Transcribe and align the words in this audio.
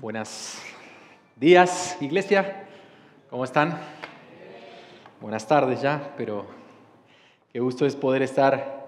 Buenos 0.00 0.56
días, 1.36 1.98
iglesia. 2.00 2.64
¿Cómo 3.28 3.44
están? 3.44 3.78
Buenas 5.20 5.46
tardes 5.46 5.82
ya, 5.82 6.14
pero 6.16 6.46
qué 7.52 7.60
gusto 7.60 7.84
es 7.84 7.96
poder 7.96 8.22
estar 8.22 8.86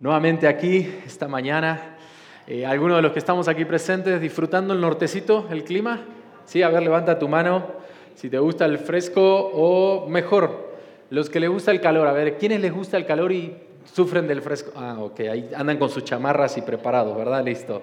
nuevamente 0.00 0.48
aquí 0.48 0.90
esta 1.04 1.28
mañana. 1.28 1.98
Eh, 2.46 2.64
algunos 2.64 2.96
de 2.96 3.02
los 3.02 3.12
que 3.12 3.18
estamos 3.18 3.46
aquí 3.46 3.66
presentes 3.66 4.22
disfrutando 4.22 4.72
el 4.72 4.80
nortecito, 4.80 5.48
el 5.50 5.64
clima. 5.64 6.00
Sí, 6.46 6.62
a 6.62 6.70
ver, 6.70 6.82
levanta 6.82 7.18
tu 7.18 7.28
mano 7.28 7.66
si 8.14 8.30
te 8.30 8.38
gusta 8.38 8.64
el 8.64 8.78
fresco 8.78 9.50
o 9.52 10.08
mejor, 10.08 10.72
los 11.10 11.28
que 11.28 11.40
les 11.40 11.50
gusta 11.50 11.72
el 11.72 11.82
calor. 11.82 12.08
A 12.08 12.12
ver, 12.12 12.38
¿quiénes 12.38 12.62
les 12.62 12.72
gusta 12.72 12.96
el 12.96 13.04
calor 13.04 13.32
y 13.32 13.54
sufren 13.84 14.26
del 14.26 14.40
fresco? 14.40 14.72
Ah, 14.76 14.96
ok, 14.98 15.20
ahí 15.30 15.50
andan 15.54 15.76
con 15.76 15.90
sus 15.90 16.04
chamarras 16.04 16.56
y 16.56 16.62
preparados, 16.62 17.14
¿verdad? 17.14 17.44
Listo. 17.44 17.82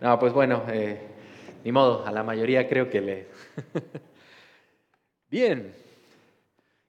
No, 0.00 0.18
pues 0.18 0.32
bueno. 0.32 0.62
Eh, 0.68 1.15
ni 1.66 1.72
modo, 1.72 2.06
a 2.06 2.12
la 2.12 2.22
mayoría 2.22 2.68
creo 2.68 2.88
que 2.88 3.00
le... 3.00 3.26
Bien, 5.28 5.74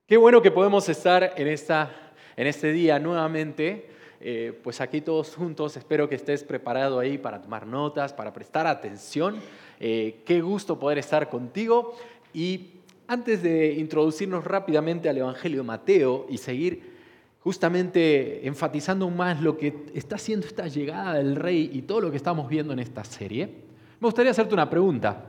qué 0.06 0.16
bueno 0.16 0.40
que 0.40 0.52
podemos 0.52 0.88
estar 0.88 1.32
en, 1.36 1.48
esta, 1.48 2.12
en 2.36 2.46
este 2.46 2.70
día 2.70 3.00
nuevamente. 3.00 3.88
Eh, 4.20 4.56
pues 4.62 4.80
aquí 4.80 5.00
todos 5.00 5.34
juntos, 5.34 5.76
espero 5.76 6.08
que 6.08 6.14
estés 6.14 6.44
preparado 6.44 7.00
ahí 7.00 7.18
para 7.18 7.42
tomar 7.42 7.66
notas, 7.66 8.12
para 8.12 8.32
prestar 8.32 8.68
atención. 8.68 9.40
Eh, 9.80 10.22
qué 10.24 10.40
gusto 10.42 10.78
poder 10.78 10.98
estar 10.98 11.28
contigo. 11.28 11.96
Y 12.32 12.74
antes 13.08 13.42
de 13.42 13.72
introducirnos 13.72 14.44
rápidamente 14.44 15.08
al 15.08 15.18
Evangelio 15.18 15.62
de 15.62 15.66
Mateo 15.66 16.26
y 16.30 16.38
seguir 16.38 16.98
justamente 17.40 18.46
enfatizando 18.46 19.10
más 19.10 19.42
lo 19.42 19.58
que 19.58 19.86
está 19.92 20.14
haciendo 20.14 20.46
esta 20.46 20.68
llegada 20.68 21.14
del 21.14 21.34
rey 21.34 21.68
y 21.72 21.82
todo 21.82 22.00
lo 22.00 22.12
que 22.12 22.16
estamos 22.16 22.48
viendo 22.48 22.72
en 22.72 22.78
esta 22.78 23.02
serie, 23.02 23.66
me 24.00 24.06
gustaría 24.06 24.30
hacerte 24.30 24.54
una 24.54 24.68
pregunta. 24.68 25.24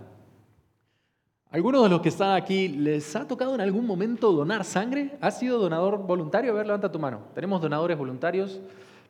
¿Alguno 1.51 1.81
de 1.81 1.89
los 1.89 2.01
que 2.01 2.09
están 2.09 2.35
aquí 2.35 2.67
les 2.67 3.15
ha 3.15 3.27
tocado 3.27 3.55
en 3.55 3.61
algún 3.61 3.85
momento 3.88 4.31
donar 4.31 4.63
sangre? 4.63 5.17
¿Has 5.19 5.39
sido 5.39 5.57
donador 5.57 5.97
voluntario? 5.97 6.52
A 6.52 6.55
ver, 6.55 6.67
levanta 6.67 6.91
tu 6.91 6.99
mano. 6.99 7.21
¿Tenemos 7.33 7.59
donadores 7.59 7.97
voluntarios? 7.97 8.59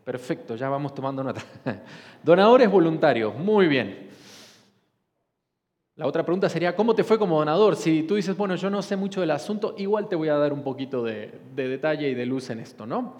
Perfecto, 0.05 0.55
ya 0.55 0.69
vamos 0.69 0.95
tomando 0.95 1.23
nota. 1.23 1.41
donadores 2.23 2.71
voluntarios, 2.71 3.35
muy 3.35 3.67
bien. 3.67 4.09
La 5.99 6.07
otra 6.07 6.23
pregunta 6.23 6.47
sería, 6.47 6.77
¿cómo 6.77 6.95
te 6.95 7.03
fue 7.03 7.19
como 7.19 7.37
donador? 7.37 7.75
Si 7.75 8.03
tú 8.03 8.15
dices, 8.15 8.37
bueno, 8.37 8.55
yo 8.55 8.69
no 8.69 8.81
sé 8.81 8.95
mucho 8.95 9.19
del 9.19 9.31
asunto, 9.31 9.75
igual 9.77 10.07
te 10.07 10.15
voy 10.15 10.29
a 10.29 10.35
dar 10.35 10.53
un 10.53 10.63
poquito 10.63 11.03
de, 11.03 11.37
detalle 11.53 12.07
y 12.07 12.13
de 12.15 12.25
luz 12.25 12.49
en 12.51 12.61
esto, 12.61 12.85
¿no? 12.85 13.17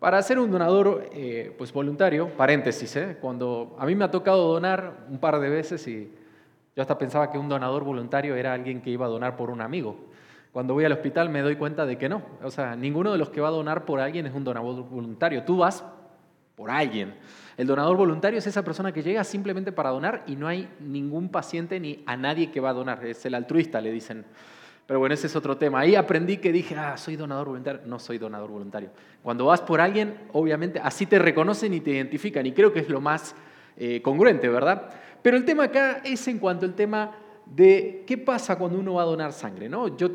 Para 0.00 0.22
ser 0.22 0.38
un 0.38 0.50
donador 0.50 1.10
eh, 1.12 1.54
pues 1.58 1.74
voluntario, 1.74 2.30
paréntesis, 2.30 2.96
¿eh? 2.96 3.18
cuando 3.20 3.76
a 3.78 3.84
mí 3.84 3.94
me 3.94 4.06
ha 4.06 4.10
tocado 4.10 4.50
donar 4.50 5.04
un 5.10 5.18
par 5.18 5.38
de 5.38 5.50
veces 5.50 5.86
y 5.86 6.10
yo 6.74 6.80
hasta 6.80 6.96
pensaba 6.96 7.30
que 7.30 7.36
un 7.36 7.50
donador 7.50 7.84
voluntario 7.84 8.34
era 8.34 8.54
alguien 8.54 8.80
que 8.80 8.88
iba 8.88 9.04
a 9.04 9.10
donar 9.10 9.36
por 9.36 9.50
un 9.50 9.60
amigo. 9.60 10.06
Cuando 10.52 10.72
voy 10.72 10.86
al 10.86 10.92
hospital 10.92 11.28
me 11.28 11.42
doy 11.42 11.56
cuenta 11.56 11.84
de 11.84 11.98
que 11.98 12.08
no. 12.08 12.22
O 12.42 12.50
sea, 12.50 12.76
ninguno 12.76 13.12
de 13.12 13.18
los 13.18 13.28
que 13.28 13.42
va 13.42 13.48
a 13.48 13.50
donar 13.50 13.84
por 13.84 14.00
alguien 14.00 14.24
es 14.26 14.32
un 14.32 14.42
donador 14.42 14.88
voluntario. 14.88 15.44
Tú 15.44 15.58
vas 15.58 15.84
por 16.56 16.70
alguien. 16.70 17.16
El 17.58 17.66
donador 17.66 17.98
voluntario 17.98 18.38
es 18.38 18.46
esa 18.46 18.64
persona 18.64 18.92
que 18.92 19.02
llega 19.02 19.22
simplemente 19.22 19.70
para 19.70 19.90
donar 19.90 20.24
y 20.26 20.34
no 20.34 20.48
hay 20.48 20.66
ningún 20.80 21.28
paciente 21.28 21.78
ni 21.78 22.02
a 22.06 22.16
nadie 22.16 22.50
que 22.50 22.60
va 22.60 22.70
a 22.70 22.72
donar. 22.74 23.04
Es 23.04 23.26
el 23.26 23.34
altruista, 23.34 23.82
le 23.82 23.92
dicen. 23.92 24.24
Pero 24.90 24.98
bueno, 24.98 25.14
ese 25.14 25.28
es 25.28 25.36
otro 25.36 25.56
tema. 25.56 25.78
Ahí 25.78 25.94
aprendí 25.94 26.38
que 26.38 26.50
dije, 26.50 26.74
ah, 26.74 26.96
soy 26.96 27.14
donador 27.14 27.46
voluntario. 27.46 27.82
No 27.86 28.00
soy 28.00 28.18
donador 28.18 28.50
voluntario. 28.50 28.90
Cuando 29.22 29.46
vas 29.46 29.60
por 29.60 29.80
alguien, 29.80 30.16
obviamente, 30.32 30.80
así 30.82 31.06
te 31.06 31.20
reconocen 31.20 31.72
y 31.74 31.80
te 31.80 31.90
identifican. 31.90 32.44
Y 32.44 32.50
creo 32.50 32.72
que 32.72 32.80
es 32.80 32.88
lo 32.88 33.00
más 33.00 33.36
eh, 33.76 34.02
congruente, 34.02 34.48
¿verdad? 34.48 34.90
Pero 35.22 35.36
el 35.36 35.44
tema 35.44 35.62
acá 35.62 36.00
es 36.04 36.26
en 36.26 36.40
cuanto 36.40 36.66
al 36.66 36.74
tema 36.74 37.12
de 37.46 38.02
qué 38.04 38.18
pasa 38.18 38.58
cuando 38.58 38.80
uno 38.80 38.94
va 38.94 39.02
a 39.02 39.04
donar 39.04 39.32
sangre, 39.32 39.68
¿no? 39.68 39.96
Yo, 39.96 40.10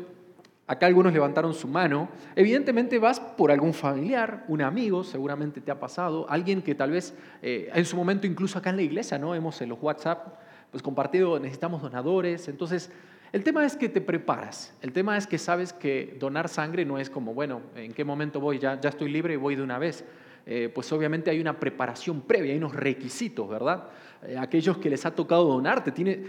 acá 0.66 0.84
algunos 0.84 1.10
levantaron 1.10 1.54
su 1.54 1.68
mano. 1.68 2.10
Evidentemente 2.34 2.98
vas 2.98 3.18
por 3.18 3.50
algún 3.50 3.72
familiar, 3.72 4.44
un 4.46 4.60
amigo, 4.60 5.04
seguramente 5.04 5.62
te 5.62 5.70
ha 5.70 5.80
pasado, 5.80 6.26
alguien 6.28 6.60
que 6.60 6.74
tal 6.74 6.90
vez 6.90 7.14
eh, 7.40 7.70
en 7.72 7.86
su 7.86 7.96
momento, 7.96 8.26
incluso 8.26 8.58
acá 8.58 8.68
en 8.68 8.76
la 8.76 8.82
iglesia, 8.82 9.18
¿no? 9.18 9.34
Hemos 9.34 9.58
en 9.62 9.70
los 9.70 9.78
WhatsApp, 9.80 10.38
pues 10.70 10.82
compartido, 10.82 11.40
necesitamos 11.40 11.80
donadores. 11.80 12.46
Entonces, 12.48 12.90
el 13.36 13.44
tema 13.44 13.66
es 13.66 13.76
que 13.76 13.90
te 13.90 14.00
preparas, 14.00 14.72
el 14.80 14.94
tema 14.94 15.18
es 15.18 15.26
que 15.26 15.36
sabes 15.36 15.74
que 15.74 16.16
donar 16.18 16.48
sangre 16.48 16.86
no 16.86 16.96
es 16.96 17.10
como, 17.10 17.34
bueno, 17.34 17.60
¿en 17.76 17.92
qué 17.92 18.02
momento 18.02 18.40
voy? 18.40 18.58
Ya, 18.58 18.80
ya 18.80 18.88
estoy 18.88 19.10
libre 19.10 19.34
y 19.34 19.36
voy 19.36 19.56
de 19.56 19.62
una 19.62 19.78
vez. 19.78 20.06
Eh, 20.46 20.70
pues 20.74 20.90
obviamente 20.90 21.30
hay 21.30 21.38
una 21.38 21.60
preparación 21.60 22.22
previa, 22.22 22.52
hay 22.52 22.56
unos 22.56 22.74
requisitos, 22.74 23.46
¿verdad? 23.46 23.90
Eh, 24.26 24.38
aquellos 24.38 24.78
que 24.78 24.88
les 24.88 25.04
ha 25.04 25.14
tocado 25.14 25.44
donar, 25.44 25.84
te 25.84 25.92
tiene, 25.92 26.24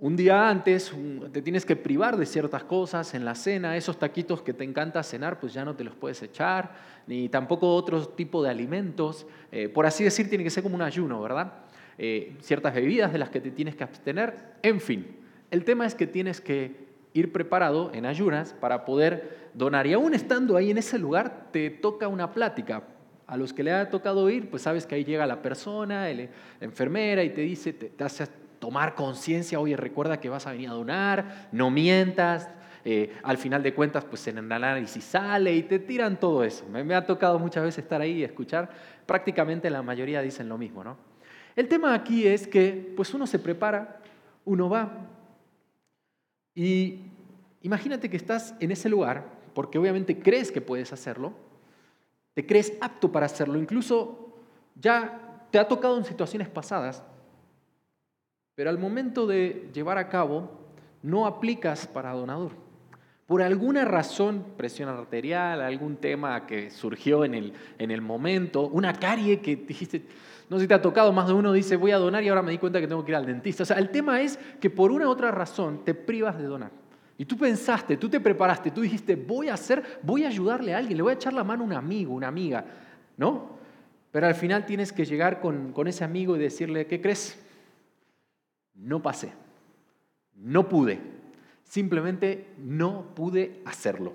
un 0.00 0.16
día 0.16 0.48
antes 0.48 0.92
te 1.32 1.40
tienes 1.40 1.64
que 1.64 1.76
privar 1.76 2.16
de 2.16 2.26
ciertas 2.26 2.64
cosas 2.64 3.14
en 3.14 3.24
la 3.24 3.36
cena, 3.36 3.76
esos 3.76 3.96
taquitos 3.96 4.42
que 4.42 4.52
te 4.52 4.64
encanta 4.64 5.04
cenar, 5.04 5.38
pues 5.38 5.52
ya 5.52 5.64
no 5.64 5.76
te 5.76 5.84
los 5.84 5.94
puedes 5.94 6.20
echar, 6.20 6.74
ni 7.06 7.28
tampoco 7.28 7.76
otro 7.76 8.08
tipo 8.08 8.42
de 8.42 8.50
alimentos. 8.50 9.24
Eh, 9.52 9.68
por 9.68 9.86
así 9.86 10.02
decir, 10.02 10.28
tiene 10.28 10.42
que 10.42 10.50
ser 10.50 10.64
como 10.64 10.74
un 10.74 10.82
ayuno, 10.82 11.22
¿verdad? 11.22 11.52
ciertas 12.40 12.74
bebidas 12.74 13.12
de 13.12 13.18
las 13.18 13.28
que 13.28 13.40
te 13.40 13.50
tienes 13.50 13.74
que 13.74 13.82
abstener, 13.82 14.54
en 14.62 14.80
fin. 14.80 15.17
El 15.50 15.64
tema 15.64 15.86
es 15.86 15.94
que 15.94 16.06
tienes 16.06 16.40
que 16.40 16.88
ir 17.14 17.32
preparado 17.32 17.90
en 17.94 18.06
ayunas 18.06 18.54
para 18.60 18.84
poder 18.84 19.50
donar. 19.54 19.86
Y 19.86 19.92
aún 19.92 20.14
estando 20.14 20.56
ahí 20.56 20.70
en 20.70 20.78
ese 20.78 20.98
lugar, 20.98 21.48
te 21.52 21.70
toca 21.70 22.08
una 22.08 22.32
plática. 22.32 22.82
A 23.26 23.36
los 23.36 23.52
que 23.52 23.62
le 23.62 23.72
ha 23.72 23.90
tocado 23.90 24.30
ir, 24.30 24.48
pues 24.48 24.62
sabes 24.62 24.86
que 24.86 24.94
ahí 24.94 25.04
llega 25.04 25.26
la 25.26 25.42
persona, 25.42 26.08
la 26.08 26.28
enfermera, 26.60 27.22
y 27.24 27.30
te 27.30 27.42
dice, 27.42 27.72
te, 27.72 28.04
hace 28.04 28.26
tomar 28.58 28.94
conciencia, 28.94 29.60
oye, 29.60 29.76
recuerda 29.76 30.18
que 30.18 30.28
vas 30.28 30.46
a 30.46 30.52
venir 30.52 30.70
a 30.70 30.72
donar, 30.72 31.48
no 31.52 31.70
mientas, 31.70 32.48
eh, 32.84 33.14
al 33.22 33.36
final 33.36 33.62
de 33.62 33.74
cuentas, 33.74 34.04
pues 34.04 34.26
en 34.28 34.38
el 34.38 34.50
análisis 34.50 35.04
sale 35.04 35.54
y 35.54 35.62
te 35.62 35.78
tiran 35.78 36.18
todo 36.18 36.42
eso. 36.42 36.64
Me, 36.70 36.82
me, 36.84 36.94
ha 36.94 37.04
tocado 37.04 37.38
muchas 37.38 37.64
veces 37.64 37.84
estar 37.84 38.00
ahí 38.00 38.12
y 38.12 38.24
escuchar, 38.24 38.70
prácticamente 39.04 39.68
la 39.68 39.82
mayoría 39.82 40.22
dicen 40.22 40.48
lo 40.48 40.56
mismo, 40.56 40.82
¿no? 40.82 40.96
El 41.54 41.68
tema 41.68 41.92
aquí 41.92 42.26
es 42.26 42.46
que, 42.46 42.92
pues 42.96 43.12
uno 43.12 43.26
se 43.26 43.38
prepara, 43.38 44.00
uno 44.44 44.70
va, 44.70 44.90
y 46.58 46.98
imagínate 47.62 48.10
que 48.10 48.16
estás 48.16 48.52
en 48.58 48.72
ese 48.72 48.88
lugar, 48.88 49.24
porque 49.54 49.78
obviamente 49.78 50.18
crees 50.18 50.50
que 50.50 50.60
puedes 50.60 50.92
hacerlo, 50.92 51.32
te 52.34 52.44
crees 52.44 52.72
apto 52.80 53.12
para 53.12 53.26
hacerlo, 53.26 53.60
incluso 53.60 54.34
ya 54.74 55.46
te 55.52 55.60
ha 55.60 55.68
tocado 55.68 55.96
en 55.96 56.04
situaciones 56.04 56.48
pasadas, 56.48 57.04
pero 58.56 58.70
al 58.70 58.78
momento 58.78 59.24
de 59.28 59.70
llevar 59.72 59.98
a 59.98 60.08
cabo 60.08 60.50
no 61.00 61.26
aplicas 61.26 61.86
para 61.86 62.12
donador. 62.12 62.50
Por 63.28 63.40
alguna 63.40 63.84
razón, 63.84 64.44
presión 64.56 64.88
arterial, 64.88 65.60
algún 65.60 65.94
tema 65.94 66.44
que 66.44 66.72
surgió 66.72 67.24
en 67.24 67.34
el, 67.34 67.52
en 67.78 67.92
el 67.92 68.00
momento, 68.00 68.66
una 68.66 68.94
carie 68.94 69.38
que 69.38 69.54
dijiste, 69.54 70.06
no 70.48 70.56
sé 70.56 70.62
si 70.62 70.68
te 70.68 70.74
ha 70.74 70.82
tocado, 70.82 71.12
más 71.12 71.26
de 71.26 71.34
uno 71.34 71.52
dice, 71.52 71.76
voy 71.76 71.90
a 71.90 71.98
donar 71.98 72.22
y 72.22 72.28
ahora 72.28 72.42
me 72.42 72.52
di 72.52 72.58
cuenta 72.58 72.80
que 72.80 72.88
tengo 72.88 73.04
que 73.04 73.12
ir 73.12 73.16
al 73.16 73.26
dentista. 73.26 73.64
O 73.64 73.66
sea, 73.66 73.78
el 73.78 73.90
tema 73.90 74.22
es 74.22 74.38
que 74.60 74.70
por 74.70 74.90
una 74.90 75.06
u 75.06 75.10
otra 75.10 75.30
razón 75.30 75.84
te 75.84 75.94
privas 75.94 76.38
de 76.38 76.44
donar. 76.44 76.70
Y 77.18 77.24
tú 77.24 77.36
pensaste, 77.36 77.96
tú 77.96 78.08
te 78.08 78.20
preparaste, 78.20 78.70
tú 78.70 78.80
dijiste, 78.80 79.16
voy 79.16 79.48
a 79.48 79.54
hacer, 79.54 80.00
voy 80.02 80.24
a 80.24 80.28
ayudarle 80.28 80.74
a 80.74 80.78
alguien, 80.78 80.96
le 80.96 81.02
voy 81.02 81.10
a 81.10 81.16
echar 81.16 81.34
la 81.34 81.44
mano 81.44 81.64
a 81.64 81.66
un 81.66 81.72
amigo, 81.72 82.14
una 82.14 82.28
amiga, 82.28 82.64
¿no? 83.16 83.58
Pero 84.10 84.26
al 84.26 84.34
final 84.34 84.64
tienes 84.64 84.92
que 84.92 85.04
llegar 85.04 85.40
con, 85.40 85.72
con 85.72 85.88
ese 85.88 86.04
amigo 86.04 86.36
y 86.36 86.38
decirle, 86.38 86.86
¿qué 86.86 87.00
crees? 87.00 87.44
No 88.74 89.02
pasé, 89.02 89.32
no 90.36 90.68
pude, 90.68 91.00
simplemente 91.64 92.54
no 92.58 93.14
pude 93.14 93.60
hacerlo. 93.66 94.12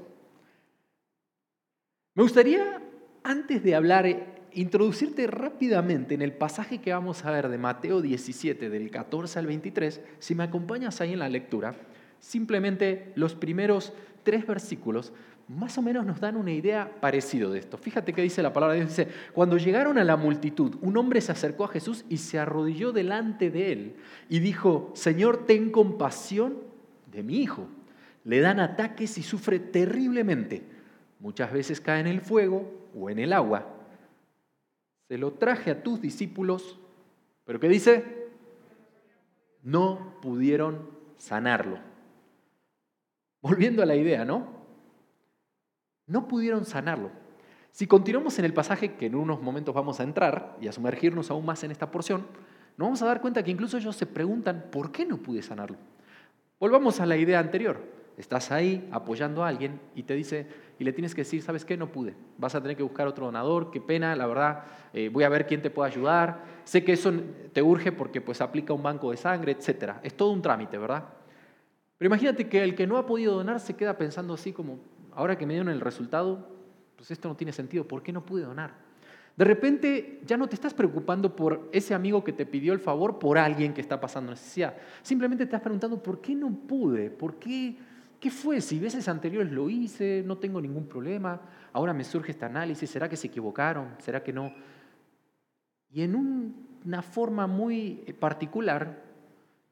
Me 2.16 2.24
gustaría, 2.24 2.82
antes 3.24 3.64
de 3.64 3.76
hablar 3.76 4.33
introducirte 4.56 5.28
rápidamente 5.28 6.16
en 6.16 6.22
el 6.22 6.34
pasaje 6.34 6.80
que 6.80 6.94
vamos 6.94 7.26
a 7.26 7.32
ver 7.32 7.50
de 7.50 7.58
Mateo 7.58 8.02
17, 8.02 8.70
del 8.70 8.90
14 8.90 9.40
al 9.40 9.48
23, 9.48 10.02
si 10.20 10.36
me 10.36 10.44
acompañas 10.44 11.02
ahí 11.02 11.14
en 11.14 11.20
la 11.20 11.30
lectura, 11.30 11.76
simplemente 12.20 13.12
los 13.16 13.36
primeros 13.36 13.94
tres 14.24 14.48
versículos 14.48 15.14
más 15.48 15.78
o 15.78 15.82
menos 15.82 16.06
nos 16.06 16.22
dan 16.22 16.38
una 16.38 16.52
idea 16.52 16.90
parecida 17.02 17.50
de 17.50 17.60
esto. 17.60 17.78
Fíjate 17.78 18.14
que 18.14 18.22
dice 18.22 18.42
la 18.42 18.54
palabra 18.54 18.76
de 18.76 18.82
Dios, 18.82 18.96
dice, 18.96 19.10
cuando 19.34 19.58
llegaron 19.58 19.98
a 19.98 20.04
la 20.04 20.16
multitud, 20.16 20.78
un 20.82 20.96
hombre 20.96 21.20
se 21.20 21.34
acercó 21.34 21.66
a 21.66 21.70
Jesús 21.70 22.06
y 22.08 22.18
se 22.18 22.40
arrodilló 22.40 22.94
delante 22.94 23.52
de 23.52 23.72
él 23.74 23.96
y 24.30 24.40
dijo, 24.40 24.92
Señor, 24.96 25.46
ten 25.46 25.70
compasión 25.70 26.60
de 27.12 27.24
mi 27.24 27.40
hijo. 27.42 27.68
Le 28.24 28.40
dan 28.40 28.62
ataques 28.62 29.18
y 29.18 29.24
sufre 29.24 29.60
terriblemente. 29.60 30.64
Muchas 31.20 31.52
veces 31.52 31.82
cae 31.82 32.00
en 32.00 32.08
el 32.08 32.22
fuego 32.22 32.90
o 32.96 33.10
en 33.10 33.20
el 33.20 33.34
agua 33.34 33.83
se 35.14 35.20
lo 35.20 35.34
traje 35.34 35.70
a 35.70 35.84
tus 35.84 36.02
discípulos, 36.02 36.80
pero 37.46 37.60
¿qué 37.60 37.70
dice? 37.70 38.32
No 39.62 40.16
pudieron 40.24 40.90
sanarlo. 41.18 41.78
Volviendo 43.40 43.84
a 43.84 43.86
la 43.86 43.96
idea, 43.96 44.26
¿no? 44.26 44.48
No 46.08 46.28
pudieron 46.28 46.66
sanarlo. 46.66 47.12
Si 47.70 47.86
continuamos 47.86 48.40
en 48.40 48.46
el 48.46 48.56
pasaje 48.56 48.96
que 48.96 49.06
en 49.06 49.14
unos 49.14 49.40
momentos 49.40 49.76
vamos 49.76 50.00
a 50.00 50.04
entrar 50.04 50.58
y 50.60 50.68
a 50.68 50.72
sumergirnos 50.72 51.30
aún 51.30 51.46
más 51.46 51.64
en 51.64 51.70
esta 51.70 51.92
porción, 51.92 52.22
nos 52.76 52.88
vamos 52.88 53.02
a 53.04 53.06
dar 53.06 53.22
cuenta 53.22 53.44
que 53.44 53.52
incluso 53.52 53.78
ellos 53.78 53.96
se 53.96 54.08
preguntan, 54.08 54.66
¿por 54.72 54.92
qué 54.92 55.06
no 55.06 55.18
pude 55.18 55.44
sanarlo? 55.44 55.78
Volvamos 56.60 57.00
a 57.00 57.06
la 57.06 57.18
idea 57.18 57.38
anterior. 57.38 57.80
Estás 58.18 58.52
ahí 58.52 58.88
apoyando 58.92 59.44
a 59.44 59.48
alguien 59.48 59.80
y 59.96 60.04
te 60.04 60.14
dice, 60.14 60.48
y 60.78 60.84
le 60.84 60.94
tienes 60.94 61.16
que 61.16 61.22
decir, 61.22 61.42
¿sabes 61.42 61.66
qué? 61.66 61.78
No 61.78 61.92
pude. 61.92 62.14
Vas 62.38 62.54
a 62.54 62.62
tener 62.62 62.78
que 62.78 62.84
buscar 62.84 63.08
otro 63.08 63.26
donador, 63.26 63.72
qué 63.72 63.82
pena, 63.82 64.16
la 64.16 64.28
verdad, 64.28 64.64
eh, 64.94 65.10
voy 65.10 65.24
a 65.24 65.30
ver 65.30 65.48
quién 65.48 65.62
te 65.62 65.70
puede 65.70 65.92
ayudar. 65.92 66.44
Sé 66.64 66.84
que 66.84 66.94
eso 66.94 67.12
te 67.52 67.62
urge 67.62 67.92
porque 67.92 68.22
pues 68.22 68.42
aplica 68.42 68.74
un 68.74 68.84
banco 68.84 69.12
de 69.12 69.18
sangre, 69.18 69.54
etc. 69.54 69.96
Es 70.04 70.16
todo 70.16 70.32
un 70.32 70.42
trámite, 70.42 70.78
¿verdad? 70.78 71.06
Pero 71.98 72.08
imagínate 72.08 72.48
que 72.48 72.64
el 72.64 72.76
que 72.76 72.86
no 72.86 72.98
ha 72.98 73.06
podido 73.06 73.34
donar 73.34 73.60
se 73.60 73.76
queda 73.76 73.98
pensando 73.98 74.34
así 74.34 74.54
como, 74.54 74.80
ahora 75.14 75.38
que 75.38 75.46
me 75.46 75.54
dieron 75.54 75.70
el 75.70 75.82
resultado, 75.82 76.50
pues 76.96 77.10
esto 77.12 77.28
no 77.28 77.36
tiene 77.36 77.52
sentido, 77.52 77.88
¿por 77.88 78.04
qué 78.04 78.14
no 78.14 78.26
pude 78.26 78.44
donar? 78.44 78.76
De 79.36 79.46
repente 79.46 80.22
ya 80.26 80.38
no 80.38 80.48
te 80.48 80.54
estás 80.54 80.74
preocupando 80.74 81.36
por 81.36 81.70
ese 81.72 81.96
amigo 81.96 82.24
que 82.24 82.34
te 82.34 82.46
pidió 82.46 82.74
el 82.74 82.80
favor 82.80 83.18
por 83.18 83.40
alguien 83.40 83.74
que 83.74 83.82
está 83.82 84.00
pasando 84.00 84.32
necesidad. 84.32 84.76
Simplemente 85.02 85.44
te 85.44 85.50
estás 85.50 85.62
preguntando, 85.62 86.02
¿por 86.02 86.22
qué 86.22 86.36
no 86.36 86.52
pude? 86.52 87.10
¿Por 87.10 87.36
qué? 87.40 87.76
¿Qué 88.24 88.32
fue? 88.32 88.62
Si 88.62 88.80
veces 88.80 89.10
anteriores 89.10 89.52
lo 89.52 89.70
hice, 89.70 90.24
no 90.26 90.38
tengo 90.38 90.62
ningún 90.62 90.88
problema, 90.88 91.42
ahora 91.74 91.92
me 91.92 92.06
surge 92.06 92.32
este 92.32 92.46
análisis, 92.46 92.90
¿será 92.90 93.10
que 93.10 93.18
se 93.18 93.28
equivocaron? 93.28 93.96
¿Será 93.98 94.24
que 94.24 94.32
no? 94.32 94.54
Y 95.90 96.04
en 96.04 96.16
una 96.16 97.02
forma 97.02 97.48
muy 97.48 98.16
particular, 98.22 99.04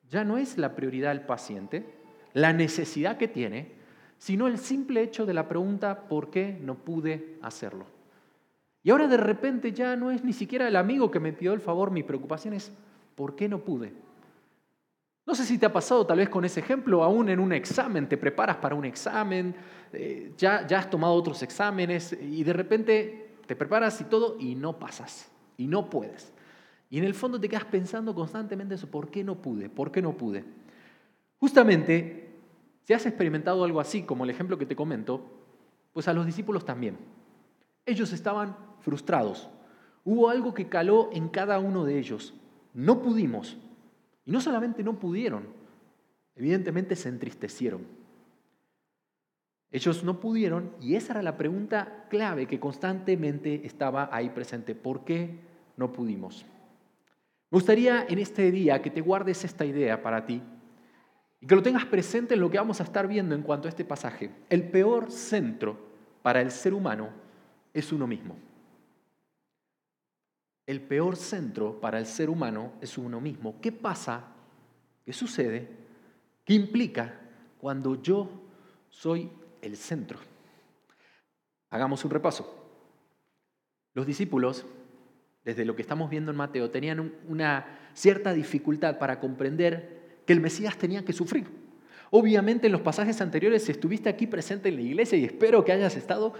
ya 0.09 0.25
no 0.25 0.38
es 0.38 0.57
la 0.57 0.75
prioridad 0.75 1.12
del 1.12 1.21
paciente, 1.21 1.95
la 2.33 2.51
necesidad 2.51 3.15
que 3.15 3.30
tiene, 3.30 3.71
sino 4.18 4.48
el 4.48 4.57
simple 4.57 5.01
hecho 5.01 5.25
de 5.25 5.33
la 5.33 5.47
pregunta, 5.47 6.09
¿por 6.09 6.30
qué 6.30 6.59
no 6.62 6.75
pude 6.75 7.38
hacerlo? 7.42 7.86
Y 8.83 8.89
ahora 8.89 9.07
de 9.07 9.15
repente 9.15 9.71
ya 9.71 9.95
no 9.95 10.12
es 10.12 10.25
ni 10.25 10.33
siquiera 10.33 10.68
el 10.68 10.75
amigo 10.75 11.09
que 11.09 11.21
me 11.21 11.31
pidió 11.31 11.54
el 11.54 11.62
favor, 11.62 11.89
mi 11.89 12.04
preocupación 12.04 12.54
es, 12.54 12.69
¿por 13.15 13.33
qué 13.33 13.47
no 13.47 13.59
pude? 13.59 13.94
No 15.25 15.35
sé 15.35 15.45
si 15.45 15.57
te 15.57 15.65
ha 15.65 15.73
pasado 15.73 16.06
tal 16.06 16.18
vez 16.18 16.29
con 16.29 16.45
ese 16.45 16.59
ejemplo, 16.59 17.03
aún 17.03 17.29
en 17.29 17.39
un 17.39 17.53
examen, 17.53 18.09
te 18.09 18.18
preparas 18.18 18.57
para 18.57 18.75
un 18.75 18.85
examen, 18.85 19.56
eh, 19.94 20.33
ya, 20.38 20.65
ya 20.65 20.79
has 20.79 20.89
tomado 20.89 21.13
otros 21.13 21.44
exámenes 21.44 22.13
y 22.13 22.44
de 22.44 22.53
repente 22.53 23.38
te 23.45 23.56
preparas 23.56 24.01
y 24.01 24.06
todo 24.06 24.38
y 24.39 24.56
no 24.56 24.79
pasas 24.79 25.31
y 25.57 25.68
no 25.68 25.89
puedes. 25.89 26.33
Y 26.89 26.97
en 26.97 27.06
el 27.06 27.13
fondo 27.13 27.39
te 27.39 27.47
quedas 27.47 27.65
pensando 27.65 28.13
constantemente 28.15 28.75
eso, 28.75 28.89
¿por 28.89 29.09
qué 29.09 29.23
no 29.23 29.35
pude? 29.41 29.69
¿Por 29.69 29.91
qué 29.91 30.01
no 30.01 30.18
pude? 30.18 30.44
Justamente, 31.39 32.35
si 32.83 32.94
has 32.94 33.06
experimentado 33.06 33.63
algo 33.63 33.79
así, 33.79 34.03
como 34.03 34.23
el 34.23 34.29
ejemplo 34.29 34.57
que 34.57 34.65
te 34.65 34.75
comento, 34.75 35.21
pues 35.94 36.07
a 36.07 36.13
los 36.13 36.25
discípulos 36.25 36.65
también. 36.65 36.97
Ellos 37.85 38.12
estaban 38.12 38.57
frustrados. 38.79 39.50
Hubo 40.03 40.29
algo 40.29 40.53
que 40.53 40.68
caló 40.68 41.09
en 41.13 41.29
cada 41.29 41.59
uno 41.59 41.85
de 41.85 42.00
ellos. 42.00 42.33
No 42.73 43.01
pudimos, 43.01 43.57
y 44.25 44.31
no 44.31 44.41
solamente 44.41 44.83
no 44.83 45.00
pudieron, 45.00 45.47
evidentemente 46.35 46.95
se 46.95 47.09
entristecieron. 47.09 47.85
Ellos 49.71 50.03
no 50.03 50.19
pudieron 50.19 50.71
y 50.81 50.95
esa 50.95 51.13
era 51.13 51.23
la 51.23 51.38
pregunta 51.38 52.06
clave 52.09 52.45
que 52.45 52.59
constantemente 52.59 53.65
estaba 53.65 54.09
ahí 54.12 54.29
presente. 54.29 54.75
¿Por 54.75 55.06
qué 55.06 55.39
no 55.77 55.94
pudimos? 55.94 56.45
Me 57.50 57.56
gustaría 57.56 58.06
en 58.07 58.19
este 58.19 58.51
día 58.51 58.81
que 58.81 58.89
te 58.89 59.01
guardes 59.01 59.44
esta 59.45 59.65
idea 59.65 60.01
para 60.01 60.25
ti 60.25 60.41
y 61.39 61.47
que 61.47 61.56
lo 61.56 61.63
tengas 61.63 61.85
presente 61.85 62.33
en 62.33 62.41
lo 62.41 62.51
que 62.51 62.57
vamos 62.57 62.81
a 62.81 62.83
estar 62.83 63.07
viendo 63.07 63.33
en 63.33 63.41
cuanto 63.41 63.68
a 63.68 63.69
este 63.69 63.85
pasaje. 63.85 64.29
El 64.50 64.69
peor 64.69 65.09
centro 65.09 65.77
para 66.21 66.41
el 66.41 66.51
ser 66.51 66.73
humano 66.73 67.09
es 67.73 67.91
uno 67.91 68.07
mismo. 68.07 68.35
El 70.71 70.79
peor 70.79 71.18
centro 71.18 71.81
para 71.81 72.00
el 72.00 72.06
ser 72.06 72.29
humano 72.29 72.71
es 72.79 72.97
uno 72.97 73.19
mismo. 73.19 73.59
¿Qué 73.59 73.73
pasa? 73.73 74.23
¿Qué 75.03 75.12
sucede? 75.12 75.68
¿Qué 76.45 76.53
implica 76.53 77.19
cuando 77.59 78.01
yo 78.01 78.29
soy 78.89 79.29
el 79.62 79.75
centro? 79.75 80.18
Hagamos 81.71 82.06
un 82.06 82.12
repaso. 82.12 82.71
Los 83.94 84.07
discípulos, 84.07 84.65
desde 85.44 85.65
lo 85.65 85.75
que 85.75 85.81
estamos 85.81 86.09
viendo 86.09 86.31
en 86.31 86.38
Mateo, 86.38 86.71
tenían 86.71 87.15
una 87.27 87.91
cierta 87.94 88.31
dificultad 88.31 88.97
para 88.97 89.19
comprender 89.19 90.21
que 90.25 90.31
el 90.31 90.39
Mesías 90.39 90.77
tenía 90.77 91.03
que 91.03 91.12
sufrir. 91.12 91.47
Obviamente 92.12 92.68
en 92.68 92.71
los 92.71 92.79
pasajes 92.79 93.19
anteriores, 93.19 93.65
si 93.65 93.73
estuviste 93.73 94.07
aquí 94.07 94.25
presente 94.25 94.69
en 94.69 94.77
la 94.77 94.83
iglesia 94.83 95.18
y 95.18 95.25
espero 95.25 95.65
que 95.65 95.73
hayas 95.73 95.97
estado, 95.97 96.33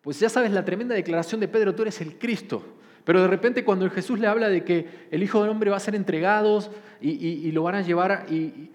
pues 0.00 0.20
ya 0.20 0.28
sabes 0.28 0.52
la 0.52 0.64
tremenda 0.64 0.94
declaración 0.94 1.40
de 1.40 1.48
Pedro, 1.48 1.74
tú 1.74 1.82
eres 1.82 2.00
el 2.00 2.20
Cristo. 2.20 2.62
Pero 3.04 3.20
de 3.20 3.28
repente 3.28 3.64
cuando 3.64 3.88
Jesús 3.90 4.18
le 4.18 4.26
habla 4.26 4.48
de 4.48 4.64
que 4.64 5.08
el 5.10 5.22
Hijo 5.22 5.40
del 5.42 5.50
Hombre 5.50 5.70
va 5.70 5.76
a 5.76 5.80
ser 5.80 5.94
entregado 5.94 6.60
y, 7.00 7.52
lo 7.52 7.62
van 7.62 7.76
a 7.76 7.82
llevar 7.82 8.26
y, 8.30 8.70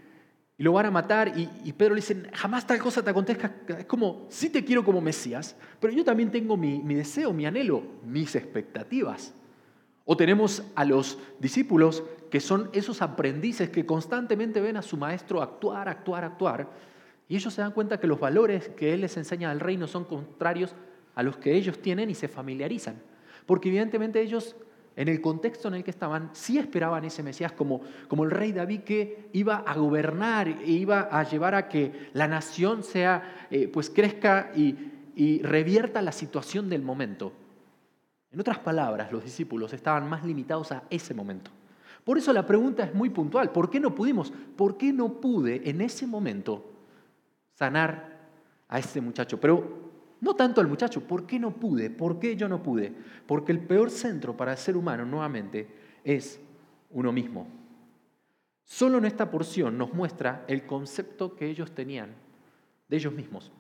lo 0.57 0.73
van 0.73 0.85
a 0.85 0.91
matar, 0.91 1.33
y, 1.37 1.73
Pedro 1.73 1.95
le 1.95 2.01
dice, 2.01 2.23
jamás 2.33 2.67
tal 2.67 2.79
cosa 2.79 3.01
te 3.03 3.09
acontezca, 3.09 3.55
es 3.79 3.85
como, 3.85 4.27
sí 4.29 4.49
te 4.49 4.63
quiero 4.63 4.83
como 4.83 5.01
Mesías, 5.01 5.55
pero 5.79 5.93
yo 5.93 6.03
también 6.03 6.29
tengo 6.31 6.57
mi, 6.57 6.79
mi 6.79 6.95
deseo, 6.95 7.33
mi 7.33 7.45
anhelo, 7.45 7.83
mis 8.05 8.35
expectativas. 8.35 9.33
O 10.05 10.17
tenemos 10.17 10.63
a 10.75 10.85
los 10.85 11.17
discípulos 11.39 12.03
que 12.29 12.39
son 12.39 12.69
esos 12.73 13.01
aprendices 13.01 13.69
que 13.69 13.85
constantemente 13.85 14.59
ven 14.61 14.77
a 14.77 14.81
su 14.81 14.97
maestro 14.97 15.41
actuar, 15.41 15.87
actuar, 15.87 16.23
actuar, 16.23 16.69
y 17.27 17.35
ellos 17.35 17.53
se 17.53 17.61
dan 17.61 17.71
cuenta 17.71 17.99
que 17.99 18.07
los 18.07 18.19
valores 18.19 18.69
que 18.69 18.93
él 18.93 19.01
les 19.01 19.15
enseña 19.17 19.51
al 19.51 19.59
reino 19.59 19.87
son 19.87 20.03
contrarios 20.03 20.75
a 21.15 21.23
los 21.23 21.37
que 21.37 21.55
ellos 21.55 21.79
tienen 21.79 22.09
y 22.09 22.15
se 22.15 22.27
familiarizan. 22.27 22.95
Porque 23.49 23.69
evidentemente 23.69 24.21
ellos, 24.21 24.55
en 24.95 25.07
el 25.07 25.21
contexto 25.21 25.69
en 25.69 25.73
el 25.73 25.83
que 25.83 25.89
estaban, 25.89 26.29
sí 26.33 26.59
esperaban 26.59 27.03
ese 27.03 27.23
Mesías 27.23 27.51
como, 27.51 27.81
como 28.07 28.23
el 28.23 28.29
rey 28.29 28.51
David 28.51 28.81
que 28.81 29.29
iba 29.33 29.63
a 29.65 29.73
gobernar 29.73 30.47
e 30.47 30.69
iba 30.69 31.09
a 31.11 31.23
llevar 31.23 31.55
a 31.55 31.67
que 31.67 32.11
la 32.13 32.27
nación 32.27 32.83
sea, 32.83 33.47
eh, 33.49 33.67
pues 33.67 33.89
crezca 33.89 34.51
y, 34.55 34.75
y 35.15 35.41
revierta 35.41 35.99
la 36.03 36.11
situación 36.11 36.69
del 36.69 36.83
momento. 36.83 37.33
En 38.31 38.39
otras 38.39 38.59
palabras, 38.59 39.11
los 39.11 39.23
discípulos 39.23 39.73
estaban 39.73 40.07
más 40.07 40.23
limitados 40.23 40.71
a 40.71 40.83
ese 40.91 41.15
momento. 41.15 41.49
Por 42.03 42.19
eso 42.19 42.31
la 42.31 42.45
pregunta 42.45 42.83
es 42.83 42.93
muy 42.93 43.09
puntual. 43.09 43.51
¿Por 43.51 43.71
qué 43.71 43.79
no 43.79 43.95
pudimos? 43.95 44.31
¿Por 44.55 44.77
qué 44.77 44.93
no 44.93 45.19
pude 45.19 45.67
en 45.67 45.81
ese 45.81 46.05
momento 46.05 46.69
sanar 47.55 48.29
a 48.67 48.77
ese 48.77 49.01
muchacho? 49.01 49.39
Pero 49.39 49.88
no 50.21 50.36
tanto 50.36 50.60
al 50.60 50.68
muchacho, 50.68 51.01
¿por 51.01 51.25
qué 51.25 51.39
no 51.39 51.51
pude? 51.51 51.89
¿Por 51.89 52.19
qué 52.19 52.36
yo 52.36 52.50
no 52.50 52.62
pude? 52.62 52.94
Porque 53.25 53.51
el 53.51 53.60
peor 53.60 53.89
centro 53.89 54.36
para 54.36 54.51
el 54.54 54.57
ser 54.57 54.75
humano, 54.75 55.06
nuevamente, 55.06 55.68
es 56.04 56.39
uno 56.92 57.12
mismo. 57.12 57.48
Solo 58.66 58.98
en 58.98 59.06
esta 59.06 59.31
porción 59.31 59.77
nos 59.77 59.94
muestra 59.94 60.44
el 60.48 60.66
concepto 60.66 61.36
que 61.36 61.48
ellos 61.48 61.71
tenían 61.71 62.09
de 62.88 62.97
ellos 62.97 63.14
mismos. 63.14 63.52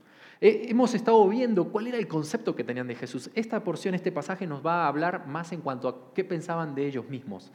Eh, 0.41 0.67
hemos 0.69 0.93
estado 0.93 1.27
viendo 1.27 1.69
cuál 1.69 1.87
era 1.87 1.97
el 1.97 2.07
concepto 2.07 2.55
que 2.55 2.63
tenían 2.63 2.87
de 2.87 2.95
Jesús. 2.95 3.29
Esta 3.33 3.63
porción, 3.63 3.95
este 3.95 4.11
pasaje 4.11 4.47
nos 4.47 4.65
va 4.65 4.83
a 4.83 4.87
hablar 4.87 5.27
más 5.27 5.51
en 5.51 5.61
cuanto 5.61 5.87
a 5.87 6.13
qué 6.13 6.23
pensaban 6.23 6.75
de 6.75 6.87
ellos 6.87 7.09
mismos. 7.09 7.51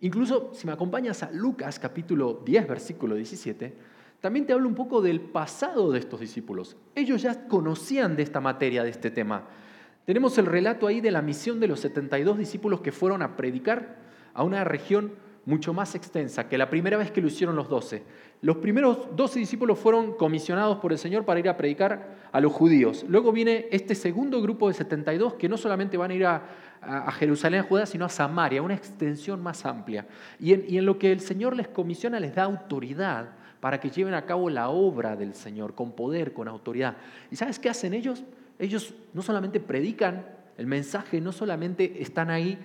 Incluso 0.00 0.50
si 0.54 0.66
me 0.66 0.72
acompañas 0.72 1.22
a 1.22 1.30
Lucas 1.30 1.78
capítulo 1.78 2.42
10, 2.44 2.68
versículo 2.68 3.14
17, 3.16 3.76
también 4.20 4.46
te 4.46 4.52
hablo 4.52 4.68
un 4.68 4.74
poco 4.74 5.00
del 5.00 5.20
pasado 5.20 5.90
de 5.92 5.98
estos 5.98 6.20
discípulos. 6.20 6.76
Ellos 6.94 7.22
ya 7.22 7.48
conocían 7.48 8.16
de 8.16 8.22
esta 8.22 8.40
materia, 8.40 8.84
de 8.84 8.90
este 8.90 9.10
tema. 9.10 9.44
Tenemos 10.04 10.36
el 10.38 10.46
relato 10.46 10.86
ahí 10.86 11.00
de 11.00 11.10
la 11.10 11.22
misión 11.22 11.58
de 11.58 11.68
los 11.68 11.80
72 11.80 12.36
discípulos 12.36 12.80
que 12.82 12.92
fueron 12.92 13.22
a 13.22 13.36
predicar 13.36 13.96
a 14.34 14.42
una 14.42 14.62
región 14.64 15.12
mucho 15.46 15.72
más 15.72 15.94
extensa 15.94 16.48
que 16.48 16.58
la 16.58 16.68
primera 16.68 16.98
vez 16.98 17.10
que 17.10 17.22
lo 17.22 17.28
hicieron 17.28 17.56
los 17.56 17.68
12. 17.70 18.02
Los 18.42 18.58
primeros 18.58 19.16
12 19.16 19.38
discípulos 19.38 19.78
fueron 19.78 20.12
comisionados 20.12 20.78
por 20.78 20.92
el 20.92 20.98
Señor 20.98 21.24
para 21.24 21.40
ir 21.40 21.48
a 21.48 21.56
predicar 21.56 22.16
a 22.30 22.40
los 22.40 22.52
judíos. 22.52 23.06
Luego 23.08 23.32
viene 23.32 23.68
este 23.70 23.94
segundo 23.94 24.42
grupo 24.42 24.68
de 24.68 24.74
72 24.74 25.34
que 25.34 25.48
no 25.48 25.56
solamente 25.56 25.96
van 25.96 26.10
a 26.10 26.14
ir 26.14 26.26
a, 26.26 26.42
Jerusalén, 27.18 27.62
Judá, 27.64 27.84
sino 27.84 28.06
a 28.06 28.08
Samaria, 28.08 28.62
una 28.62 28.72
extensión 28.74 29.42
más 29.42 29.66
amplia. 29.66 30.06
y 30.38 30.78
en 30.78 30.86
lo 30.86 30.98
que 30.98 31.12
el 31.12 31.20
Señor 31.20 31.54
les 31.54 31.68
comisiona 31.68 32.18
les 32.18 32.34
da 32.34 32.44
autoridad 32.44 33.39
para 33.60 33.78
que 33.78 33.90
lleven 33.90 34.14
a 34.14 34.26
cabo 34.26 34.50
la 34.50 34.70
obra 34.70 35.16
del 35.16 35.34
Señor 35.34 35.74
con 35.74 35.92
poder, 35.92 36.32
con 36.32 36.48
autoridad. 36.48 36.96
¿Y 37.30 37.36
sabes 37.36 37.58
qué 37.58 37.68
hacen 37.68 37.94
ellos? 37.94 38.24
Ellos 38.58 38.94
no 39.12 39.22
solamente 39.22 39.60
predican 39.60 40.26
el 40.56 40.66
mensaje, 40.66 41.20
no 41.20 41.32
solamente 41.32 42.02
están 42.02 42.30
ahí 42.30 42.58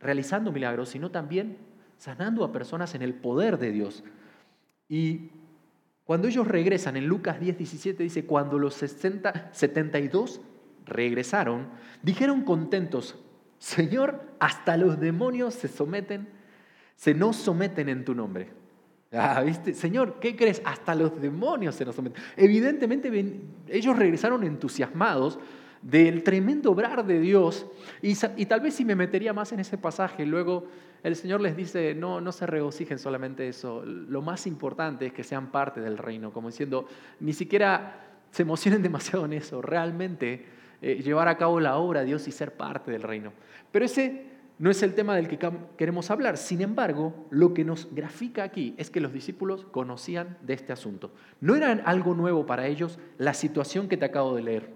realizando 0.00 0.52
milagros, 0.52 0.90
sino 0.90 1.10
también 1.10 1.56
sanando 1.98 2.44
a 2.44 2.52
personas 2.52 2.94
en 2.94 3.02
el 3.02 3.14
poder 3.14 3.58
de 3.58 3.72
Dios. 3.72 4.04
Y 4.88 5.30
cuando 6.04 6.28
ellos 6.28 6.46
regresan, 6.46 6.96
en 6.96 7.06
Lucas 7.06 7.40
10, 7.40 7.56
17 7.56 8.02
dice, 8.02 8.26
cuando 8.26 8.58
los 8.58 8.74
60, 8.74 9.50
72 9.52 10.40
regresaron, 10.84 11.68
dijeron 12.02 12.42
contentos, 12.42 13.18
Señor, 13.58 14.20
hasta 14.38 14.76
los 14.76 15.00
demonios 15.00 15.54
se 15.54 15.68
someten, 15.68 16.28
se 16.96 17.14
nos 17.14 17.36
someten 17.36 17.88
en 17.88 18.04
tu 18.04 18.14
nombre. 18.14 18.63
Ah. 19.14 19.44
Señor, 19.72 20.18
¿qué 20.20 20.34
crees? 20.34 20.60
Hasta 20.64 20.94
los 20.94 21.20
demonios 21.20 21.74
se 21.74 21.84
nos 21.84 21.94
someten. 21.94 22.22
Evidentemente 22.36 23.10
ellos 23.68 23.96
regresaron 23.96 24.44
entusiasmados 24.44 25.38
del 25.84 26.22
tremendo 26.22 26.72
obrar 26.72 27.04
de 27.04 27.20
Dios. 27.20 27.66
Y, 28.02 28.14
tal 28.46 28.60
vez 28.60 28.74
si 28.74 28.84
me 28.84 28.96
metería 28.96 29.32
más 29.32 29.52
en 29.52 29.60
ese 29.60 29.78
pasaje, 29.78 30.24
luego 30.24 30.66
el 31.02 31.14
Señor 31.14 31.42
les 31.42 31.56
dice, 31.56 31.94
no, 31.94 32.20
no 32.20 32.32
se 32.32 32.46
regocijen 32.46 32.98
solamente 32.98 33.46
eso, 33.46 33.84
lo 33.84 34.22
más 34.22 34.46
importante 34.46 35.06
es 35.06 35.12
que 35.12 35.22
sean 35.22 35.50
parte 35.50 35.80
del 35.80 35.98
reino, 35.98 36.32
como 36.32 36.48
diciendo, 36.48 36.88
ni 37.20 37.34
siquiera 37.34 38.00
se 38.30 38.42
emocionen 38.42 38.82
demasiado 38.82 39.26
en 39.26 39.34
eso, 39.34 39.60
realmente 39.60 40.46
eh, 40.80 41.02
llevar 41.02 41.28
a 41.28 41.36
cabo 41.36 41.60
la 41.60 41.76
obra 41.76 42.00
de 42.00 42.06
Dios 42.06 42.26
y 42.26 42.32
ser 42.32 42.52
parte 42.52 42.90
del 42.90 43.02
reino. 43.02 43.32
Pero 43.70 43.84
ese 43.84 44.33
no 44.58 44.70
es 44.70 44.82
el 44.82 44.94
tema 44.94 45.16
del 45.16 45.28
que 45.28 45.38
queremos 45.76 46.10
hablar. 46.10 46.36
Sin 46.36 46.60
embargo, 46.60 47.26
lo 47.30 47.54
que 47.54 47.64
nos 47.64 47.92
grafica 47.92 48.44
aquí 48.44 48.74
es 48.78 48.88
que 48.88 49.00
los 49.00 49.12
discípulos 49.12 49.66
conocían 49.70 50.38
de 50.42 50.54
este 50.54 50.72
asunto. 50.72 51.12
No 51.40 51.56
era 51.56 51.72
algo 51.72 52.14
nuevo 52.14 52.46
para 52.46 52.66
ellos 52.66 52.98
la 53.18 53.34
situación 53.34 53.88
que 53.88 53.96
te 53.96 54.04
acabo 54.04 54.36
de 54.36 54.42
leer. 54.42 54.70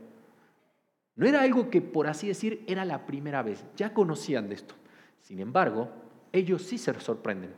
No 1.15 1.27
era 1.27 1.43
algo 1.43 1.71
que, 1.71 1.81
por 1.81 2.09
así 2.09 2.29
decir, 2.29 2.65
era 2.67 2.85
la 2.85 3.07
primera 3.07 3.43
vez. 3.43 3.65
Ya 3.77 3.95
conocían 3.95 4.49
de 4.49 4.57
esto. 4.57 4.75
Sin 5.21 5.39
embargo, 5.39 5.91
ellos 6.33 6.63
sí 6.63 6.77
se 6.77 6.99
sorprenden. 7.01 7.51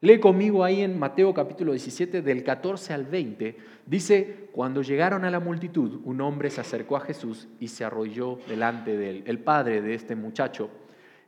Lee 0.00 0.20
conmigo 0.20 0.62
ahí 0.62 0.82
en 0.82 0.96
Mateo 0.96 1.34
capítulo 1.34 1.72
17, 1.72 2.22
del 2.22 2.44
14 2.44 2.94
al 2.94 3.04
20. 3.04 3.56
Dice, 3.84 4.48
cuando 4.52 4.82
llegaron 4.82 5.24
a 5.24 5.30
la 5.30 5.40
multitud, 5.40 6.00
un 6.04 6.20
hombre 6.20 6.50
se 6.50 6.60
acercó 6.60 6.96
a 6.96 7.00
Jesús 7.00 7.48
y 7.58 7.66
se 7.66 7.84
arrolló 7.84 8.38
delante 8.46 8.96
de 8.96 9.10
él. 9.10 9.22
El 9.26 9.40
padre 9.40 9.82
de 9.82 9.94
este 9.94 10.14
muchacho 10.14 10.70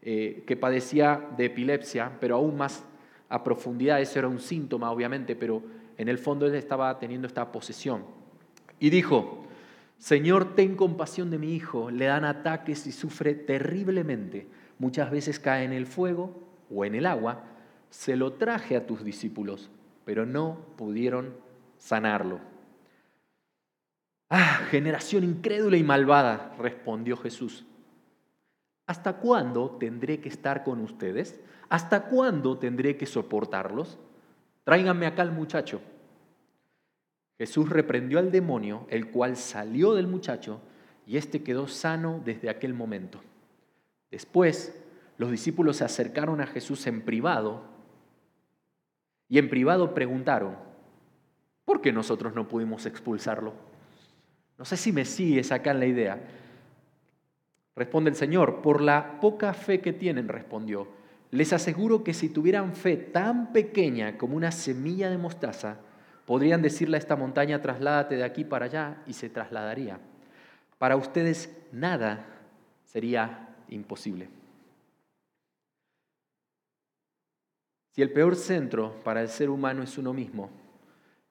eh, 0.02 0.44
que 0.46 0.56
padecía 0.56 1.28
de 1.36 1.46
epilepsia, 1.46 2.12
pero 2.20 2.36
aún 2.36 2.56
más 2.56 2.84
a 3.28 3.44
profundidad, 3.44 4.00
eso 4.00 4.18
era 4.18 4.28
un 4.28 4.40
síntoma 4.40 4.90
obviamente, 4.90 5.36
pero 5.36 5.62
en 5.96 6.08
el 6.08 6.18
fondo 6.18 6.46
él 6.46 6.54
estaba 6.54 6.98
teniendo 6.98 7.26
esta 7.26 7.52
posesión. 7.52 8.04
Y 8.78 8.90
dijo, 8.90 9.44
Señor, 9.98 10.54
ten 10.54 10.74
compasión 10.74 11.30
de 11.30 11.38
mi 11.38 11.54
hijo, 11.54 11.90
le 11.90 12.06
dan 12.06 12.24
ataques 12.24 12.86
y 12.86 12.92
sufre 12.92 13.34
terriblemente. 13.34 14.48
Muchas 14.78 15.10
veces 15.10 15.38
cae 15.38 15.64
en 15.64 15.74
el 15.74 15.86
fuego 15.86 16.42
o 16.74 16.86
en 16.86 16.94
el 16.94 17.04
agua. 17.04 17.44
Se 17.90 18.16
lo 18.16 18.32
traje 18.32 18.76
a 18.76 18.86
tus 18.86 19.04
discípulos, 19.04 19.70
pero 20.06 20.24
no 20.24 20.58
pudieron 20.76 21.34
sanarlo. 21.76 22.40
Ah, 24.30 24.60
generación 24.70 25.24
incrédula 25.24 25.76
y 25.76 25.82
malvada, 25.82 26.54
respondió 26.58 27.16
Jesús. 27.18 27.66
¿Hasta 28.90 29.18
cuándo 29.18 29.76
tendré 29.78 30.18
que 30.18 30.28
estar 30.28 30.64
con 30.64 30.80
ustedes? 30.80 31.38
¿Hasta 31.68 32.06
cuándo 32.06 32.58
tendré 32.58 32.96
que 32.96 33.06
soportarlos? 33.06 34.00
Tráiganme 34.64 35.06
acá 35.06 35.22
al 35.22 35.30
muchacho. 35.30 35.80
Jesús 37.38 37.68
reprendió 37.68 38.18
al 38.18 38.32
demonio, 38.32 38.88
el 38.90 39.12
cual 39.12 39.36
salió 39.36 39.94
del 39.94 40.08
muchacho, 40.08 40.60
y 41.06 41.18
éste 41.18 41.44
quedó 41.44 41.68
sano 41.68 42.20
desde 42.24 42.50
aquel 42.50 42.74
momento. 42.74 43.20
Después, 44.10 44.82
los 45.18 45.30
discípulos 45.30 45.76
se 45.76 45.84
acercaron 45.84 46.40
a 46.40 46.48
Jesús 46.48 46.84
en 46.88 47.02
privado 47.02 47.62
y 49.28 49.38
en 49.38 49.48
privado 49.48 49.94
preguntaron, 49.94 50.56
¿por 51.64 51.80
qué 51.80 51.92
nosotros 51.92 52.34
no 52.34 52.48
pudimos 52.48 52.86
expulsarlo? 52.86 53.54
No 54.58 54.64
sé 54.64 54.76
si 54.76 54.90
me 54.90 55.04
sigues 55.04 55.52
acá 55.52 55.70
en 55.70 55.78
la 55.78 55.86
idea. 55.86 56.20
Responde 57.76 58.10
el 58.10 58.16
Señor, 58.16 58.62
por 58.62 58.80
la 58.80 59.20
poca 59.20 59.54
fe 59.54 59.80
que 59.80 59.92
tienen, 59.92 60.28
respondió. 60.28 60.88
Les 61.30 61.52
aseguro 61.52 62.02
que 62.02 62.12
si 62.14 62.28
tuvieran 62.28 62.74
fe 62.74 62.96
tan 62.96 63.52
pequeña 63.52 64.18
como 64.18 64.36
una 64.36 64.50
semilla 64.50 65.08
de 65.10 65.18
mostaza, 65.18 65.78
podrían 66.26 66.62
decirle 66.62 66.96
a 66.96 66.98
esta 66.98 67.16
montaña, 67.16 67.62
trasládate 67.62 68.16
de 68.16 68.24
aquí 68.24 68.44
para 68.44 68.66
allá, 68.66 69.02
y 69.06 69.12
se 69.12 69.30
trasladaría. 69.30 69.98
Para 70.78 70.96
ustedes 70.96 71.56
nada 71.72 72.26
sería 72.84 73.48
imposible. 73.68 74.28
Si 77.92 78.02
el 78.02 78.12
peor 78.12 78.36
centro 78.36 78.94
para 79.04 79.20
el 79.20 79.28
ser 79.28 79.50
humano 79.50 79.82
es 79.82 79.98
uno 79.98 80.12
mismo, 80.12 80.50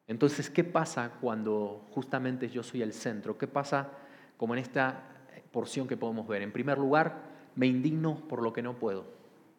entonces, 0.08 0.50
¿qué 0.50 0.63
pasa 0.63 1.12
cuando 1.22 1.86
justamente 1.91 2.50
yo 2.50 2.63
soy 2.63 2.81
el 2.81 2.93
centro? 2.93 3.38
¿Qué 3.38 3.46
pasa 3.48 3.91
como 4.38 4.55
en 4.55 4.60
esta 4.62 5.03
porción 5.51 5.88
que 5.88 5.98
podemos 5.98 6.27
ver. 6.27 6.41
En 6.41 6.51
primer 6.51 6.77
lugar, 6.77 7.24
me 7.56 7.68
indigno 7.68 8.15
por 8.27 8.41
lo 8.41 8.53
que 8.53 8.62
no 8.62 8.74
puedo. 8.74 9.06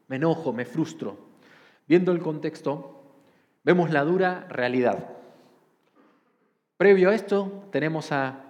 Me 0.09 0.17
enojo, 0.17 0.53
me 0.53 0.65
frustro. 0.65 1.19
Viendo 1.87 2.13
el 2.13 2.21
contexto, 2.21 3.03
vemos 3.65 3.91
la 3.91 4.05
dura 4.05 4.47
realidad. 4.49 5.17
Previo 6.77 7.11
a 7.11 7.15
esto, 7.15 7.65
tenemos 7.71 8.11
a 8.13 8.45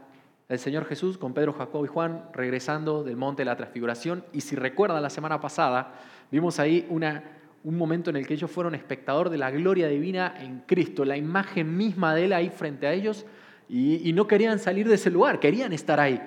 el 0.49 0.59
Señor 0.59 0.85
Jesús 0.85 1.17
con 1.17 1.33
Pedro, 1.33 1.53
Jacob 1.53 1.85
y 1.85 1.89
Juan 1.89 2.25
regresando 2.33 3.05
del 3.05 3.17
monte 3.17 3.43
de 3.43 3.47
la 3.47 3.57
transfiguración. 3.57 4.25
Y 4.33 4.41
si 4.41 4.57
recuerdan 4.57 5.03
la 5.03 5.11
semana 5.11 5.41
pasada, 5.41 5.95
vimos 6.31 6.59
ahí 6.59 6.87
una, 6.91 7.23
un 7.63 7.79
momento 7.79 8.11
en 8.11 8.17
el 8.17 8.27
que 8.27 8.35
ellos 8.35 8.51
fueron 8.51 8.75
espectador 8.75 9.31
de 9.31 9.39
la 9.39 9.51
gloria 9.53 9.87
divina 9.87 10.35
en 10.39 10.61
Cristo, 10.67 11.05
la 11.05 11.17
imagen 11.17 11.77
misma 11.77 12.15
de 12.15 12.25
Él 12.25 12.33
ahí 12.33 12.51
frente 12.51 12.89
a 12.89 12.93
ellos, 12.93 13.27
y, 13.69 14.09
y 14.09 14.13
no 14.13 14.27
querían 14.27 14.59
salir 14.59 14.89
de 14.89 14.97
ese 14.97 15.11
lugar, 15.11 15.39
querían 15.39 15.73
estar 15.73 16.01
ahí 16.01 16.21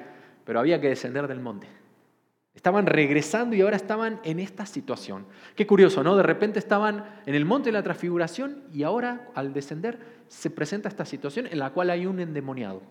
pero 0.45 0.59
había 0.59 0.79
que 0.81 0.89
descender 0.89 1.27
del 1.27 1.39
monte. 1.39 1.67
Estaban 2.55 2.85
regresando 2.85 3.55
y 3.55 3.61
ahora 3.61 3.75
estaban 3.75 4.19
en 4.23 4.39
esta 4.39 4.65
situación. 4.65 5.25
Qué 5.55 5.65
curioso, 5.65 6.03
¿no? 6.03 6.15
De 6.15 6.23
repente 6.23 6.59
estaban 6.59 7.03
en 7.25 7.33
el 7.33 7.45
monte 7.45 7.69
de 7.69 7.73
la 7.73 7.83
transfiguración 7.83 8.63
y 8.71 8.83
ahora 8.83 9.29
al 9.33 9.53
descender 9.53 9.99
se 10.27 10.49
presenta 10.49 10.87
esta 10.87 11.05
situación 11.05 11.47
en 11.47 11.57
la 11.57 11.71
cual 11.71 11.89
hay 11.89 12.05
un 12.05 12.19
endemoniado. 12.19 12.81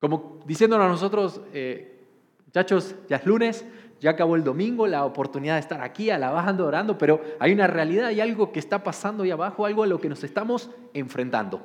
Como 0.00 0.40
diciéndonos 0.46 0.86
a 0.86 0.88
nosotros, 0.88 1.40
eh, 1.52 2.00
muchachos, 2.46 2.94
ya 3.08 3.16
es 3.16 3.26
lunes, 3.26 3.66
ya 4.00 4.10
acabó 4.10 4.36
el 4.36 4.44
domingo, 4.44 4.86
la 4.86 5.04
oportunidad 5.04 5.54
de 5.54 5.60
estar 5.60 5.80
aquí 5.80 6.10
alabando, 6.10 6.66
orando, 6.66 6.98
pero 6.98 7.22
hay 7.38 7.52
una 7.52 7.66
realidad, 7.66 8.06
hay 8.06 8.20
algo 8.20 8.52
que 8.52 8.58
está 8.58 8.82
pasando 8.82 9.22
ahí 9.22 9.30
abajo, 9.30 9.66
algo 9.66 9.82
a 9.82 9.86
lo 9.86 10.00
que 10.00 10.08
nos 10.08 10.24
estamos 10.24 10.70
enfrentando. 10.92 11.62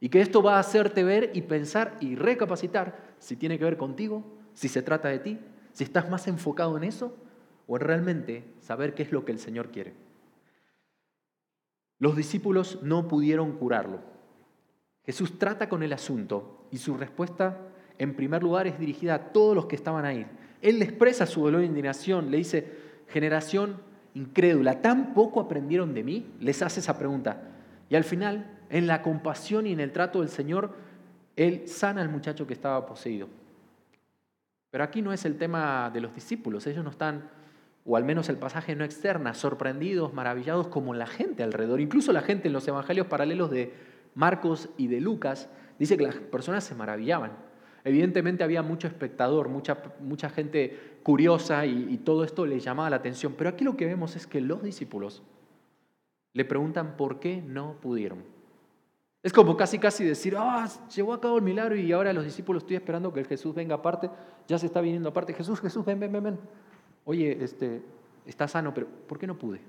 Y 0.00 0.08
que 0.08 0.20
esto 0.20 0.42
va 0.42 0.56
a 0.56 0.60
hacerte 0.60 1.04
ver 1.04 1.30
y 1.34 1.42
pensar 1.42 1.96
y 2.00 2.16
recapacitar 2.16 2.98
si 3.18 3.36
tiene 3.36 3.58
que 3.58 3.64
ver 3.64 3.76
contigo, 3.76 4.24
si 4.54 4.68
se 4.68 4.82
trata 4.82 5.08
de 5.08 5.18
ti, 5.18 5.38
si 5.72 5.84
estás 5.84 6.08
más 6.10 6.26
enfocado 6.28 6.76
en 6.76 6.84
eso 6.84 7.16
o 7.66 7.76
en 7.76 7.82
realmente 7.82 8.44
saber 8.60 8.94
qué 8.94 9.02
es 9.02 9.12
lo 9.12 9.24
que 9.24 9.32
el 9.32 9.38
Señor 9.38 9.70
quiere. 9.70 9.94
Los 11.98 12.16
discípulos 12.16 12.80
no 12.82 13.08
pudieron 13.08 13.52
curarlo. 13.52 14.00
Jesús 15.04 15.38
trata 15.38 15.68
con 15.68 15.82
el 15.82 15.92
asunto 15.92 16.66
y 16.70 16.78
su 16.78 16.96
respuesta 16.96 17.58
en 17.98 18.14
primer 18.14 18.42
lugar 18.42 18.66
es 18.66 18.78
dirigida 18.78 19.14
a 19.14 19.32
todos 19.32 19.54
los 19.54 19.66
que 19.66 19.76
estaban 19.76 20.04
ahí. 20.04 20.26
Él 20.60 20.78
le 20.78 20.84
expresa 20.84 21.26
su 21.26 21.42
dolor 21.42 21.62
e 21.62 21.66
indignación, 21.66 22.30
le 22.30 22.38
dice, 22.38 22.72
generación 23.08 23.80
incrédula, 24.14 24.82
¿tan 24.82 25.14
poco 25.14 25.40
aprendieron 25.40 25.94
de 25.94 26.02
mí? 26.02 26.34
Les 26.40 26.60
hace 26.62 26.80
esa 26.80 26.98
pregunta. 26.98 27.42
Y 27.88 27.94
al 27.94 28.04
final 28.04 28.55
en 28.70 28.86
la 28.86 29.02
compasión 29.02 29.66
y 29.66 29.72
en 29.72 29.80
el 29.80 29.92
trato 29.92 30.20
del 30.20 30.28
Señor, 30.28 30.74
Él 31.36 31.68
sana 31.68 32.02
al 32.02 32.08
muchacho 32.08 32.46
que 32.46 32.54
estaba 32.54 32.86
poseído. 32.86 33.28
Pero 34.70 34.84
aquí 34.84 35.02
no 35.02 35.12
es 35.12 35.24
el 35.24 35.38
tema 35.38 35.90
de 35.92 36.00
los 36.00 36.14
discípulos, 36.14 36.66
ellos 36.66 36.84
no 36.84 36.90
están, 36.90 37.30
o 37.84 37.96
al 37.96 38.04
menos 38.04 38.28
el 38.28 38.36
pasaje 38.36 38.74
no 38.74 38.84
externa, 38.84 39.32
sorprendidos, 39.34 40.12
maravillados 40.12 40.68
como 40.68 40.92
la 40.94 41.06
gente 41.06 41.42
alrededor. 41.42 41.80
Incluso 41.80 42.12
la 42.12 42.22
gente 42.22 42.48
en 42.48 42.52
los 42.52 42.66
evangelios 42.66 43.06
paralelos 43.06 43.50
de 43.50 43.72
Marcos 44.14 44.68
y 44.76 44.88
de 44.88 45.00
Lucas 45.00 45.48
dice 45.78 45.96
que 45.96 46.04
las 46.04 46.16
personas 46.16 46.64
se 46.64 46.74
maravillaban. 46.74 47.32
Evidentemente 47.84 48.42
había 48.42 48.62
mucho 48.62 48.88
espectador, 48.88 49.48
mucha, 49.48 49.78
mucha 50.00 50.28
gente 50.28 50.98
curiosa 51.04 51.64
y, 51.66 51.86
y 51.88 51.98
todo 51.98 52.24
esto 52.24 52.44
les 52.44 52.64
llamaba 52.64 52.90
la 52.90 52.96
atención. 52.96 53.34
Pero 53.38 53.50
aquí 53.50 53.62
lo 53.62 53.76
que 53.76 53.86
vemos 53.86 54.16
es 54.16 54.26
que 54.26 54.40
los 54.40 54.62
discípulos 54.62 55.22
le 56.32 56.44
preguntan 56.44 56.96
por 56.96 57.20
qué 57.20 57.40
no 57.40 57.76
pudieron. 57.80 58.35
Es 59.26 59.32
como 59.32 59.56
casi 59.56 59.80
casi 59.80 60.04
decir, 60.04 60.36
ah, 60.38 60.68
llevó 60.94 61.12
a 61.12 61.20
cabo 61.20 61.38
el 61.38 61.42
milagro 61.42 61.74
y 61.74 61.90
ahora 61.90 62.12
los 62.12 62.22
discípulos 62.22 62.62
estoy 62.62 62.76
esperando 62.76 63.12
que 63.12 63.18
el 63.18 63.26
Jesús 63.26 63.52
venga 63.52 63.74
aparte, 63.74 64.08
ya 64.46 64.56
se 64.56 64.66
está 64.66 64.80
viniendo 64.80 65.08
aparte. 65.08 65.34
Jesús, 65.34 65.60
Jesús, 65.60 65.84
ven, 65.84 65.98
ven, 65.98 66.12
ven, 66.12 66.22
ven. 66.22 66.38
Oye, 67.04 67.36
este, 67.42 67.82
está 68.24 68.46
sano, 68.46 68.72
pero 68.72 68.86
¿por 68.86 69.18
qué 69.18 69.26
no 69.26 69.36
pude? 69.36 69.60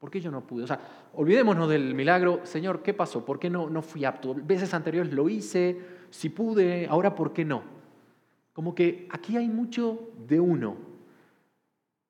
¿Por 0.00 0.10
qué 0.10 0.20
yo 0.20 0.32
no 0.32 0.40
pude? 0.40 0.64
O 0.64 0.66
sea, 0.66 0.80
olvidémonos 1.14 1.68
del 1.68 1.94
milagro. 1.94 2.40
Señor, 2.42 2.82
¿qué 2.82 2.92
pasó? 2.92 3.24
¿Por 3.24 3.38
qué 3.38 3.48
no, 3.48 3.70
no 3.70 3.82
fui 3.82 4.04
apto? 4.04 4.34
Veces 4.34 4.74
anteriores 4.74 5.12
lo 5.12 5.28
hice, 5.28 5.78
si 6.10 6.30
pude, 6.30 6.88
ahora 6.88 7.14
¿por 7.14 7.32
qué 7.32 7.44
no? 7.44 7.62
Como 8.52 8.74
que 8.74 9.06
aquí 9.12 9.36
hay 9.36 9.48
mucho 9.48 10.10
de 10.26 10.40
uno. 10.40 10.74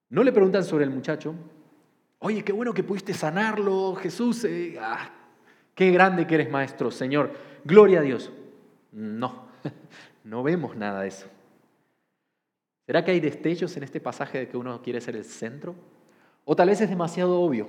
No 0.08 0.24
le 0.24 0.32
preguntan 0.32 0.64
sobre 0.64 0.84
el 0.84 0.90
muchacho. 0.90 1.34
Oye, 2.20 2.42
qué 2.42 2.54
bueno 2.54 2.72
que 2.72 2.82
pudiste 2.82 3.12
sanarlo, 3.12 3.94
Jesús. 3.96 4.42
Eh, 4.44 4.78
ah, 4.80 5.10
Qué 5.74 5.90
grande 5.90 6.26
que 6.26 6.34
eres 6.34 6.50
maestro, 6.50 6.90
Señor. 6.90 7.32
Gloria 7.64 8.00
a 8.00 8.02
Dios. 8.02 8.30
No, 8.92 9.46
no 10.24 10.42
vemos 10.42 10.76
nada 10.76 11.02
de 11.02 11.08
eso. 11.08 11.26
¿Será 12.86 13.04
que 13.04 13.12
hay 13.12 13.20
destellos 13.20 13.76
en 13.76 13.84
este 13.84 14.00
pasaje 14.00 14.38
de 14.38 14.48
que 14.48 14.56
uno 14.56 14.82
quiere 14.82 15.00
ser 15.00 15.16
el 15.16 15.24
centro? 15.24 15.74
O 16.44 16.56
tal 16.56 16.68
vez 16.68 16.80
es 16.80 16.90
demasiado 16.90 17.40
obvio. 17.40 17.68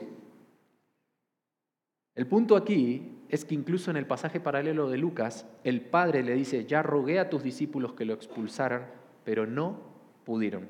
El 2.16 2.28
punto 2.28 2.56
aquí 2.56 3.20
es 3.30 3.46
que 3.46 3.56
incluso 3.56 3.90
en 3.90 3.98
el 3.98 4.06
pasaje 4.06 4.40
paralelo 4.40 4.90
de 4.90 4.98
Lucas, 4.98 5.46
el 5.64 5.82
padre 5.82 6.24
le 6.24 6.34
dice, 6.34 6.66
ya 6.66 6.84
rogué 6.84 7.20
a 7.20 7.30
tus 7.30 7.42
discípulos 7.42 7.94
que 7.94 8.06
lo 8.06 8.14
expulsaran 8.14 9.04
pero 9.24 9.46
no 9.46 9.80
pudieron. 10.26 10.68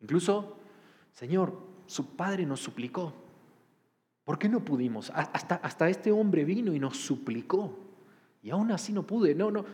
Incluso, 0.00 0.56
Señor, 1.12 1.58
su 1.86 2.16
padre 2.16 2.46
nos 2.46 2.60
suplicó. 2.60 3.12
¿Por 4.30 4.38
qué 4.38 4.48
no 4.48 4.64
pudimos? 4.64 5.10
Hasta, 5.12 5.56
hasta 5.56 5.88
este 5.88 6.12
hombre 6.12 6.44
vino 6.44 6.72
y 6.72 6.78
nos 6.78 6.96
suplicó. 6.98 7.76
Y 8.44 8.50
aún 8.50 8.70
así 8.70 8.92
no 8.92 9.04
pude. 9.04 9.34
No, 9.34 9.50
no. 9.50 9.64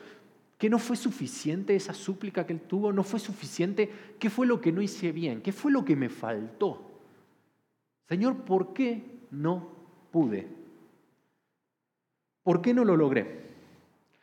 ¿Que 0.57 0.71
no 0.71 0.79
fue 0.79 0.97
suficiente 0.97 1.77
esa 1.77 1.93
súplica 1.93 2.47
que 2.47 2.55
él 2.55 2.63
tuvo? 2.63 2.91
¿No 2.91 3.05
fue 3.05 3.21
suficiente? 3.21 3.93
¿Qué 4.19 4.31
fue 4.31 4.47
lo 4.47 4.59
que 4.59 4.73
no 4.73 4.81
hice 4.81 5.13
bien? 5.13 5.43
¿Qué 5.43 5.53
fue 5.53 5.71
lo 5.71 5.85
que 5.85 5.95
me 5.95 6.09
faltó? 6.09 6.81
Señor, 8.09 8.47
¿por 8.47 8.73
qué 8.73 9.05
no 9.31 9.69
pude? 10.11 10.49
¿Por 12.43 12.63
qué 12.63 12.73
no 12.73 12.87
lo 12.87 12.97
logré? 12.97 13.51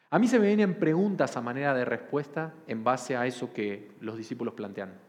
A 0.10 0.18
mí 0.18 0.28
se 0.28 0.40
me 0.40 0.48
vienen 0.48 0.80
preguntas 0.80 1.38
a 1.38 1.42
manera 1.42 1.76
de 1.76 1.86
respuesta 1.86 2.56
en 2.66 2.84
base 2.84 3.16
a 3.16 3.28
eso 3.28 3.54
que 3.54 3.92
los 4.02 4.18
discípulos 4.18 4.56
plantean. 4.56 5.00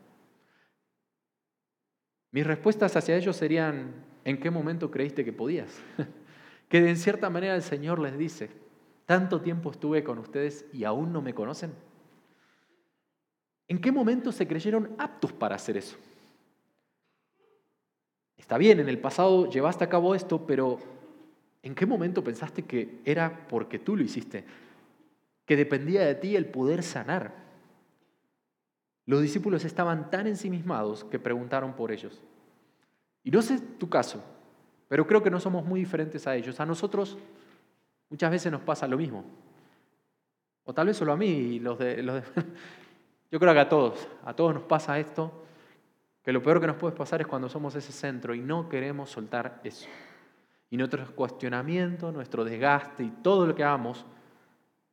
Mis 2.31 2.47
respuestas 2.47 2.95
hacia 2.95 3.17
ellos 3.17 3.37
serían, 3.37 4.13
¿en 4.25 4.39
qué 4.39 4.51
momento 4.51 4.91
creíste 4.91 5.25
que 5.25 5.33
podías? 5.33 5.81
que 6.69 6.89
en 6.89 6.97
cierta 6.97 7.31
manera 7.31 7.55
el 7.55 7.63
Señor 7.63 7.99
les 7.99 8.17
dice, 8.19 8.51
tanto 9.07 9.41
tiempo 9.41 9.71
estuve 9.71 10.03
con 10.03 10.19
ustedes 10.19 10.67
y 10.73 10.85
aún 10.85 11.13
no 11.13 11.23
me 11.23 11.35
conocen. 11.35 11.73
¿En 13.69 13.81
qué 13.81 13.93
momento 13.93 14.33
se 14.33 14.47
creyeron 14.47 14.95
aptos 14.99 15.33
para 15.33 15.57
hacer 15.57 15.77
eso? 15.77 15.97
Está 18.37 18.59
bien, 18.59 18.81
en 18.81 18.89
el 18.89 18.99
pasado 18.99 19.49
llevaste 19.49 19.85
a 19.85 19.89
cabo 19.89 20.15
esto, 20.15 20.47
pero 20.47 20.79
¿en 21.63 21.75
qué 21.75 21.87
momento 21.87 22.23
pensaste 22.23 22.65
que 22.65 23.01
era 23.05 23.47
porque 23.49 23.79
tú 23.79 23.97
lo 23.97 24.03
hiciste? 24.03 24.45
Que 25.47 25.57
dependía 25.57 26.03
de 26.03 26.15
ti 26.15 26.37
el 26.37 26.47
poder 26.47 26.83
sanar. 26.83 27.45
Los 29.07 29.23
discípulos 29.23 29.65
estaban 29.65 30.11
tan 30.11 30.27
ensimismados 30.27 31.05
que 31.05 31.19
preguntaron 31.19 31.75
por 31.75 31.93
ellos. 31.93 32.23
Y 33.25 33.31
no 33.31 33.43
sé 33.43 33.59
tu 33.59 33.89
caso, 33.89 34.23
pero 34.89 35.07
creo 35.07 35.23
que 35.23 35.31
no 35.31 35.41
somos 35.41 35.65
muy 35.65 35.81
diferentes 35.81 36.27
a 36.27 36.37
ellos. 36.37 36.61
A 36.61 36.67
nosotros 36.67 37.19
muchas 38.11 38.31
veces 38.31 38.53
nos 38.53 38.61
pasa 38.61 38.87
lo 38.87 38.99
mismo. 38.99 39.25
O 40.65 40.73
tal 40.73 40.87
vez 40.87 40.97
solo 40.97 41.13
a 41.13 41.17
mí, 41.17 41.59
los 41.59 41.79
de, 41.79 42.03
los 42.03 42.23
yo 43.31 43.41
creo 43.41 43.53
que 43.55 43.61
a 43.61 43.69
todos, 43.69 44.07
a 44.25 44.35
todos 44.35 44.55
nos 44.55 44.63
pasa 44.65 44.99
esto 44.99 45.45
que 46.23 46.33
lo 46.33 46.43
peor 46.43 46.61
que 46.61 46.67
nos 46.67 46.77
puede 46.77 46.97
pasar 46.97 47.21
es 47.21 47.27
cuando 47.27 47.49
somos 47.49 47.75
ese 47.75 47.93
centro 47.93 48.35
y 48.35 48.41
no 48.41 48.69
queremos 48.69 49.11
soltar 49.11 49.61
eso. 49.65 49.87
Y 50.71 50.77
nuestro 50.77 51.07
cuestionamiento, 51.15 52.13
nuestro 52.13 52.45
desgaste 52.45 53.05
y 53.05 53.11
todo 53.11 53.47
lo 53.47 53.55
que 53.55 53.63
hagamos 53.63 54.07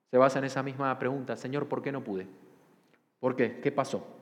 se 0.10 0.18
basa 0.18 0.40
en 0.40 0.46
esa 0.46 0.62
misma 0.62 0.98
pregunta, 1.00 1.38
Señor, 1.38 1.68
¿por 1.68 1.82
qué 1.82 1.92
no 1.92 2.04
pude? 2.04 2.28
¿Por 3.20 3.36
qué? 3.36 3.62
¿Qué 3.62 3.72
pasó? 3.72 4.21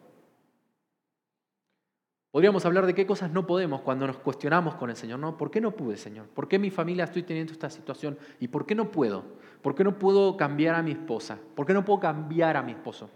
Podríamos 2.31 2.63
hablar 2.65 2.85
de 2.85 2.93
qué 2.93 3.07
cosas 3.07 3.31
no 3.31 3.47
podemos 3.47 3.81
cuando 3.81 4.05
nos 4.05 4.17
cuestionamos 4.17 4.75
con 4.75 4.91
el 4.91 4.95
Señor. 4.95 5.19
No, 5.19 5.35
¿por 5.35 5.49
qué 5.49 5.59
no 5.59 5.71
pude, 5.71 5.97
Señor? 5.97 6.27
¿Por 6.27 6.47
qué 6.47 6.59
mi 6.59 6.69
familia 6.69 7.05
estoy 7.05 7.23
teniendo 7.23 7.53
esta 7.53 7.71
situación? 7.71 8.19
¿Y 8.39 8.49
por 8.49 8.67
qué 8.67 8.75
no 8.75 8.91
puedo? 8.91 9.23
¿Por 9.63 9.73
qué 9.73 9.83
no 9.83 9.97
puedo 9.97 10.37
cambiar 10.37 10.75
a 10.75 10.83
mi 10.83 10.91
esposa? 10.91 11.39
¿Por 11.55 11.65
qué 11.65 11.73
no 11.73 11.83
puedo 11.83 11.99
cambiar 11.99 12.55
a 12.55 12.61
mi 12.61 12.73
esposo? 12.73 13.09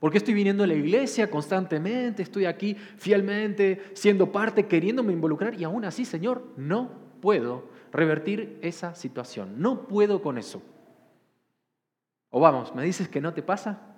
¿Por 0.00 0.10
qué 0.10 0.18
estoy 0.18 0.34
viniendo 0.34 0.64
a 0.64 0.66
la 0.66 0.74
iglesia 0.74 1.30
constantemente? 1.30 2.24
Estoy 2.24 2.44
aquí 2.44 2.74
fielmente, 2.74 3.92
siendo 3.94 4.32
parte, 4.32 4.66
queriéndome 4.66 5.12
involucrar 5.12 5.54
y 5.54 5.62
aún 5.62 5.84
así, 5.84 6.04
Señor, 6.04 6.44
no 6.56 6.90
puedo 7.20 7.68
revertir 7.92 8.58
esa 8.62 8.96
situación. 8.96 9.54
No 9.58 9.86
puedo 9.86 10.20
con 10.22 10.38
eso. 10.38 10.60
O 12.30 12.40
vamos, 12.40 12.74
¿me 12.74 12.82
dices 12.82 13.08
que 13.08 13.20
no 13.20 13.32
te 13.32 13.42
pasa? 13.42 13.94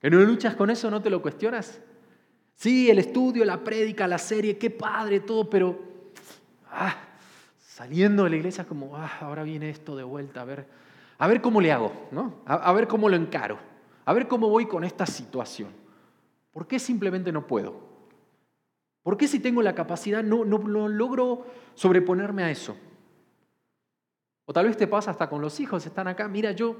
¿Que 0.00 0.10
no 0.10 0.20
luchas 0.20 0.54
con 0.54 0.68
eso? 0.68 0.90
¿No 0.90 1.00
te 1.00 1.08
lo 1.10 1.22
cuestionas? 1.22 1.80
Sí, 2.54 2.90
el 2.90 2.98
estudio, 2.98 3.44
la 3.44 3.62
prédica, 3.62 4.06
la 4.06 4.18
serie, 4.18 4.58
qué 4.58 4.70
padre, 4.70 5.20
todo, 5.20 5.50
pero 5.50 5.78
ah, 6.70 6.94
saliendo 7.58 8.24
de 8.24 8.30
la 8.30 8.36
iglesia 8.36 8.64
como, 8.64 8.96
ah, 8.96 9.18
ahora 9.20 9.42
viene 9.42 9.70
esto 9.70 9.96
de 9.96 10.04
vuelta, 10.04 10.42
a 10.42 10.44
ver, 10.44 10.66
a 11.18 11.26
ver 11.26 11.40
cómo 11.40 11.60
le 11.60 11.72
hago, 11.72 11.92
¿no? 12.12 12.36
a 12.46 12.72
ver 12.72 12.86
cómo 12.86 13.08
lo 13.08 13.16
encaro. 13.16 13.72
A 14.04 14.12
ver 14.12 14.28
cómo 14.28 14.48
voy 14.48 14.66
con 14.66 14.84
esta 14.84 15.06
situación. 15.06 15.70
¿Por 16.52 16.66
qué 16.66 16.78
simplemente 16.78 17.32
no 17.32 17.46
puedo? 17.46 17.92
¿Por 19.02 19.16
qué 19.16 19.26
si 19.28 19.40
tengo 19.40 19.62
la 19.62 19.74
capacidad 19.74 20.22
no, 20.22 20.44
no, 20.44 20.58
logro 20.88 21.46
sobreponerme 21.74 22.44
a 22.44 22.50
eso? 22.50 22.76
O 24.44 24.52
tal 24.52 24.66
vez 24.66 24.76
te 24.76 24.86
pasa 24.86 25.10
hasta 25.10 25.28
con 25.28 25.40
los 25.40 25.60
hijos, 25.60 25.86
están 25.86 26.08
acá, 26.08 26.28
mira, 26.28 26.52
yo 26.52 26.76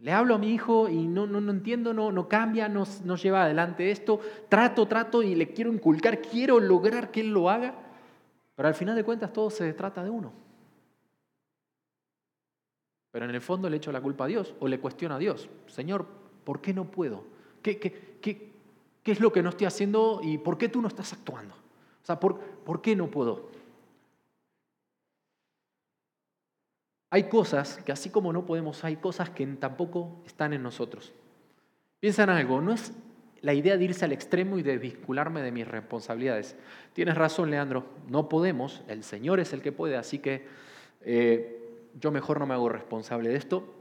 le 0.00 0.12
hablo 0.12 0.34
a 0.34 0.38
mi 0.38 0.52
hijo 0.52 0.88
y 0.88 1.06
no, 1.06 1.26
no, 1.26 1.40
no 1.40 1.50
entiendo, 1.50 1.92
no, 1.92 2.10
no 2.10 2.28
cambia, 2.28 2.68
no, 2.68 2.84
lleva 3.16 3.44
adelante 3.44 3.90
esto, 3.90 4.20
trato, 4.48 4.86
trato 4.86 5.22
y 5.22 5.34
le 5.34 5.52
quiero 5.52 5.72
inculcar, 5.72 6.20
quiero 6.20 6.58
lograr 6.58 7.10
que 7.10 7.20
él 7.20 7.30
lo 7.30 7.50
haga, 7.50 7.74
pero 8.56 8.68
al 8.68 8.74
final 8.74 8.96
de 8.96 9.04
cuentas 9.04 9.32
todo 9.32 9.50
se 9.50 9.72
trata 9.74 10.02
de 10.02 10.10
uno. 10.10 10.32
Pero 13.12 13.24
en 13.24 13.34
el 13.34 13.40
fondo 13.40 13.68
le 13.68 13.76
echo 13.76 13.92
la 13.92 14.00
culpa 14.00 14.24
a 14.24 14.28
Dios 14.28 14.54
o 14.60 14.68
le 14.68 14.78
cuestiono 14.78 15.16
a 15.16 15.18
Dios, 15.18 15.48
Señor, 15.66 16.06
¿Por 16.44 16.60
qué 16.60 16.74
no 16.74 16.84
puedo? 16.84 17.24
¿Qué, 17.62 17.78
qué, 17.78 18.16
qué, 18.20 18.52
qué 19.02 19.12
es 19.12 19.20
lo 19.20 19.32
que 19.32 19.42
no 19.42 19.50
estoy 19.50 19.66
haciendo 19.66 20.20
y 20.22 20.38
por 20.38 20.58
qué 20.58 20.68
tú 20.68 20.80
no 20.80 20.88
estás 20.88 21.12
actuando? 21.12 21.54
O 21.54 22.06
sea, 22.06 22.18
¿por, 22.18 22.38
¿por 22.40 22.80
qué 22.80 22.96
no 22.96 23.08
puedo? 23.08 23.50
Hay 27.10 27.24
cosas 27.24 27.78
que 27.84 27.92
así 27.92 28.10
como 28.10 28.32
no 28.32 28.46
podemos, 28.46 28.84
hay 28.84 28.96
cosas 28.96 29.30
que 29.30 29.44
tampoco 29.46 30.22
están 30.24 30.52
en 30.52 30.62
nosotros. 30.62 31.12
Piensa 31.98 32.22
en 32.22 32.30
algo, 32.30 32.60
no 32.60 32.72
es 32.72 32.92
la 33.42 33.52
idea 33.52 33.76
de 33.76 33.84
irse 33.84 34.04
al 34.04 34.12
extremo 34.12 34.58
y 34.58 34.62
de 34.62 34.78
vincularme 34.78 35.42
de 35.42 35.50
mis 35.50 35.66
responsabilidades. 35.66 36.56
Tienes 36.92 37.16
razón, 37.16 37.50
Leandro, 37.50 37.84
no 38.08 38.28
podemos, 38.28 38.82
el 38.86 39.02
Señor 39.02 39.40
es 39.40 39.52
el 39.52 39.60
que 39.60 39.72
puede, 39.72 39.96
así 39.96 40.20
que 40.20 40.46
eh, 41.02 41.88
yo 42.00 42.12
mejor 42.12 42.38
no 42.38 42.46
me 42.46 42.54
hago 42.54 42.68
responsable 42.68 43.30
de 43.30 43.36
esto, 43.36 43.74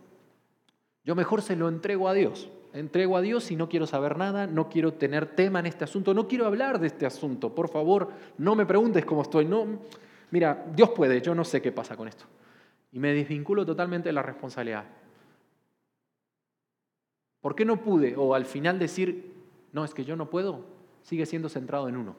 yo 1.04 1.15
mejor 1.15 1.42
se 1.42 1.56
lo 1.56 1.70
entrego 1.70 2.10
a 2.10 2.13
Dios. 2.13 2.50
Entrego 2.72 3.18
a 3.18 3.22
Dios 3.22 3.50
y 3.50 3.56
no 3.56 3.68
quiero 3.68 3.88
saber 3.88 4.18
nada, 4.18 4.46
no 4.46 4.70
quiero 4.70 4.94
tener 4.94 5.26
tema 5.26 5.60
en 5.60 5.65
este 5.65 5.84
asunto, 5.84 6.13
no 6.13 6.28
quiero 6.28 6.46
hablar 6.46 6.80
de 6.80 6.88
este 6.88 7.06
asunto. 7.08 7.56
Por 7.56 7.68
favor, 7.68 8.10
no 8.38 8.56
me 8.56 8.65
preguntes 8.65 9.06
cómo 9.06 9.24
estoy. 9.24 9.46
No, 9.46 9.80
mira, 10.30 10.65
Dios 10.76 10.92
puede, 10.92 11.20
yo 11.20 11.34
no 11.34 11.44
sé 11.44 11.63
qué 11.63 11.72
pasa 11.72 11.98
con 11.98 12.08
esto. 12.08 12.26
Y 12.91 12.99
me 12.99 13.13
desvinculo 13.13 13.65
totalmente 13.65 14.10
de 14.10 14.13
la 14.13 14.23
responsabilidad. 14.23 14.86
¿Por 17.41 17.56
qué 17.56 17.65
no 17.65 17.82
pude? 17.82 18.15
O 18.17 18.34
al 18.34 18.45
final 18.45 18.80
decir, 18.80 19.34
no, 19.71 19.86
es 19.86 19.93
que 19.93 20.04
yo 20.04 20.15
no 20.15 20.30
puedo, 20.30 20.65
sigue 21.04 21.25
siendo 21.25 21.49
centrado 21.49 21.88
en 21.88 21.97
uno. 21.97 22.15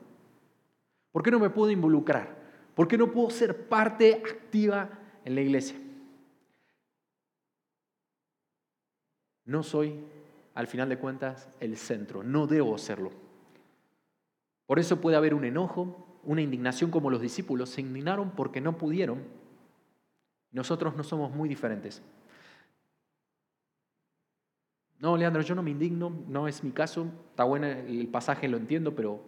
¿Por 1.13 1.23
qué 1.23 1.31
no 1.31 1.39
me 1.39 1.51
puedo 1.51 1.71
involucrar? 1.71 2.39
¿Por 2.75 2.89
qué 2.89 2.97
no 2.97 3.11
puedo 3.11 3.31
ser 3.31 3.69
parte 3.69 4.15
activa 4.15 4.91
en 5.25 5.35
la 5.35 5.41
iglesia? 5.41 5.77
No 9.45 9.63
soy, 9.63 9.95
al 10.55 10.69
final 10.69 10.89
de 10.89 10.99
cuentas, 10.99 11.49
el 11.59 11.77
centro, 11.77 12.23
no 12.23 12.47
debo 12.47 12.79
serlo. 12.79 13.11
Por 14.67 14.79
eso 14.79 15.01
puede 15.01 15.17
haber 15.17 15.35
un 15.35 15.45
enojo, 15.45 16.07
una 16.23 16.43
indignación 16.43 16.93
como 16.93 17.11
los 17.11 17.21
discípulos 17.21 17.71
se 17.71 17.81
indignaron 17.81 18.31
porque 18.31 18.61
no 18.61 18.79
pudieron. 18.79 19.25
Nosotros 20.53 20.97
no 20.97 21.05
somos 21.05 21.31
muy 21.33 21.49
diferentes. 21.49 22.03
No, 24.99 25.17
Leandro, 25.17 25.43
yo 25.43 25.55
no 25.55 25.63
me 25.63 25.71
indigno, 25.71 26.13
no 26.29 26.47
es 26.47 26.63
mi 26.63 26.73
caso. 26.73 27.07
Está 27.31 27.45
bueno 27.45 27.67
el 27.67 28.09
pasaje, 28.09 28.49
lo 28.49 28.57
entiendo, 28.59 28.95
pero 28.95 29.21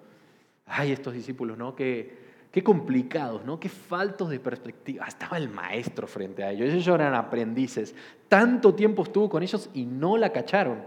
hay 0.67 0.93
estos 0.93 1.15
discípulos, 1.15 1.57
¿no? 1.57 1.75
Qué 1.75 2.63
complicados, 2.63 3.45
¿no? 3.45 3.59
Qué 3.59 3.71
faltos 3.71 4.29
de 4.29 4.39
perspectiva. 4.39 5.07
Estaba 5.07 5.39
el 5.39 5.49
maestro 5.49 6.07
frente 6.07 6.45
a 6.45 6.51
ellos. 6.51 6.69
Ellos 6.69 6.95
eran 6.95 7.15
aprendices. 7.15 7.95
Tanto 8.29 8.75
tiempo 8.75 9.05
estuvo 9.05 9.31
con 9.31 9.43
ellos 9.43 9.71
y 9.73 9.87
no 9.87 10.19
la 10.19 10.31
cacharon. 10.31 10.85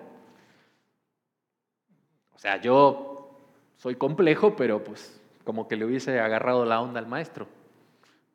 O 2.33 2.37
sea, 2.37 2.61
yo 2.61 3.31
soy 3.77 3.95
complejo, 3.95 4.55
pero 4.55 4.83
pues 4.83 5.19
como 5.43 5.67
que 5.67 5.77
le 5.77 5.85
hubiese 5.85 6.19
agarrado 6.19 6.65
la 6.65 6.79
onda 6.81 6.99
al 6.99 7.07
maestro. 7.07 7.47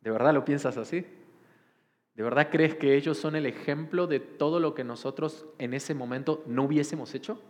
¿De 0.00 0.10
verdad 0.10 0.34
lo 0.34 0.44
piensas 0.44 0.76
así? 0.76 1.06
¿De 2.14 2.22
verdad 2.22 2.48
crees 2.50 2.74
que 2.74 2.96
ellos 2.96 3.18
son 3.18 3.36
el 3.36 3.46
ejemplo 3.46 4.06
de 4.06 4.20
todo 4.20 4.60
lo 4.60 4.74
que 4.74 4.84
nosotros 4.84 5.46
en 5.58 5.74
ese 5.74 5.94
momento 5.94 6.42
no 6.46 6.64
hubiésemos 6.64 7.14
hecho? 7.14 7.40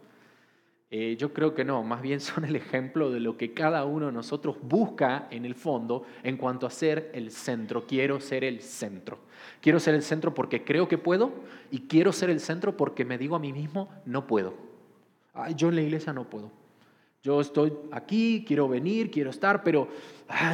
Eh, 0.93 1.17
yo 1.17 1.33
creo 1.33 1.55
que 1.55 1.65
no, 1.65 1.85
más 1.85 2.03
bien 2.03 2.21
son 2.21 2.45
el 2.45 2.57
ejemplo 2.57 3.11
de 3.11 3.21
lo 3.21 3.37
que 3.37 3.55
cada 3.55 3.85
uno 3.85 4.07
de 4.07 4.13
nosotros 4.13 4.57
busca 4.61 5.29
en 5.31 5.45
el 5.45 5.55
fondo 5.55 6.05
en 6.23 6.37
cuanto 6.37 6.67
a 6.67 6.71
ser 6.71 7.11
el 7.15 7.31
centro. 7.31 7.87
Quiero 7.87 8.21
ser 8.21 8.45
el 8.45 8.61
centro. 8.61 9.19
Quiero 9.61 9.79
ser 9.79 9.95
el 9.95 10.03
centro 10.03 10.35
porque 10.35 10.65
creo 10.65 10.89
que 10.89 10.99
puedo 10.99 11.33
y 11.71 11.87
quiero 11.87 12.13
ser 12.13 12.31
el 12.31 12.41
centro 12.41 12.77
porque 12.77 13.05
me 13.05 13.19
digo 13.19 13.37
a 13.37 13.39
mí 13.39 13.53
mismo, 13.53 13.89
no 14.05 14.27
puedo. 14.27 14.55
yo 15.57 15.69
en 15.69 15.77
la 15.77 15.83
iglesia 15.83 16.13
no 16.13 16.29
puedo. 16.29 16.51
Yo 17.23 17.41
estoy 17.41 17.73
aquí, 17.93 18.45
quiero 18.49 18.67
venir, 18.67 19.11
quiero 19.11 19.29
estar, 19.29 19.63
pero 19.63 19.89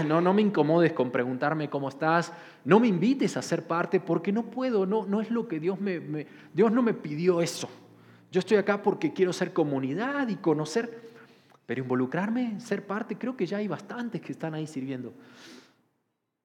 no, 0.06 0.20
no 0.20 0.32
me 0.32 0.42
incomodes 0.42 0.92
con 0.92 1.10
preguntarme 1.10 1.68
cómo 1.68 1.88
estás. 1.88 2.32
No 2.64 2.80
me 2.80 2.88
invites 2.88 3.36
a 3.36 3.42
ser 3.42 3.66
parte 3.66 4.00
porque 4.00 4.32
no 4.32 4.44
puedo, 4.44 4.86
no, 4.86 5.06
no 5.06 5.20
es 5.20 5.30
lo 5.30 5.46
que 5.46 5.60
Dios 5.60 5.80
me, 5.80 6.00
me 6.00 6.26
Dios 6.52 6.72
no 6.72 6.82
me 6.82 6.94
pidió 6.94 7.42
eso. 7.42 7.68
Yo 8.30 8.40
estoy 8.40 8.56
acá 8.56 8.82
porque 8.82 9.12
quiero 9.12 9.32
ser 9.32 9.52
comunidad 9.52 10.28
y 10.28 10.36
conocer, 10.36 11.10
pero 11.64 11.80
involucrarme, 11.80 12.60
ser 12.60 12.86
parte, 12.86 13.16
creo 13.16 13.36
que 13.36 13.46
ya 13.46 13.58
hay 13.58 13.68
bastantes 13.68 14.20
que 14.20 14.32
están 14.32 14.54
ahí 14.54 14.66
sirviendo. 14.66 15.12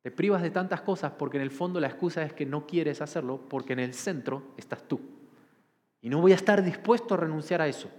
Te 0.02 0.12
privas 0.12 0.42
de 0.42 0.50
tantas 0.50 0.82
cosas 0.82 1.14
porque 1.18 1.38
en 1.38 1.44
el 1.44 1.52
fondo 1.52 1.80
la 1.80 1.88
excusa 1.88 2.24
es 2.24 2.34
que 2.34 2.46
no 2.46 2.66
quieres 2.66 3.02
hacerlo 3.02 3.40
porque 3.48 3.74
en 3.74 3.80
el 3.80 3.94
centro 3.94 4.54
estás 4.58 4.88
tú. 4.88 5.00
Y 6.02 6.10
no 6.10 6.20
voy 6.20 6.32
a 6.32 6.36
estar 6.36 6.64
dispuesto 6.64 7.14
a 7.14 7.18
renunciar 7.18 7.62
a 7.62 7.68
eso. 7.68 7.90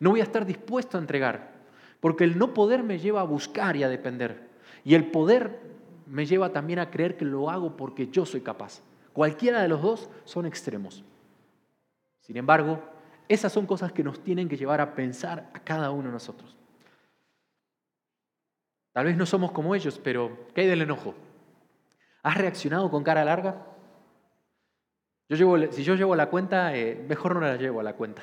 No 0.00 0.10
voy 0.10 0.20
a 0.20 0.24
estar 0.24 0.44
dispuesto 0.44 0.98
a 0.98 1.00
entregar. 1.00 1.52
Porque 2.00 2.24
el 2.24 2.36
no 2.36 2.52
poder 2.52 2.82
me 2.82 2.98
lleva 2.98 3.20
a 3.20 3.24
buscar 3.24 3.76
y 3.76 3.84
a 3.84 3.88
depender. 3.88 4.51
Y 4.84 4.94
el 4.94 5.10
poder 5.10 5.60
me 6.06 6.26
lleva 6.26 6.52
también 6.52 6.78
a 6.78 6.90
creer 6.90 7.16
que 7.16 7.24
lo 7.24 7.50
hago 7.50 7.76
porque 7.76 8.08
yo 8.08 8.26
soy 8.26 8.40
capaz. 8.40 8.82
Cualquiera 9.12 9.62
de 9.62 9.68
los 9.68 9.82
dos 9.82 10.10
son 10.24 10.46
extremos. 10.46 11.04
Sin 12.20 12.36
embargo, 12.36 12.82
esas 13.28 13.52
son 13.52 13.66
cosas 13.66 13.92
que 13.92 14.04
nos 14.04 14.22
tienen 14.22 14.48
que 14.48 14.56
llevar 14.56 14.80
a 14.80 14.94
pensar 14.94 15.50
a 15.54 15.60
cada 15.60 15.90
uno 15.90 16.08
de 16.08 16.12
nosotros. 16.12 16.56
Tal 18.92 19.06
vez 19.06 19.16
no 19.16 19.26
somos 19.26 19.52
como 19.52 19.74
ellos, 19.74 20.00
pero 20.02 20.46
¿qué 20.54 20.62
hay 20.62 20.66
del 20.66 20.82
enojo? 20.82 21.14
¿Has 22.22 22.36
reaccionado 22.36 22.90
con 22.90 23.02
cara 23.02 23.24
larga? 23.24 23.66
Yo 25.28 25.36
llevo, 25.36 25.72
si 25.72 25.82
yo 25.82 25.94
llevo 25.94 26.14
la 26.14 26.28
cuenta, 26.28 26.76
eh, 26.76 27.02
mejor 27.08 27.34
no 27.34 27.40
la 27.40 27.56
llevo 27.56 27.80
a 27.80 27.82
la 27.82 27.94
cuenta. 27.94 28.22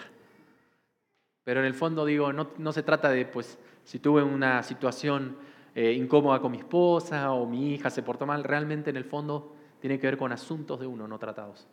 Pero 1.44 1.62
en 1.62 1.66
el 1.66 1.74
fondo 1.74 2.06
digo, 2.06 2.32
no, 2.32 2.52
no 2.58 2.72
se 2.72 2.84
trata 2.84 3.10
de, 3.10 3.26
pues, 3.26 3.58
si 3.84 3.98
tuve 3.98 4.22
una 4.22 4.62
situación 4.62 5.38
eh, 5.76 5.94
incómoda 5.94 6.40
con 6.40 6.52
mi 6.52 6.58
esposa 6.58 7.32
o 7.32 7.46
mi 7.46 7.74
hija 7.74 7.90
se 7.90 8.04
portó 8.04 8.26
mal, 8.26 8.44
realmente 8.44 8.90
en 8.90 8.98
el 8.98 9.06
fondo 9.06 9.56
tiene 9.80 10.00
que 10.00 10.08
ver 10.08 10.18
con 10.18 10.32
asuntos 10.32 10.80
de 10.80 10.88
uno 10.88 11.08
no 11.08 11.20
tratados 11.20 11.68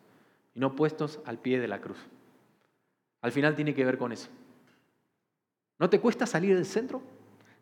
y 0.54 0.60
no 0.60 0.74
puestos 0.74 1.20
al 1.24 1.38
pie 1.38 1.60
de 1.60 1.68
la 1.68 1.80
cruz. 1.80 1.98
Al 3.22 3.32
final 3.32 3.54
tiene 3.54 3.74
que 3.74 3.84
ver 3.84 3.98
con 3.98 4.12
eso. 4.12 4.28
¿No 5.78 5.90
te 5.90 6.00
cuesta 6.00 6.26
salir 6.26 6.54
del 6.54 6.66
centro? 6.66 7.02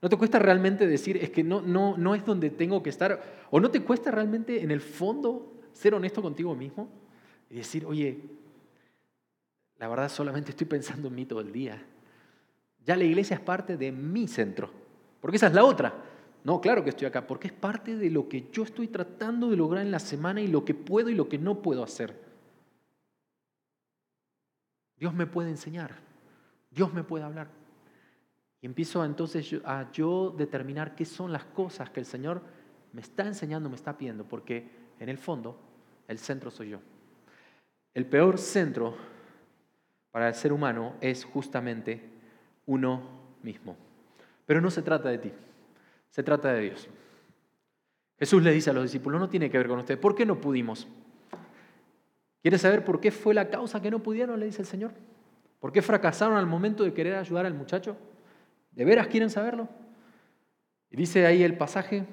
¿No 0.03 0.09
te 0.09 0.17
cuesta 0.17 0.39
realmente 0.39 0.87
decir, 0.87 1.17
es 1.17 1.31
que 1.31 1.43
no, 1.43 1.63
no, 1.63 1.97
no 1.97 2.15
es 2.15 2.25
donde 2.25 2.51
tengo 2.51 2.83
que 2.83 2.91
estar? 2.91 3.47
¿O 3.51 3.59
no 3.59 3.71
te 3.71 3.81
cuesta 3.83 4.11
realmente 4.11 4.63
en 4.63 4.71
el 4.71 4.81
fondo 4.81 5.55
ser 5.73 5.95
honesto 5.95 6.21
contigo 6.21 6.55
mismo 6.55 6.89
y 7.49 7.57
decir, 7.57 7.87
oye, 7.87 8.21
la 9.79 9.89
verdad 9.89 10.09
solamente 10.09 10.51
estoy 10.51 10.67
pensando 10.67 11.09
en 11.09 11.15
mí 11.15 11.25
todo 11.25 11.41
el 11.41 11.53
día? 11.53 11.83
Ya 12.85 12.97
la 12.97 13.05
iglesia 13.05 13.35
es 13.35 13.41
parte 13.41 13.77
de 13.77 13.91
mi 13.91 14.29
centro, 14.29 14.71
porque 15.21 15.39
esa 15.39 15.47
es 15.47 15.55
la 15.55 15.65
otra. 15.65 15.95
No, 16.45 16.61
claro 16.61 16.85
que 16.85 16.91
estoy 16.91 17.07
acá, 17.07 17.27
porque 17.27 17.49
es 17.49 17.55
parte 17.55 17.97
de 17.97 18.11
lo 18.11 18.29
que 18.29 18.51
yo 18.53 18.65
estoy 18.65 18.89
tratando 18.89 19.49
de 19.49 19.57
lograr 19.57 19.83
en 19.83 19.91
la 19.91 19.99
semana 19.99 20.43
y 20.43 20.47
lo 20.47 20.63
que 20.63 20.75
puedo 20.75 21.09
y 21.09 21.15
lo 21.15 21.27
que 21.27 21.39
no 21.39 21.63
puedo 21.63 21.83
hacer. 21.83 22.23
Dios 24.99 25.15
me 25.15 25.27
puede 25.27 25.49
enseñar, 25.49 25.97
Dios 26.71 26.93
me 26.93 27.03
puede 27.03 27.25
hablar. 27.25 27.49
Y 28.61 28.67
empiezo 28.67 29.03
entonces 29.05 29.55
a 29.65 29.91
yo 29.91 30.35
determinar 30.37 30.95
qué 30.95 31.07
son 31.07 31.33
las 31.33 31.45
cosas 31.45 31.89
que 31.89 32.01
el 32.01 32.07
Señor 32.07 32.43
me 32.93 33.01
está 33.01 33.27
enseñando, 33.27 33.71
me 33.71 33.77
está 33.77 33.97
pidiendo, 33.97 34.25
porque 34.25 34.69
en 35.01 35.09
el 35.09 35.17
fondo 35.17 35.59
el 36.09 36.19
centro 36.19 36.51
soy 36.51 36.71
yo. 36.71 36.79
El 37.95 38.05
peor 38.05 38.37
centro 38.37 38.95
para 40.11 40.29
el 40.29 40.35
ser 40.35 40.53
humano 40.53 40.95
es 41.01 41.25
justamente 41.25 42.03
uno 42.67 43.03
mismo. 43.43 43.77
Pero 44.45 44.61
no 44.61 44.71
se 44.71 44.83
trata 44.83 45.09
de 45.09 45.19
ti, 45.19 45.33
se 46.15 46.23
trata 46.23 46.53
de 46.53 46.61
Dios. 46.61 46.89
Jesús 48.21 48.41
le 48.41 48.53
dice 48.53 48.71
a 48.71 48.73
los 48.73 48.85
discípulos, 48.85 49.21
no 49.21 49.29
tiene 49.29 49.51
que 49.51 49.59
ver 49.59 49.67
con 49.67 49.81
usted, 49.81 49.99
¿por 49.99 50.15
qué 50.15 50.25
no 50.25 50.41
pudimos? 50.41 50.87
¿Quieres 52.41 52.61
saber 52.61 52.85
por 52.85 53.01
qué 53.01 53.11
fue 53.11 53.35
la 53.35 53.51
causa 53.51 53.83
que 53.83 53.91
no 53.91 54.01
pudieron? 54.01 54.39
Le 54.39 54.47
dice 54.47 54.63
el 54.63 54.69
Señor. 54.69 54.93
¿Por 55.59 55.73
qué 55.73 55.83
fracasaron 55.83 56.37
al 56.37 56.47
momento 56.47 56.85
de 56.85 56.95
querer 56.95 57.17
ayudar 57.17 57.47
al 57.47 57.55
muchacho? 57.55 57.97
¿De 58.71 58.85
veras 58.85 59.09
quieren 59.09 59.29
saberlo? 59.29 59.69
Y 60.89 60.97
dice 60.97 61.27
ahí 61.27 61.43
el 61.43 61.57
pasaje 61.57 62.07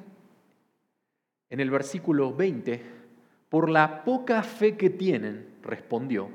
en 1.52 1.60
el 1.60 1.70
versículo 1.70 2.34
20, 2.34 2.84
por 3.50 3.70
la 3.70 4.04
poca 4.04 4.42
fe 4.42 4.78
que 4.78 4.90
tienen, 4.90 5.58
respondió, 5.62 6.32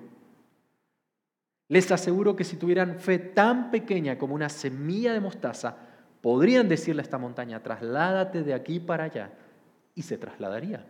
les 1.66 1.90
aseguro 1.90 2.36
que 2.36 2.44
si 2.44 2.58
tuvieran 2.58 3.00
fe 3.00 3.18
tan 3.18 3.72
pequeña 3.72 4.18
como 4.18 4.36
una 4.36 4.50
semilla 4.50 5.12
de 5.12 5.20
mostaza, 5.20 5.85
podrían 6.26 6.68
decirle 6.68 7.02
a 7.02 7.04
esta 7.04 7.18
montaña, 7.18 7.62
trasládate 7.62 8.42
de 8.42 8.52
aquí 8.52 8.80
para 8.80 9.04
allá, 9.04 9.30
y 9.94 10.02
se 10.02 10.18
trasladaría. 10.18 10.84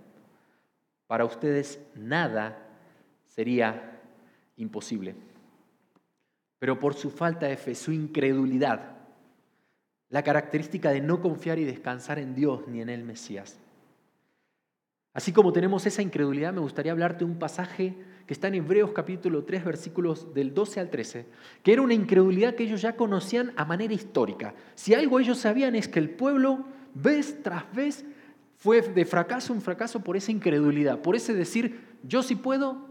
Para 1.06 1.26
ustedes 1.26 1.78
nada 1.94 2.56
sería 3.26 4.00
imposible. 4.56 5.14
Pero 6.58 6.80
por 6.80 6.94
su 6.94 7.10
falta 7.10 7.44
de 7.44 7.58
fe, 7.58 7.74
su 7.74 7.92
incredulidad, 7.92 8.96
la 10.08 10.22
característica 10.22 10.90
de 10.90 11.02
no 11.02 11.20
confiar 11.20 11.58
y 11.58 11.64
descansar 11.64 12.18
en 12.18 12.34
Dios 12.34 12.66
ni 12.66 12.80
en 12.80 12.88
el 12.88 13.04
Mesías. 13.04 13.58
Así 15.12 15.34
como 15.34 15.52
tenemos 15.52 15.84
esa 15.84 16.00
incredulidad, 16.00 16.54
me 16.54 16.60
gustaría 16.60 16.92
hablarte 16.92 17.26
un 17.26 17.38
pasaje 17.38 17.94
que 18.26 18.34
está 18.34 18.48
en 18.48 18.56
Hebreos 18.56 18.90
capítulo 18.92 19.44
3, 19.44 19.64
versículos 19.64 20.34
del 20.34 20.52
12 20.52 20.80
al 20.80 20.90
13, 20.90 21.26
que 21.62 21.72
era 21.72 21.82
una 21.82 21.94
incredulidad 21.94 22.54
que 22.54 22.64
ellos 22.64 22.82
ya 22.82 22.96
conocían 22.96 23.52
a 23.56 23.64
manera 23.64 23.94
histórica. 23.94 24.54
Si 24.74 24.94
algo 24.94 25.20
ellos 25.20 25.38
sabían 25.38 25.76
es 25.76 25.86
que 25.86 26.00
el 26.00 26.10
pueblo, 26.10 26.64
vez 26.94 27.40
tras 27.42 27.72
vez, 27.72 28.04
fue 28.56 28.82
de 28.82 29.04
fracaso 29.04 29.52
en 29.52 29.62
fracaso 29.62 30.00
por 30.00 30.16
esa 30.16 30.32
incredulidad, 30.32 31.02
por 31.02 31.14
ese 31.14 31.34
decir, 31.34 31.80
yo 32.02 32.22
sí 32.22 32.34
puedo, 32.34 32.88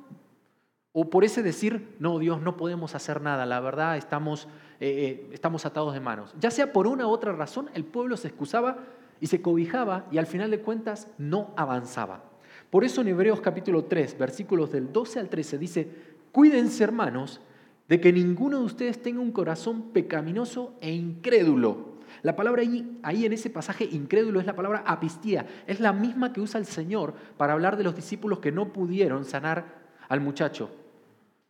o 0.93 1.09
por 1.09 1.25
ese 1.25 1.43
decir, 1.43 1.95
no, 1.99 2.17
Dios, 2.19 2.41
no 2.41 2.55
podemos 2.55 2.95
hacer 2.95 3.21
nada, 3.21 3.45
la 3.45 3.59
verdad 3.59 3.97
estamos, 3.97 4.47
eh, 4.79 5.27
eh, 5.27 5.29
estamos 5.33 5.65
atados 5.65 5.93
de 5.93 5.99
manos. 5.99 6.33
Ya 6.39 6.49
sea 6.49 6.71
por 6.71 6.87
una 6.87 7.07
u 7.07 7.09
otra 7.09 7.33
razón, 7.33 7.69
el 7.73 7.83
pueblo 7.83 8.15
se 8.15 8.29
excusaba 8.29 8.77
y 9.19 9.27
se 9.27 9.41
cobijaba 9.41 10.05
y 10.11 10.17
al 10.17 10.27
final 10.27 10.49
de 10.49 10.61
cuentas 10.61 11.09
no 11.17 11.53
avanzaba. 11.57 12.23
Por 12.69 12.83
eso 12.83 13.01
en 13.01 13.09
Hebreos 13.09 13.41
capítulo 13.41 13.85
3, 13.85 14.17
versículos 14.17 14.71
del 14.71 14.91
12 14.91 15.19
al 15.19 15.29
13 15.29 15.57
dice, 15.57 15.87
cuídense 16.31 16.83
hermanos 16.83 17.41
de 17.87 18.01
que 18.01 18.11
ninguno 18.11 18.59
de 18.59 18.65
ustedes 18.65 19.01
tenga 19.01 19.21
un 19.21 19.31
corazón 19.31 19.91
pecaminoso 19.91 20.75
e 20.81 20.91
incrédulo. 20.91 21.95
La 22.21 22.35
palabra 22.35 22.63
ahí, 23.03 23.25
en 23.25 23.33
ese 23.33 23.49
pasaje 23.49 23.85
incrédulo 23.85 24.39
es 24.39 24.45
la 24.45 24.55
palabra 24.55 24.83
apistía, 24.85 25.45
es 25.67 25.79
la 25.79 25.93
misma 25.93 26.33
que 26.33 26.41
usa 26.41 26.59
el 26.59 26.65
Señor 26.65 27.13
para 27.37 27.53
hablar 27.53 27.77
de 27.77 27.83
los 27.83 27.95
discípulos 27.95 28.39
que 28.39 28.51
no 28.51 28.73
pudieron 28.73 29.25
sanar 29.25 29.85
al 30.07 30.21
muchacho 30.21 30.71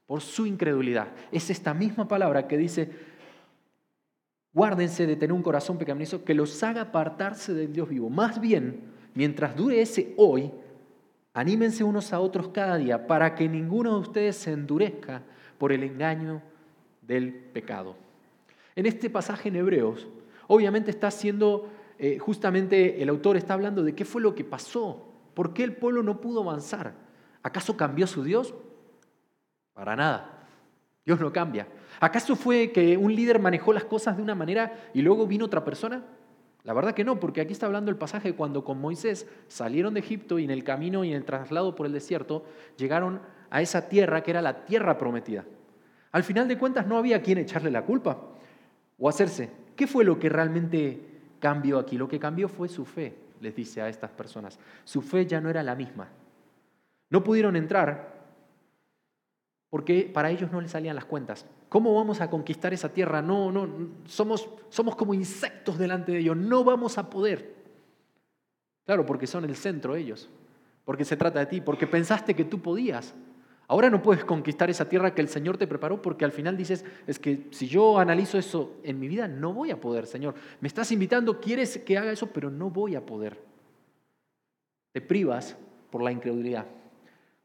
por 0.06 0.21
su 0.21 0.45
incredulidad. 0.45 1.08
Es 1.32 1.49
esta 1.49 1.73
misma 1.73 2.08
palabra 2.08 2.47
que 2.47 2.58
dice, 2.58 2.89
guárdense 4.54 5.08
de 5.08 5.15
tener 5.15 5.34
un 5.34 5.43
corazón 5.43 5.78
pecaminoso 5.78 6.23
que 6.23 6.34
los 6.34 6.62
haga 6.63 6.82
apartarse 6.82 7.54
del 7.54 7.73
Dios 7.73 7.89
vivo. 7.89 8.10
Más 8.10 8.39
bien, 8.39 8.82
mientras 9.13 9.56
dure 9.56 9.82
ese 9.82 10.13
hoy, 10.17 10.51
anímense 11.36 11.84
unos 11.84 12.13
a 12.13 12.19
otros 12.21 12.48
cada 12.48 12.78
día 12.78 13.06
para 13.06 13.36
que 13.36 13.48
ninguno 13.48 13.93
de 13.93 14.00
ustedes 14.00 14.38
se 14.38 14.54
endurezca 14.54 15.21
por 15.58 15.74
el 15.74 15.84
engaño 15.84 16.41
del 17.02 17.34
pecado. 17.34 17.98
En 18.74 18.86
este 18.86 19.10
pasaje 19.10 19.50
en 19.50 19.58
Hebreos, 19.58 20.08
obviamente 20.48 20.91
está 20.91 21.08
haciendo, 21.08 21.69
eh, 22.00 22.17
justamente 22.19 23.04
el 23.04 23.10
autor 23.10 23.36
está 23.36 23.54
hablando 23.54 23.84
de 23.84 23.93
qué 23.93 24.06
fue 24.06 24.21
lo 24.21 24.34
que 24.34 24.45
pasó, 24.45 25.12
por 25.34 25.54
qué 25.54 25.65
el 25.65 25.76
pueblo 25.76 26.04
no 26.04 26.21
pudo 26.21 26.41
avanzar. 26.41 26.93
¿Acaso 27.43 27.76
cambió 27.76 28.08
su 28.08 28.24
Dios? 28.24 28.54
Para 29.74 29.98
nada. 29.98 30.48
Dios 31.06 31.19
no 31.19 31.34
cambia. 31.34 31.67
¿Acaso 32.00 32.38
fue 32.38 32.71
que 32.71 32.95
un 32.95 33.13
líder 33.13 33.39
manejó 33.39 33.74
las 33.74 33.84
cosas 33.84 34.15
de 34.15 34.24
una 34.24 34.36
manera 34.36 34.89
y 34.93 35.02
luego 35.02 35.28
vino 35.28 35.45
otra 35.45 35.65
persona? 35.65 36.02
La 36.65 36.73
verdad 36.73 36.95
que 36.95 37.04
no, 37.04 37.19
porque 37.19 37.41
aquí 37.41 37.54
está 37.54 37.67
hablando 37.67 37.91
el 37.91 37.97
pasaje 37.97 38.34
cuando 38.34 38.63
con 38.63 38.82
Moisés 38.82 39.28
salieron 39.47 39.93
de 39.93 39.99
Egipto 39.99 40.39
y 40.39 40.45
en 40.45 40.49
el 40.49 40.63
camino 40.63 41.04
y 41.04 41.12
en 41.12 41.15
el 41.15 41.23
traslado 41.23 41.75
por 41.75 41.86
el 41.86 41.93
desierto 41.93 42.43
llegaron 42.75 43.21
a 43.51 43.62
esa 43.62 43.88
tierra 43.88 44.23
que 44.23 44.32
era 44.32 44.41
la 44.41 44.65
tierra 44.65 44.97
prometida. 44.97 45.45
Al 46.12 46.23
final 46.23 46.47
de 46.47 46.58
cuentas 46.58 46.88
no 46.88 46.97
había 46.97 47.21
quien 47.21 47.38
echarle 47.38 47.69
la 47.69 47.84
culpa 47.84 48.19
o 48.97 49.08
hacerse. 49.08 49.51
¿Qué 49.75 49.86
fue 49.86 50.04
lo 50.04 50.17
que 50.17 50.28
realmente 50.28 50.99
cambió 51.39 51.78
aquí? 51.78 51.99
Lo 51.99 52.08
que 52.08 52.19
cambió 52.19 52.49
fue 52.49 52.67
su 52.67 52.84
fe, 52.84 53.15
les 53.41 53.56
dice 53.56 53.82
a 53.82 53.89
estas 53.89 54.10
personas. 54.10 54.58
Su 54.86 55.04
fe 55.04 55.28
ya 55.28 55.39
no 55.39 55.51
era 55.51 55.62
la 55.62 55.75
misma. 55.75 56.08
No 57.12 57.23
pudieron 57.23 57.56
entrar 57.56 58.14
porque 59.75 60.09
para 60.13 60.31
ellos 60.31 60.49
no 60.53 60.61
les 60.61 60.71
salían 60.71 60.95
las 60.95 61.03
cuentas. 61.03 61.45
¿Cómo 61.67 61.93
vamos 61.93 62.21
a 62.21 62.29
conquistar 62.29 62.73
esa 62.73 62.93
tierra? 62.93 63.21
No, 63.21 63.51
no, 63.51 63.67
somos, 64.05 64.47
somos 64.69 64.95
como 64.95 65.13
insectos 65.13 65.77
delante 65.77 66.13
de 66.13 66.19
ellos, 66.19 66.38
no 66.38 66.63
vamos 66.63 66.97
a 66.97 67.09
poder. 67.09 67.53
Claro, 68.85 69.05
porque 69.05 69.27
son 69.27 69.43
el 69.43 69.57
centro 69.57 69.97
ellos, 69.97 70.29
porque 70.85 71.03
se 71.03 71.17
trata 71.17 71.39
de 71.39 71.47
ti, 71.47 71.59
porque 71.59 71.88
pensaste 71.88 72.33
que 72.33 72.45
tú 72.45 72.61
podías. 72.61 73.13
Ahora 73.67 73.89
no 73.89 74.01
puedes 74.01 74.23
conquistar 74.23 74.69
esa 74.69 74.88
tierra 74.88 75.13
que 75.13 75.19
el 75.19 75.27
Señor 75.27 75.57
te 75.57 75.67
preparó 75.67 76.01
porque 76.01 76.23
al 76.23 76.31
final 76.31 76.55
dices, 76.55 76.85
es 77.05 77.19
que 77.19 77.47
si 77.51 77.67
yo 77.67 77.99
analizo 77.99 78.38
eso 78.38 78.77
en 78.81 78.97
mi 78.97 79.09
vida, 79.09 79.27
no 79.27 79.51
voy 79.51 79.71
a 79.71 79.81
poder, 79.81 80.07
Señor. 80.07 80.35
Me 80.61 80.69
estás 80.69 80.89
invitando, 80.93 81.41
quieres 81.41 81.79
que 81.79 81.97
haga 81.97 82.13
eso, 82.13 82.27
pero 82.27 82.49
no 82.49 82.69
voy 82.69 82.95
a 82.95 83.05
poder. 83.05 83.41
Te 84.93 85.01
privas 85.01 85.57
por 85.91 86.01
la 86.01 86.13
incredulidad. 86.13 86.65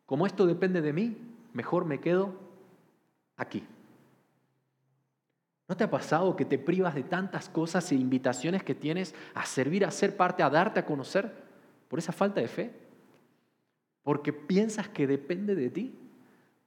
Como 0.07 0.27
esto 0.27 0.47
depende 0.47 0.81
de 0.81 0.93
mí, 0.93 1.30
mejor 1.53 1.85
me 1.85 2.01
quedo 2.01 2.35
aquí. 3.37 3.67
¿No 5.69 5.77
te 5.77 5.85
ha 5.85 5.91
pasado 5.91 6.35
que 6.35 6.45
te 6.45 6.59
privas 6.59 6.95
de 6.95 7.05
tantas 7.05 7.49
cosas 7.49 7.93
e 7.93 7.95
invitaciones 7.95 8.65
que 8.65 8.75
tienes 8.75 9.15
a 9.35 9.47
servir, 9.47 9.85
a 9.85 9.91
ser 9.91 10.17
parte, 10.17 10.43
a 10.43 10.51
darte 10.51 10.81
a 10.81 10.85
conocer 10.87 11.33
por 11.89 11.99
esa 11.99 12.13
falta 12.13 12.41
de 12.41 12.49
fe? 12.49 12.75
Porque 14.03 14.33
piensas 14.33 14.89
que 14.89 15.07
depende 15.07 15.55
de 15.55 15.71
ti. 15.71 15.95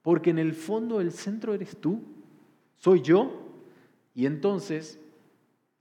Porque 0.00 0.30
en 0.30 0.38
el 0.38 0.52
fondo 0.52 1.00
el 1.00 1.12
centro 1.12 1.54
eres 1.54 1.80
tú, 1.80 2.02
soy 2.76 3.00
yo. 3.00 3.42
Y 4.14 4.26
entonces 4.26 5.00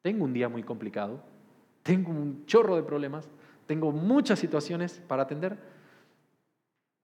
tengo 0.01 0.25
un 0.25 0.33
día 0.33 0.49
muy 0.49 0.63
complicado, 0.63 1.23
tengo 1.81 2.11
un 2.11 2.45
chorro 2.45 2.75
de 2.75 2.83
problemas, 2.83 3.29
tengo 3.65 3.91
muchas 3.91 4.39
situaciones 4.39 5.01
para 5.07 5.23
atender. 5.23 5.57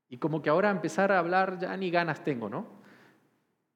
Y 0.09 0.17
como 0.17 0.41
que 0.41 0.49
ahora 0.49 0.71
empezar 0.71 1.11
a 1.11 1.19
hablar 1.19 1.59
ya 1.59 1.75
ni 1.77 1.91
ganas 1.91 2.23
tengo, 2.23 2.49
¿no? 2.49 2.65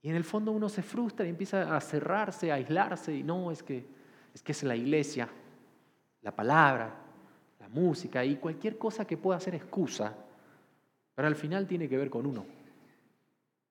Y 0.01 0.09
en 0.09 0.15
el 0.15 0.23
fondo 0.23 0.51
uno 0.51 0.67
se 0.67 0.81
frustra 0.81 1.25
y 1.25 1.29
empieza 1.29 1.75
a 1.75 1.79
cerrarse, 1.79 2.51
a 2.51 2.55
aislarse, 2.55 3.15
y 3.15 3.23
no, 3.23 3.51
es 3.51 3.63
que 3.63 3.85
es, 4.33 4.41
que 4.41 4.51
es 4.51 4.63
la 4.63 4.75
iglesia, 4.75 5.29
la 6.21 6.35
palabra, 6.35 6.93
la 7.59 7.69
música 7.69 8.25
y 8.25 8.35
cualquier 8.35 8.77
cosa 8.77 9.05
que 9.05 9.15
pueda 9.15 9.39
ser 9.39 9.55
excusa, 9.55 10.13
pero 11.15 11.27
al 11.27 11.35
final 11.35 11.67
tiene 11.67 11.87
que 11.87 11.97
ver 11.97 12.09
con 12.09 12.25
uno. 12.25 12.45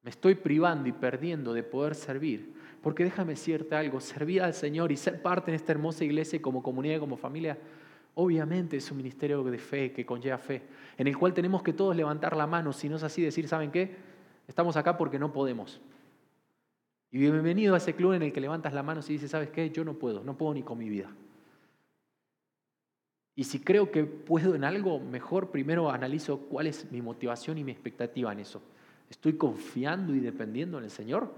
Me 0.02 0.10
estoy 0.10 0.34
privando 0.34 0.88
y 0.88 0.92
perdiendo 0.92 1.52
de 1.52 1.62
poder 1.62 1.94
servir, 1.94 2.54
porque 2.82 3.04
déjame 3.04 3.32
decirte 3.32 3.74
algo, 3.74 4.00
servir 4.00 4.42
al 4.42 4.54
Señor 4.54 4.90
y 4.90 4.96
ser 4.96 5.20
parte 5.20 5.50
en 5.50 5.56
esta 5.56 5.72
hermosa 5.72 6.04
iglesia 6.04 6.40
como 6.40 6.62
comunidad, 6.62 6.98
como 6.98 7.16
familia, 7.16 7.58
obviamente 8.14 8.76
es 8.76 8.90
un 8.90 8.98
ministerio 8.98 9.42
de 9.42 9.58
fe 9.58 9.92
que 9.92 10.04
conlleva 10.04 10.38
fe, 10.38 10.62
en 10.96 11.06
el 11.06 11.16
cual 11.16 11.32
tenemos 11.32 11.62
que 11.62 11.72
todos 11.72 11.96
levantar 11.96 12.36
la 12.36 12.46
mano, 12.46 12.72
si 12.72 12.88
no 12.88 12.96
es 12.96 13.02
así 13.02 13.22
decir, 13.22 13.48
¿saben 13.48 13.70
qué? 13.70 13.96
Estamos 14.46 14.76
acá 14.76 14.96
porque 14.96 15.18
no 15.18 15.32
podemos. 15.32 15.80
Y 17.10 17.18
bienvenido 17.18 17.74
a 17.74 17.78
ese 17.78 17.94
club 17.94 18.14
en 18.14 18.22
el 18.22 18.32
que 18.32 18.40
levantas 18.40 18.72
la 18.72 18.82
mano 18.82 19.00
y 19.06 19.12
dices, 19.12 19.30
¿sabes 19.30 19.50
qué? 19.50 19.70
Yo 19.70 19.84
no 19.84 19.94
puedo, 19.94 20.24
no 20.24 20.36
puedo 20.36 20.54
ni 20.54 20.62
con 20.62 20.78
mi 20.78 20.88
vida. 20.88 21.10
Y 23.34 23.44
si 23.44 23.60
creo 23.60 23.90
que 23.90 24.04
puedo 24.04 24.54
en 24.54 24.64
algo, 24.64 25.00
mejor 25.00 25.50
primero 25.50 25.90
analizo 25.90 26.38
cuál 26.38 26.66
es 26.66 26.90
mi 26.90 27.00
motivación 27.00 27.58
y 27.58 27.64
mi 27.64 27.72
expectativa 27.72 28.32
en 28.32 28.40
eso. 28.40 28.62
¿Estoy 29.08 29.34
confiando 29.34 30.14
y 30.14 30.20
dependiendo 30.20 30.78
en 30.78 30.84
el 30.84 30.90
Señor? 30.90 31.32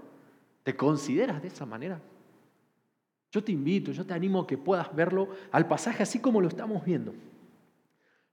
¿Te 0.63 0.75
consideras 0.75 1.41
de 1.41 1.49
esa 1.49 1.65
manera? 1.65 2.01
Yo 3.35 3.43
te 3.43 3.51
invito, 3.51 3.91
yo 3.91 4.05
te 4.05 4.13
animo 4.13 4.39
a 4.39 4.47
que 4.47 4.57
puedas 4.57 4.95
verlo 4.95 5.27
al 5.51 5.67
pasaje 5.67 6.01
así 6.01 6.19
como 6.19 6.39
lo 6.39 6.47
estamos 6.47 6.85
viendo. 6.85 7.13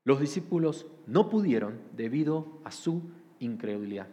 Los 0.05 0.21
discípulos 0.21 0.87
no 1.09 1.29
pudieron 1.29 1.81
debido 1.97 2.61
a 2.62 2.71
su 2.71 3.11
incredulidad. 3.41 4.07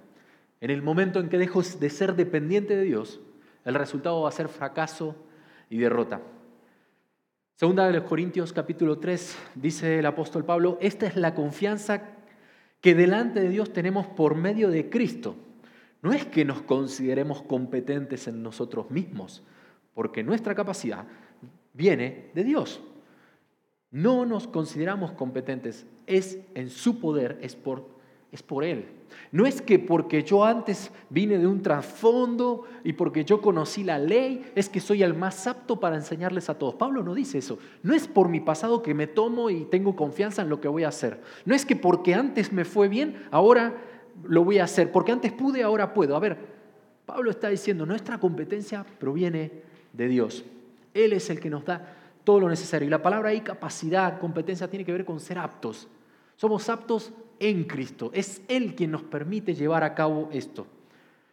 En 0.60 0.72
el 0.72 0.82
momento 0.82 1.20
en 1.20 1.30
que 1.30 1.38
dejo 1.38 1.62
de 1.62 1.90
ser 1.92 2.16
dependiente 2.16 2.76
de 2.76 2.86
Dios, 2.86 3.20
el 3.66 3.76
resultado 3.76 4.22
va 4.22 4.30
a 4.30 4.32
ser 4.32 4.50
fracaso 4.50 5.16
y 5.70 5.78
derrota. 5.78 6.24
Segunda 7.54 7.86
de 7.86 7.94
los 7.94 8.06
Corintios 8.06 8.52
capítulo 8.52 8.98
3 8.98 9.38
dice 9.54 10.00
el 10.00 10.08
apóstol 10.08 10.44
Pablo, 10.44 10.80
esta 10.82 11.06
es 11.06 11.16
la 11.16 11.36
confianza 11.36 12.02
que 12.82 12.96
delante 12.96 13.42
de 13.42 13.50
Dios 13.50 13.74
tenemos 13.74 14.08
por 14.08 14.34
medio 14.34 14.72
de 14.72 14.90
Cristo. 14.90 15.36
No 16.02 16.14
es 16.14 16.26
que 16.26 16.46
nos 16.46 16.64
consideremos 16.64 17.44
competentes 17.44 18.28
en 18.28 18.42
nosotros 18.42 18.90
mismos, 18.90 19.44
porque 20.00 20.24
nuestra 20.24 20.56
capacidad 20.56 21.04
viene 21.74 22.32
de 22.34 22.46
Dios. 22.46 22.80
No 23.92 24.26
nos 24.26 24.48
consideramos 24.48 25.12
competentes, 25.12 25.86
es 26.08 26.40
en 26.56 26.70
su 26.70 27.02
poder, 27.02 27.38
es 27.42 27.58
por, 27.58 27.86
es 28.32 28.42
por 28.42 28.64
Él. 28.64 28.86
No 29.34 29.46
es 29.46 29.62
que 29.62 29.78
porque 29.78 30.24
yo 30.24 30.46
antes 30.46 30.90
vine 31.10 31.38
de 31.38 31.46
un 31.46 31.62
trasfondo 31.62 32.64
y 32.86 32.94
porque 32.94 33.26
yo 33.26 33.42
conocí 33.42 33.84
la 33.84 34.00
ley, 34.00 34.50
es 34.56 34.70
que 34.70 34.80
soy 34.80 35.04
el 35.04 35.16
más 35.16 35.48
apto 35.48 35.82
para 35.82 35.98
enseñarles 35.98 36.50
a 36.50 36.58
todos. 36.58 36.76
Pablo 36.76 37.04
no 37.04 37.14
dice 37.14 37.40
eso. 37.40 37.60
No 37.84 37.94
es 37.94 38.08
por 38.08 38.30
mi 38.30 38.40
pasado 38.40 38.82
que 38.82 38.94
me 38.94 39.08
tomo 39.08 39.50
y 39.50 39.66
tengo 39.66 39.98
confianza 39.98 40.44
en 40.44 40.50
lo 40.50 40.62
que 40.62 40.70
voy 40.70 40.86
a 40.86 40.88
hacer. 40.88 41.20
No 41.44 41.54
es 41.54 41.66
que 41.66 41.76
porque 41.76 42.14
antes 42.14 42.54
me 42.54 42.64
fue 42.64 42.88
bien, 42.88 43.28
ahora 43.32 43.76
lo 44.24 44.46
voy 44.46 44.60
a 44.60 44.64
hacer. 44.64 44.94
Porque 44.94 45.12
antes 45.12 45.34
pude, 45.34 45.62
ahora 45.62 45.94
puedo. 45.94 46.16
A 46.16 46.22
ver, 46.22 46.38
Pablo 47.06 47.32
está 47.32 47.50
diciendo, 47.50 47.86
nuestra 47.86 48.18
competencia 48.18 48.86
proviene 48.98 49.68
de 49.94 50.08
Dios. 50.08 50.44
Él 50.94 51.14
es 51.14 51.30
el 51.30 51.40
que 51.40 51.50
nos 51.50 51.66
da 51.66 51.96
todo 52.24 52.42
lo 52.42 52.50
necesario. 52.50 52.88
Y 52.88 52.92
la 52.92 53.02
palabra 53.02 53.30
ahí, 53.30 53.42
capacidad, 53.42 54.20
competencia, 54.20 54.70
tiene 54.70 54.86
que 54.86 54.92
ver 54.92 55.06
con 55.06 55.20
ser 55.20 55.38
aptos. 55.38 55.88
Somos 56.36 56.70
aptos 56.70 57.12
en 57.40 57.64
Cristo. 57.64 58.12
Es 58.14 58.42
Él 58.48 58.76
quien 58.76 58.92
nos 58.92 59.04
permite 59.04 59.56
llevar 59.56 59.84
a 59.84 59.96
cabo 59.96 60.30
esto. 60.32 60.68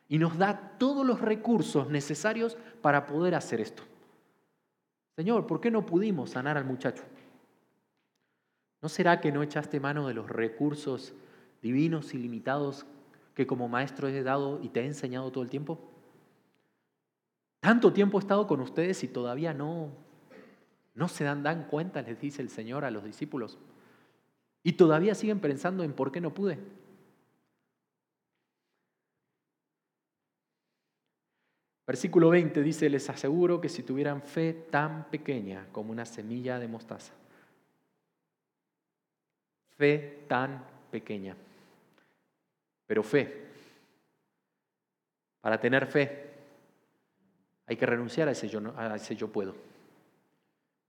Y 0.09 0.19
nos 0.19 0.39
da 0.39 0.75
todos 0.79 1.05
los 1.05 1.21
recursos 1.21 1.89
necesarios 1.89 2.57
para 2.81 3.07
poder 3.07 3.35
hacer 3.35 3.61
esto. 3.61 3.83
Señor, 5.17 5.47
¿por 5.47 5.61
qué 5.61 5.71
no 5.71 5.87
pudimos 5.87 6.31
sanar 6.31 6.57
al 6.57 6.65
muchacho? 6.65 7.03
¿No 8.83 8.89
será 8.89 9.21
que 9.21 9.33
no 9.33 9.43
echaste 9.43 9.81
mano 9.81 10.07
de 10.07 10.15
los 10.15 10.29
recursos 10.29 11.15
divinos 11.63 12.15
y 12.15 12.19
limitados 12.19 12.87
que 13.35 13.47
como 13.47 13.69
maestro 13.69 14.09
he 14.09 14.23
dado 14.23 14.61
y 14.63 14.69
te 14.69 14.81
he 14.81 14.87
enseñado 14.87 15.33
todo 15.33 15.43
el 15.43 15.51
tiempo? 15.51 15.81
Tanto 17.67 17.93
tiempo 17.93 18.17
he 18.17 18.21
estado 18.21 18.47
con 18.47 18.61
ustedes 18.61 19.03
y 19.03 19.09
todavía 19.09 19.53
no, 19.53 19.91
no 20.95 21.09
se 21.09 21.25
dan, 21.25 21.43
dan 21.43 21.65
cuenta, 21.65 22.01
les 22.01 22.21
dice 22.21 22.41
el 22.41 22.49
Señor 22.49 22.85
a 22.85 22.93
los 22.93 23.03
discípulos. 23.03 23.59
Y 24.63 24.75
todavía 24.75 25.17
siguen 25.17 25.41
pensando 25.41 25.83
en 25.83 25.93
por 25.93 26.13
qué 26.13 26.21
no 26.21 26.33
pude. 26.33 26.61
Versículo 31.89 32.31
20 32.31 32.63
dice, 32.63 32.89
les 32.89 33.11
aseguro 33.11 33.61
que 33.61 33.69
si 33.69 33.83
tuvieran 33.83 34.23
fe 34.23 34.53
tan 34.53 35.11
pequeña 35.11 35.67
como 35.73 35.91
una 35.91 36.07
semilla 36.07 36.61
de 36.61 36.69
mostaza, 36.69 37.15
fe 39.77 40.25
tan 40.29 40.65
pequeña, 40.93 41.37
pero 42.87 43.03
fe, 43.03 43.49
para 45.41 45.59
tener 45.59 45.89
fe 45.89 46.26
hay 47.67 47.77
que 47.77 47.87
renunciar 47.87 48.29
a 48.29 48.33
ese 48.33 48.49
yo, 48.49 48.61
a 48.77 48.95
ese 48.97 49.17
yo 49.17 49.29
puedo. 49.29 49.55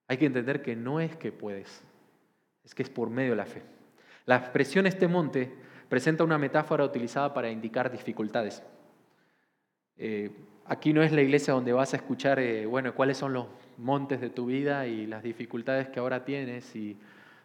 Hay 0.08 0.18
que 0.18 0.26
entender 0.26 0.62
que 0.62 0.76
no 0.76 1.00
es 1.00 1.16
que 1.16 1.32
puedes, 1.32 1.84
es 2.64 2.74
que 2.74 2.84
es 2.84 2.90
por 2.90 3.10
medio 3.10 3.32
de 3.32 3.38
la 3.38 3.46
fe. 3.46 3.62
La 4.26 4.38
expresión 4.38 4.88
este 4.88 5.08
monte 5.08 5.52
presenta 5.90 6.24
una 6.24 6.38
metáfora 6.38 6.84
utilizada 6.84 7.34
para 7.34 7.50
indicar 7.50 7.92
dificultades. 7.92 8.64
Eh, 9.98 10.32
aquí 10.66 10.94
no 10.94 11.02
es 11.02 11.12
la 11.12 11.22
iglesia 11.22 11.54
donde 11.54 11.74
vas 11.74 11.94
a 11.94 11.98
escuchar, 11.98 12.40
eh, 12.40 12.66
bueno, 12.66 12.94
cuáles 12.94 13.18
son 13.18 13.34
los 13.34 13.48
montes 13.78 14.22
de 14.22 14.30
tu 14.30 14.46
vida 14.46 14.86
y 14.88 15.08
las 15.08 15.24
dificultades 15.24 15.90
que 15.90 16.00
ahora 16.00 16.24
tienes 16.26 16.76
y 16.76 16.98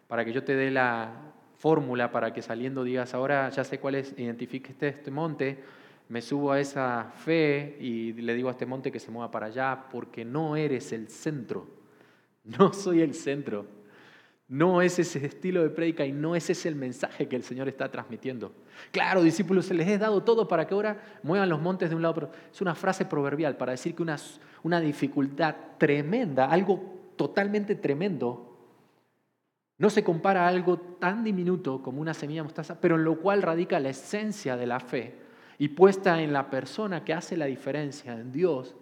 para 0.07 0.23
que 0.25 0.33
yo 0.33 0.43
te 0.43 0.55
dé 0.55 0.71
la 0.71 1.11
fórmula 1.57 2.11
para 2.11 2.33
que 2.33 2.41
saliendo 2.41 2.83
digas, 2.83 3.13
ahora 3.13 3.49
ya 3.49 3.63
sé 3.63 3.79
cuál 3.79 3.95
es, 3.95 4.13
identifique 4.17 4.71
este, 4.71 4.89
este 4.89 5.11
monte, 5.11 5.63
me 6.09 6.21
subo 6.21 6.51
a 6.51 6.59
esa 6.59 7.11
fe 7.15 7.77
y 7.79 8.13
le 8.13 8.33
digo 8.35 8.49
a 8.49 8.51
este 8.51 8.65
monte 8.65 8.91
que 8.91 8.99
se 8.99 9.11
mueva 9.11 9.31
para 9.31 9.47
allá 9.47 9.85
porque 9.91 10.25
no 10.25 10.55
eres 10.55 10.91
el 10.91 11.07
centro, 11.09 11.67
no 12.43 12.73
soy 12.73 13.01
el 13.01 13.13
centro. 13.13 13.83
No 14.49 14.81
es 14.81 14.99
ese 14.99 15.25
estilo 15.25 15.63
de 15.63 15.69
prédica 15.69 16.05
y 16.05 16.11
no 16.11 16.35
es 16.35 16.49
ese 16.49 16.67
el 16.67 16.75
mensaje 16.75 17.27
que 17.27 17.35
el 17.35 17.43
Señor 17.43 17.69
está 17.69 17.89
transmitiendo. 17.89 18.53
Claro, 18.91 19.23
discípulos, 19.23 19.65
se 19.65 19.73
les 19.73 19.87
he 19.87 19.97
dado 19.97 20.21
todo 20.21 20.47
para 20.47 20.67
que 20.67 20.75
ahora 20.75 21.01
muevan 21.23 21.49
los 21.49 21.61
montes 21.61 21.89
de 21.89 21.95
un 21.95 22.01
lado, 22.01 22.13
pero 22.13 22.31
es 22.51 22.61
una 22.61 22.75
frase 22.75 23.05
proverbial 23.05 23.55
para 23.55 23.71
decir 23.71 23.95
que 23.95 24.03
una, 24.03 24.17
una 24.61 24.81
dificultad 24.81 25.55
tremenda, 25.79 26.45
algo 26.45 27.13
totalmente 27.15 27.75
tremendo, 27.75 28.53
no 29.77 29.89
se 29.89 30.03
compara 30.03 30.45
a 30.45 30.49
algo 30.49 30.77
tan 30.77 31.23
diminuto 31.23 31.81
como 31.81 32.01
una 32.01 32.13
semilla 32.13 32.43
mostaza, 32.43 32.79
pero 32.79 32.95
en 32.95 33.05
lo 33.05 33.19
cual 33.19 33.41
radica 33.41 33.79
la 33.79 33.89
esencia 33.89 34.55
de 34.55 34.67
la 34.67 34.79
fe 34.79 35.22
y 35.57 35.69
puesta 35.69 36.21
en 36.21 36.33
la 36.33 36.49
persona 36.49 37.03
que 37.03 37.13
hace 37.13 37.37
la 37.37 37.45
diferencia, 37.45 38.13
en 38.13 38.31
Dios, 38.31 38.75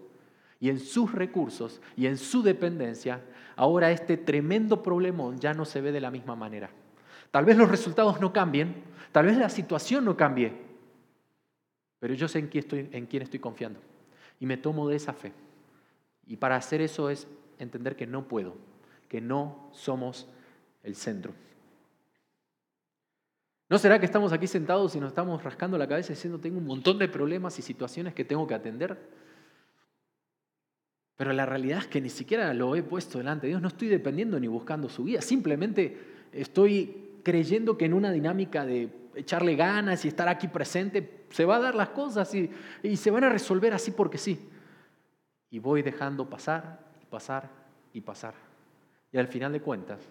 y 0.61 0.69
en 0.69 0.79
sus 0.79 1.11
recursos 1.11 1.81
y 1.97 2.05
en 2.05 2.17
su 2.17 2.43
dependencia, 2.43 3.19
ahora 3.55 3.91
este 3.91 4.15
tremendo 4.15 4.81
problemón 4.81 5.39
ya 5.39 5.53
no 5.53 5.65
se 5.65 5.81
ve 5.81 5.91
de 5.91 5.99
la 5.99 6.11
misma 6.11 6.35
manera. 6.35 6.69
Tal 7.31 7.45
vez 7.45 7.57
los 7.57 7.69
resultados 7.69 8.21
no 8.21 8.31
cambien, 8.31 8.75
tal 9.11 9.25
vez 9.25 9.37
la 9.37 9.49
situación 9.49 10.05
no 10.05 10.15
cambie, 10.15 10.53
pero 11.99 12.13
yo 12.13 12.27
sé 12.27 12.39
en 12.39 12.47
quién 12.47 12.63
estoy, 12.63 12.89
en 12.91 13.07
quién 13.07 13.23
estoy 13.23 13.39
confiando 13.39 13.79
y 14.39 14.45
me 14.45 14.57
tomo 14.57 14.87
de 14.87 14.97
esa 14.97 15.13
fe. 15.13 15.33
Y 16.27 16.37
para 16.37 16.55
hacer 16.55 16.79
eso 16.81 17.09
es 17.09 17.27
entender 17.57 17.95
que 17.95 18.05
no 18.05 18.27
puedo, 18.27 18.55
que 19.09 19.19
no 19.19 19.69
somos 19.71 20.27
el 20.83 20.95
centro. 20.95 21.33
¿No 23.71 23.77
será 23.77 23.99
que 23.99 24.05
estamos 24.05 24.33
aquí 24.33 24.47
sentados 24.47 24.97
y 24.97 24.99
nos 24.99 25.11
estamos 25.11 25.41
rascando 25.41 25.77
la 25.77 25.87
cabeza 25.87 26.09
diciendo 26.09 26.37
tengo 26.41 26.57
un 26.57 26.65
montón 26.65 26.99
de 26.99 27.07
problemas 27.07 27.57
y 27.57 27.61
situaciones 27.61 28.13
que 28.13 28.25
tengo 28.25 28.45
que 28.45 28.53
atender? 28.53 28.99
Pero 31.15 31.31
la 31.31 31.45
realidad 31.45 31.79
es 31.79 31.87
que 31.87 32.01
ni 32.01 32.09
siquiera 32.09 32.53
lo 32.53 32.75
he 32.75 32.83
puesto 32.83 33.19
delante 33.19 33.47
de 33.47 33.51
Dios, 33.51 33.61
no 33.61 33.69
estoy 33.69 33.87
dependiendo 33.87 34.37
ni 34.41 34.47
buscando 34.47 34.89
su 34.89 35.05
guía, 35.05 35.21
simplemente 35.21 35.97
estoy 36.33 37.21
creyendo 37.23 37.77
que 37.77 37.85
en 37.85 37.93
una 37.93 38.11
dinámica 38.11 38.65
de 38.65 38.89
echarle 39.15 39.55
ganas 39.55 40.03
y 40.03 40.09
estar 40.09 40.27
aquí 40.27 40.49
presente, 40.49 41.23
se 41.29 41.45
va 41.45 41.55
a 41.55 41.59
dar 41.61 41.75
las 41.75 41.91
cosas 41.91 42.35
y, 42.35 42.51
y 42.83 42.97
se 42.97 43.09
van 43.09 43.23
a 43.23 43.29
resolver 43.29 43.73
así 43.73 43.91
porque 43.91 44.17
sí. 44.17 44.49
y 45.49 45.59
voy 45.59 45.81
dejando 45.81 46.29
pasar, 46.29 46.77
pasar 47.09 47.49
y 47.93 48.01
pasar. 48.01 48.33
Y 49.13 49.17
al 49.17 49.29
final 49.29 49.53
de 49.53 49.61
cuentas 49.61 50.01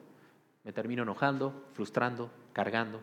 me 0.64 0.72
termino 0.72 1.02
enojando, 1.02 1.66
frustrando, 1.74 2.30
cargando, 2.54 3.02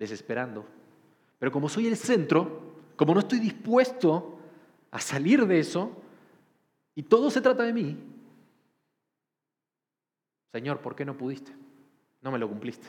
desesperando. 0.00 0.64
Pero 1.38 1.52
como 1.52 1.68
soy 1.68 1.86
el 1.86 1.96
centro, 1.96 2.62
como 2.96 3.14
no 3.14 3.20
estoy 3.20 3.38
dispuesto 3.38 4.38
a 4.90 4.98
salir 4.98 5.46
de 5.46 5.60
eso, 5.60 5.92
y 6.94 7.04
todo 7.04 7.30
se 7.30 7.40
trata 7.40 7.62
de 7.62 7.72
mí, 7.72 7.96
Señor, 10.50 10.80
¿por 10.80 10.96
qué 10.96 11.04
no 11.04 11.16
pudiste? 11.16 11.52
No 12.22 12.32
me 12.32 12.38
lo 12.38 12.48
cumpliste, 12.48 12.88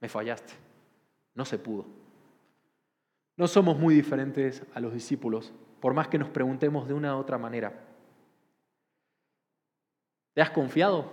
me 0.00 0.08
fallaste, 0.08 0.52
no 1.34 1.44
se 1.44 1.58
pudo. 1.58 1.86
No 3.36 3.48
somos 3.48 3.76
muy 3.76 3.94
diferentes 3.94 4.62
a 4.74 4.80
los 4.80 4.92
discípulos, 4.92 5.52
por 5.80 5.92
más 5.92 6.08
que 6.08 6.18
nos 6.18 6.28
preguntemos 6.28 6.86
de 6.86 6.94
una 6.94 7.16
u 7.16 7.18
otra 7.18 7.36
manera. 7.36 7.72
¿Te 10.34 10.42
has 10.42 10.50
confiado? 10.50 11.10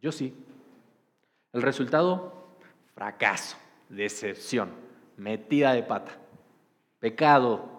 Yo 0.00 0.10
sí. 0.10 0.34
El 1.52 1.62
resultado, 1.62 2.48
fracaso, 2.94 3.56
decepción, 3.88 4.70
metida 5.16 5.72
de 5.72 5.82
pata, 5.82 6.12
pecado. 6.98 7.76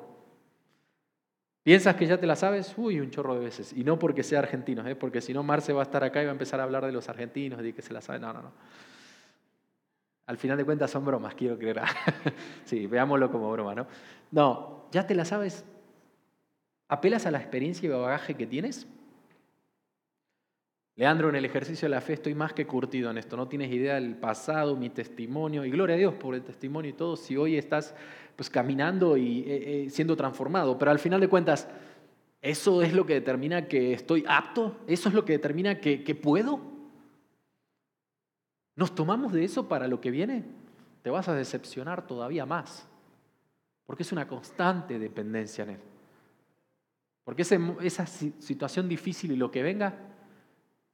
¿Piensas 1.64 1.96
que 1.96 2.06
ya 2.06 2.18
te 2.18 2.26
la 2.26 2.36
sabes? 2.36 2.74
Uy, 2.78 3.00
un 3.00 3.12
chorro 3.12 3.36
de 3.36 3.42
veces. 3.42 3.74
Y 3.74 3.84
no 3.84 4.00
porque 4.00 4.24
sea 4.24 4.40
argentino, 4.40 4.88
¿eh? 4.88 4.96
porque 4.96 5.20
si 5.20 5.34
no 5.34 5.44
Marce 5.44 5.74
va 5.74 5.82
a 5.82 5.84
estar 5.84 6.04
acá 6.04 6.22
y 6.22 6.26
va 6.26 6.32
a 6.32 6.34
empezar 6.34 6.60
a 6.60 6.64
hablar 6.64 6.86
de 6.86 6.94
los 6.94 7.10
argentinos, 7.10 7.62
de 7.62 7.74
que 7.74 7.82
se 7.82 7.94
la 7.94 8.02
sabe. 8.02 8.20
No, 8.20 8.32
no, 8.32 8.42
no. 8.42 8.52
Al 10.28 10.38
final 10.38 10.58
de 10.58 10.66
cuentas 10.66 10.92
son 10.92 11.06
bromas, 11.06 11.36
quiero 11.36 11.58
creer. 11.58 11.82
sí, 12.66 12.88
veámoslo 12.88 13.32
como 13.32 13.52
broma, 13.52 13.76
¿no? 13.76 13.88
No, 14.32 14.88
ya 14.92 15.06
te 15.06 15.16
la 15.16 15.26
sabes. 15.26 15.66
¿Apelas 16.90 17.26
a 17.26 17.32
la 17.32 17.40
experiencia 17.40 17.88
y 17.88 17.90
bagaje 17.90 18.36
que 18.36 18.48
tienes? 18.48 18.88
Leandro, 20.98 21.30
en 21.30 21.36
el 21.36 21.46
ejercicio 21.46 21.86
de 21.86 21.94
la 21.94 22.02
fe 22.02 22.14
estoy 22.14 22.34
más 22.34 22.54
que 22.54 22.66
curtido 22.66 23.12
en 23.12 23.20
esto. 23.20 23.38
No 23.38 23.48
tienes 23.48 23.72
idea 23.72 23.96
del 23.96 24.16
pasado, 24.16 24.76
mi 24.76 24.90
testimonio. 24.90 25.64
Y 25.64 25.70
gloria 25.70 25.96
a 25.96 26.00
Dios 26.00 26.16
por 26.16 26.34
el 26.34 26.42
testimonio 26.42 26.90
y 26.90 26.94
todo. 26.94 27.16
Si 27.16 27.38
hoy 27.38 27.56
estás 27.56 27.94
pues, 28.36 28.50
caminando 28.50 29.16
y 29.16 29.42
eh, 29.42 29.86
eh, 29.86 29.90
siendo 29.92 30.16
transformado. 30.16 30.76
Pero 30.80 30.90
al 30.90 30.98
final 30.98 31.22
de 31.22 31.28
cuentas, 31.28 31.70
¿eso 32.42 32.82
es 32.82 32.94
lo 32.94 33.06
que 33.06 33.14
determina 33.14 33.68
que 33.68 33.94
estoy 33.94 34.26
apto? 34.28 34.76
¿Eso 34.88 35.10
es 35.10 35.14
lo 35.14 35.24
que 35.24 35.34
determina 35.34 35.80
que, 35.80 36.04
que 36.04 36.16
puedo? 36.16 36.60
¿Nos 38.76 38.96
tomamos 38.96 39.34
de 39.34 39.44
eso 39.44 39.68
para 39.68 39.88
lo 39.88 40.02
que 40.02 40.10
viene? 40.10 40.46
Te 41.04 41.12
vas 41.12 41.28
a 41.28 41.36
decepcionar 41.36 42.08
todavía 42.08 42.48
más, 42.48 42.88
porque 43.86 44.04
es 44.04 44.12
una 44.12 44.28
constante 44.28 44.98
dependencia 44.98 45.64
en 45.64 45.70
Él. 45.72 45.80
Porque 47.24 47.44
esa 47.44 48.06
situación 48.08 48.90
difícil 48.90 49.32
y 49.32 49.36
lo 49.36 49.52
que 49.52 49.62
venga, 49.62 49.96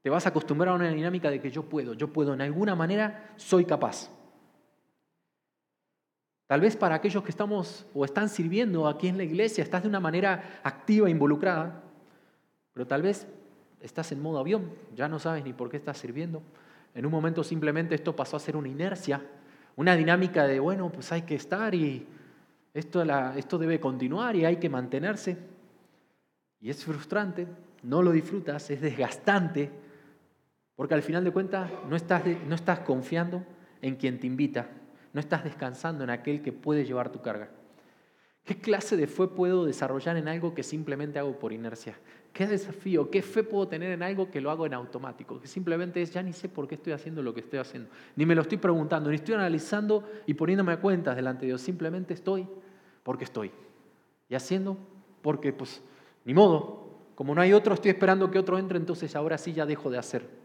te 0.03 0.09
vas 0.09 0.25
a 0.25 0.29
acostumbrar 0.29 0.73
a 0.73 0.75
una 0.75 0.89
dinámica 0.89 1.31
de 1.31 1.39
que 1.39 1.49
yo 1.49 1.63
puedo, 1.63 1.93
yo 1.93 2.11
puedo, 2.11 2.33
en 2.33 2.41
alguna 2.41 2.75
manera 2.75 3.33
soy 3.37 3.63
capaz. 3.63 4.09
Tal 6.45 6.59
vez 6.59 6.75
para 6.75 6.95
aquellos 6.95 7.23
que 7.23 7.31
estamos 7.31 7.85
o 7.93 8.03
están 8.03 8.27
sirviendo 8.27 8.85
aquí 8.85 9.07
en 9.07 9.17
la 9.17 9.23
iglesia, 9.23 9.63
estás 9.63 9.83
de 9.83 9.87
una 9.87 10.01
manera 10.01 10.59
activa, 10.61 11.09
involucrada, 11.09 11.81
pero 12.73 12.85
tal 12.85 13.01
vez 13.01 13.25
estás 13.79 14.11
en 14.11 14.21
modo 14.21 14.39
avión, 14.39 14.71
ya 14.93 15.07
no 15.07 15.19
sabes 15.19 15.45
ni 15.45 15.53
por 15.53 15.69
qué 15.69 15.77
estás 15.77 15.97
sirviendo. 15.97 16.43
En 16.93 17.05
un 17.05 17.11
momento 17.11 17.41
simplemente 17.41 17.95
esto 17.95 18.13
pasó 18.13 18.35
a 18.35 18.41
ser 18.41 18.57
una 18.57 18.67
inercia, 18.67 19.21
una 19.77 19.95
dinámica 19.95 20.45
de, 20.45 20.59
bueno, 20.59 20.91
pues 20.91 21.13
hay 21.13 21.21
que 21.21 21.35
estar 21.35 21.73
y 21.73 22.05
esto, 22.73 23.01
esto 23.37 23.57
debe 23.57 23.79
continuar 23.79 24.35
y 24.35 24.43
hay 24.43 24.57
que 24.57 24.69
mantenerse. 24.69 25.37
Y 26.59 26.69
es 26.69 26.83
frustrante, 26.83 27.47
no 27.83 28.01
lo 28.01 28.11
disfrutas, 28.11 28.69
es 28.69 28.81
desgastante, 28.81 29.82
porque 30.75 30.93
al 30.93 31.03
final 31.03 31.23
de 31.23 31.31
cuentas 31.31 31.71
no 31.87 31.95
estás, 31.95 32.79
confiando 32.79 33.45
en 33.81 33.95
quien 33.95 34.19
te 34.19 34.27
invita, 34.27 34.69
no 35.13 35.19
estás 35.19 35.43
descansando 35.43 36.03
en 36.03 36.09
aquel 36.09 36.41
que 36.41 36.51
puede 36.51 36.85
llevar 36.85 37.11
tu 37.11 37.21
carga. 37.21 37.49
¿Qué 38.43 38.59
clase 38.59 38.97
de 38.97 39.07
fe 39.07 39.27
puedo 39.27 39.63
desarrollar 39.63 40.17
en 40.17 40.27
algo 40.27 40.53
que 40.53 40.63
simplemente 40.63 41.17
hago 41.17 41.39
por 41.39 41.53
inercia? 41.53 41.97
¿Qué 42.33 42.45
desafío, 42.45 43.09
qué 43.09 43.21
fe 43.21 43.43
puedo 43.43 43.67
tener 43.69 43.91
en 43.91 44.03
algo 44.03 44.29
que 44.29 44.41
lo 44.41 44.51
hago 44.51 44.65
en 44.65 44.73
automático? 44.73 45.39
Que 45.39 45.47
simplemente 45.47 46.01
es, 46.01 46.11
ya 46.11 46.21
ni 46.21 46.33
sé 46.33 46.49
por 46.49 46.67
qué 46.67 46.75
estoy 46.75 46.91
haciendo 46.91 47.21
lo 47.21 47.33
que 47.33 47.39
estoy 47.39 47.59
haciendo. 47.59 47.89
Ni 48.17 48.25
me 48.25 48.35
lo 48.35 48.41
estoy 48.41 48.57
preguntando, 48.57 49.09
ni 49.09 49.15
estoy 49.15 49.35
analizando 49.35 50.03
y 50.25 50.33
poniéndome 50.33 50.73
a 50.73 50.81
cuentas 50.81 51.15
delante 51.15 51.41
de 51.41 51.47
Dios. 51.47 51.61
Simplemente 51.61 52.13
estoy 52.13 52.45
porque 53.03 53.23
estoy. 53.23 53.51
Y 54.27 54.35
haciendo 54.35 54.77
porque, 55.21 55.53
pues, 55.53 55.81
ni 56.25 56.33
modo. 56.33 56.81
Como 57.15 57.35
no 57.35 57.41
hay 57.41 57.53
otro, 57.53 57.75
estoy 57.75 57.91
esperando 57.91 58.29
que 58.31 58.39
otro 58.39 58.57
entre, 58.57 58.77
entonces 58.77 59.15
ahora 59.15 59.37
sí 59.37 59.53
ya 59.53 59.65
dejo 59.65 59.89
de 59.89 59.99
hacer. 59.99 60.42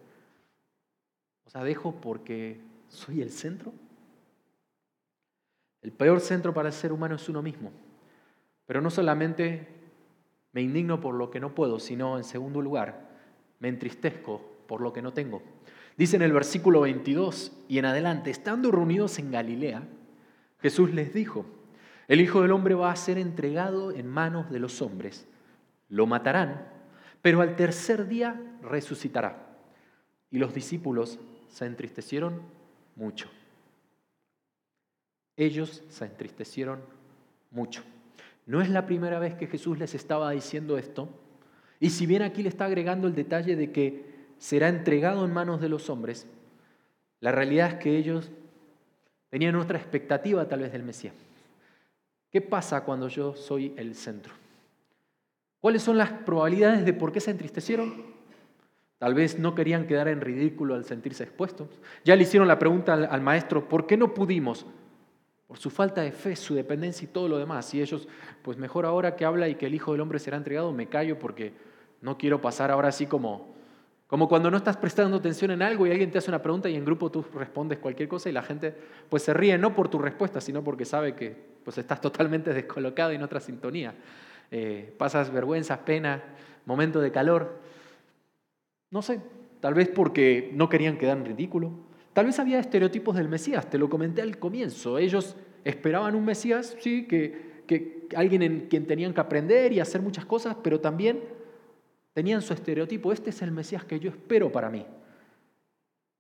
O 1.48 1.50
sea, 1.50 1.64
dejo 1.64 1.92
porque 1.92 2.61
soy 2.88 3.22
el 3.22 3.30
centro. 3.30 3.72
El 5.80 5.92
peor 5.92 6.20
centro 6.20 6.52
para 6.52 6.68
el 6.68 6.74
ser 6.74 6.92
humano 6.92 7.14
es 7.14 7.26
uno 7.30 7.40
mismo. 7.40 7.72
Pero 8.66 8.82
no 8.82 8.90
solamente 8.90 9.66
me 10.52 10.61
indigno 10.61 11.00
por 11.00 11.14
lo 11.14 11.30
que 11.30 11.40
no 11.40 11.54
puedo, 11.54 11.80
sino 11.80 12.18
en 12.18 12.24
segundo 12.24 12.61
lugar, 12.61 13.08
me 13.61 13.68
entristezco 13.68 14.42
por 14.66 14.82
lo 14.82 14.92
que 14.92 15.00
no 15.00 15.14
tengo. 15.14 15.40
Dice 15.96 16.16
en 16.16 16.22
el 16.22 16.34
versículo 16.34 16.82
22 16.82 17.64
y 17.66 17.78
en 17.78 17.87
adelante, 17.87 18.30
estando 18.30 18.70
reunidos 18.70 19.18
en 19.18 19.30
Galilea, 19.30 19.88
Jesús 20.61 20.92
les 20.92 21.14
dijo, 21.14 21.46
el 22.08 22.20
Hijo 22.20 22.42
del 22.42 22.52
Hombre 22.52 22.74
va 22.74 22.92
a 22.92 22.96
ser 22.96 23.16
entregado 23.16 23.90
en 23.90 24.06
manos 24.06 24.50
de 24.50 24.61
los 24.61 24.82
hombres, 24.82 25.26
lo 25.88 26.06
matarán, 26.06 26.68
pero 27.22 27.40
al 27.40 27.56
tercer 27.56 28.06
día 28.06 28.38
resucitará. 28.61 29.46
Y 30.30 30.37
los 30.38 30.52
discípulos 30.52 31.18
se 31.50 31.66
entristecieron 31.66 32.42
mucho. 32.96 33.28
Ellos 35.37 35.82
se 35.88 36.04
entristecieron 36.04 36.80
mucho. 37.50 37.82
No 38.46 38.61
es 38.61 38.68
la 38.70 38.87
primera 38.87 39.18
vez 39.18 39.34
que 39.34 39.46
Jesús 39.46 39.78
les 39.78 39.94
estaba 39.94 40.30
diciendo 40.30 40.78
esto. 40.78 41.08
Y 41.80 41.90
si 41.90 42.06
bien 42.06 42.22
aquí 42.22 42.42
le 42.42 42.48
está 42.48 42.64
agregando 42.64 43.06
el 43.06 43.14
detalle 43.14 43.56
de 43.56 43.70
que 43.70 44.04
será 44.38 44.68
entregado 44.68 45.24
en 45.24 45.32
manos 45.32 45.61
de 45.61 45.68
los 45.68 45.90
hombres, 45.90 46.26
la 47.20 47.32
realidad 47.32 47.68
es 47.68 47.74
que 47.74 47.96
ellos 47.96 48.30
tenían 49.30 49.56
otra 49.56 49.78
expectativa 49.78 50.48
tal 50.48 50.61
vez 50.61 50.72
del 50.72 50.82
Mesías. 50.82 51.14
¿Qué 52.30 52.40
pasa 52.40 52.84
cuando 52.84 53.08
yo 53.08 53.34
soy 53.34 53.74
el 53.76 53.94
centro? 53.94 54.32
¿Cuáles 55.61 55.82
son 55.82 55.98
las 55.98 56.11
probabilidades 56.11 56.84
de 56.84 56.92
por 56.92 57.12
qué 57.12 57.20
se 57.20 57.30
entristecieron? 57.30 58.17
Tal 58.98 59.14
vez 59.14 59.38
no 59.38 59.54
querían 59.54 59.87
quedar 59.87 60.08
en 60.08 60.20
ridículo 60.20 60.74
al 60.74 60.84
sentirse 60.84 61.22
expuestos. 61.22 61.68
Ya 62.04 62.16
le 62.16 62.24
hicieron 62.24 62.48
la 62.48 62.58
pregunta 62.58 62.94
al, 62.94 63.20
maestro, 63.20 63.68
¿por 63.68 63.87
qué 63.87 63.96
no 63.96 64.12
pudimos? 64.12 64.66
por 65.48 65.58
su 65.58 65.70
falta 65.70 66.02
de 66.02 66.12
fe, 66.12 66.37
su 66.37 66.54
dependencia 66.54 67.06
y 67.06 67.08
todo 67.08 67.26
lo 67.26 67.38
demás. 67.38 67.72
Y 67.72 67.80
ellos, 67.80 68.06
pues 68.42 68.58
mejor 68.58 68.84
ahora 68.84 69.16
que 69.16 69.24
habla 69.24 69.48
y 69.48 69.54
que 69.54 69.64
el 69.64 69.74
Hijo 69.74 69.92
del 69.92 70.02
Hombre 70.02 70.18
será 70.18 70.37
entregado, 70.37 70.72
me 70.72 70.88
callo 70.88 71.18
porque 71.18 71.54
no 72.02 72.18
quiero 72.18 72.38
pasar 72.38 72.70
ahora 72.70 72.88
así 72.88 73.06
como, 73.06 73.54
como 74.06 74.28
cuando 74.28 74.50
no 74.50 74.58
estás 74.58 74.76
prestando 74.76 75.16
atención 75.16 75.50
en 75.50 75.62
algo 75.62 75.87
y 75.87 75.90
alguien 75.90 76.11
te 76.11 76.18
hace 76.18 76.30
una 76.30 76.42
pregunta 76.42 76.68
y 76.68 76.76
en 76.76 76.84
grupo 76.84 77.11
tú 77.11 77.24
respondes 77.34 77.78
cualquier 77.78 78.11
cosa 78.11 78.28
y 78.28 78.32
la 78.32 78.42
gente 78.42 78.74
pues 79.08 79.22
se 79.22 79.32
ríe 79.32 79.56
no 79.56 79.74
por 79.74 79.88
tu 79.88 79.98
respuesta, 79.98 80.42
sino 80.42 80.62
porque 80.62 80.84
sabe 80.84 81.14
que 81.14 81.34
pues 81.64 81.78
estás 81.78 82.00
totalmente 82.02 82.52
descolocado 82.54 83.12
y 83.12 83.16
en 83.16 83.22
otra 83.22 83.40
sintonía. 83.40 83.94
Eh, 84.50 84.94
pasas 84.98 85.32
vergüenza, 85.32 85.82
pena, 85.82 86.22
momento 86.66 87.00
de 87.00 87.11
calor. 87.11 87.58
No 88.90 89.03
sé, 89.03 89.20
tal 89.61 89.74
vez 89.74 89.88
porque 89.88 90.51
no 90.55 90.68
querían 90.68 90.98
quedar 90.98 91.18
en 91.18 91.24
ridículo, 91.24 91.72
Tal 92.18 92.27
vez 92.27 92.40
había 92.40 92.59
estereotipos 92.59 93.14
del 93.14 93.29
Mesías, 93.29 93.70
te 93.70 93.79
lo 93.79 93.88
comenté 93.88 94.22
al 94.22 94.40
comienzo. 94.40 94.98
Ellos 94.98 95.37
esperaban 95.62 96.16
un 96.16 96.24
Mesías, 96.24 96.77
sí, 96.81 97.07
que, 97.07 97.62
que 97.64 98.09
alguien 98.16 98.42
en 98.42 98.66
quien 98.68 98.88
tenían 98.88 99.14
que 99.14 99.20
aprender 99.20 99.72
y 99.72 99.79
hacer 99.79 100.03
muchas 100.03 100.24
cosas, 100.24 100.57
pero 100.61 100.81
también 100.81 101.22
tenían 102.14 102.42
su 102.42 102.53
estereotipo, 102.53 103.12
este 103.12 103.31
es 103.31 103.40
el 103.40 103.53
Mesías 103.53 103.85
que 103.85 104.01
yo 104.01 104.11
espero 104.11 104.51
para 104.51 104.68
mí. 104.68 104.85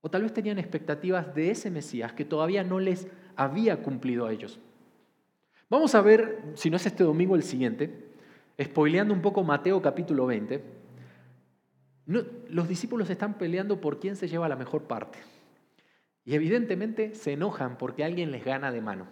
O 0.00 0.08
tal 0.08 0.22
vez 0.22 0.32
tenían 0.32 0.60
expectativas 0.60 1.34
de 1.34 1.50
ese 1.50 1.68
Mesías 1.68 2.12
que 2.12 2.24
todavía 2.24 2.62
no 2.62 2.78
les 2.78 3.08
había 3.34 3.82
cumplido 3.82 4.26
a 4.26 4.32
ellos. 4.32 4.60
Vamos 5.68 5.96
a 5.96 6.00
ver, 6.00 6.40
si 6.54 6.70
no 6.70 6.76
es 6.76 6.86
este 6.86 7.02
domingo, 7.02 7.34
el 7.34 7.42
siguiente, 7.42 7.92
spoileando 8.62 9.12
un 9.12 9.20
poco 9.20 9.42
Mateo 9.42 9.82
capítulo 9.82 10.26
20. 10.26 10.62
Los 12.08 12.68
discípulos 12.68 13.10
están 13.10 13.34
peleando 13.34 13.80
por 13.80 14.00
quién 14.00 14.16
se 14.16 14.28
lleva 14.28 14.48
la 14.48 14.56
mejor 14.56 14.84
parte. 14.84 15.18
Y 16.24 16.34
evidentemente 16.34 17.14
se 17.14 17.34
enojan 17.34 17.78
porque 17.78 18.02
alguien 18.02 18.30
les 18.30 18.44
gana 18.44 18.72
de 18.72 18.80
mano. 18.80 19.06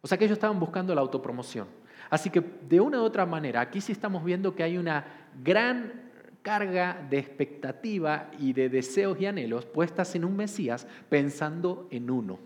O 0.00 0.08
sea 0.08 0.16
que 0.16 0.24
ellos 0.24 0.36
estaban 0.36 0.60
buscando 0.60 0.94
la 0.94 1.00
autopromoción. 1.00 1.66
Así 2.08 2.30
que 2.30 2.42
de 2.68 2.80
una 2.80 3.00
u 3.00 3.04
otra 3.04 3.26
manera, 3.26 3.60
aquí 3.60 3.80
sí 3.80 3.92
estamos 3.92 4.24
viendo 4.24 4.54
que 4.54 4.62
hay 4.62 4.78
una 4.78 5.28
gran 5.42 6.10
carga 6.42 7.06
de 7.10 7.18
expectativa 7.18 8.30
y 8.38 8.52
de 8.52 8.68
deseos 8.68 9.20
y 9.20 9.26
anhelos 9.26 9.66
puestas 9.66 10.14
en 10.14 10.24
un 10.24 10.36
Mesías 10.36 10.86
pensando 11.08 11.86
en 11.90 12.10
uno. 12.10 12.38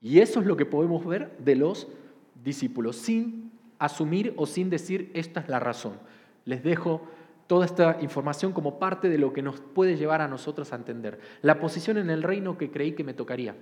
Y 0.00 0.20
eso 0.20 0.40
es 0.40 0.46
lo 0.46 0.56
que 0.56 0.66
podemos 0.66 1.04
ver 1.06 1.36
de 1.38 1.56
los 1.56 1.88
discípulos, 2.44 2.96
sin 2.96 3.50
asumir 3.78 4.34
o 4.36 4.46
sin 4.46 4.70
decir 4.70 5.10
esta 5.14 5.40
es 5.40 5.48
la 5.48 5.60
razón. 5.60 5.94
les 6.44 6.62
dejo 6.62 7.02
toda 7.48 7.64
esta 7.64 7.98
información 8.00 8.52
como 8.52 8.78
parte 8.78 9.08
de 9.08 9.18
lo 9.18 9.32
que 9.32 9.42
nos 9.42 9.60
puede 9.60 9.96
llevar 9.96 10.20
a 10.20 10.28
nosotros 10.28 10.72
a 10.72 10.76
entender. 10.76 11.18
La 11.42 11.58
posición 11.58 11.96
en 11.96 12.10
el 12.10 12.22
reino 12.22 12.56
que 12.56 12.70
creí 12.70 12.92
que 12.92 13.02
me 13.02 13.14
tocaría. 13.14 13.56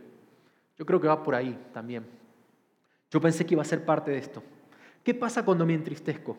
Yo 0.77 0.85
creo 0.85 1.01
que 1.01 1.09
va 1.09 1.23
por 1.23 1.35
ahí 1.35 1.59
también. 1.73 2.05
Yo 3.11 3.21
pensé 3.21 3.47
que 3.47 3.55
iba 3.55 3.63
a 3.63 3.65
ser 3.65 3.85
parte 3.85 4.11
de 4.11 4.19
esto. 4.19 4.43
¿Qué 5.05 5.15
pasa 5.15 5.45
cuando 5.45 5.65
me 5.65 5.73
entristezco? 5.73 6.37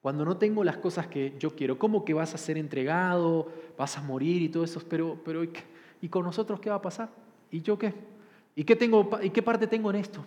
Cuando 0.00 0.24
no 0.24 0.36
tengo 0.36 0.62
las 0.62 0.78
cosas 0.78 1.08
que 1.08 1.34
yo 1.38 1.54
quiero. 1.56 1.76
¿Cómo 1.76 2.04
que 2.04 2.14
vas 2.14 2.34
a 2.34 2.38
ser 2.38 2.56
entregado? 2.56 3.48
¿Vas 3.76 3.98
a 3.98 4.02
morir 4.02 4.40
y 4.40 4.48
todo 4.48 4.62
eso? 4.62 4.80
Pero, 4.88 5.20
pero 5.24 5.42
¿y 5.44 6.08
con 6.08 6.24
nosotros 6.24 6.60
qué 6.60 6.70
va 6.70 6.76
a 6.76 6.82
pasar? 6.82 7.10
¿Y 7.50 7.62
yo 7.62 7.76
qué? 7.76 7.92
¿Y 8.54 8.62
qué, 8.62 8.76
tengo, 8.76 9.10
¿Y 9.20 9.30
qué 9.30 9.42
parte 9.42 9.66
tengo 9.66 9.90
en 9.90 9.96
esto? 9.96 10.24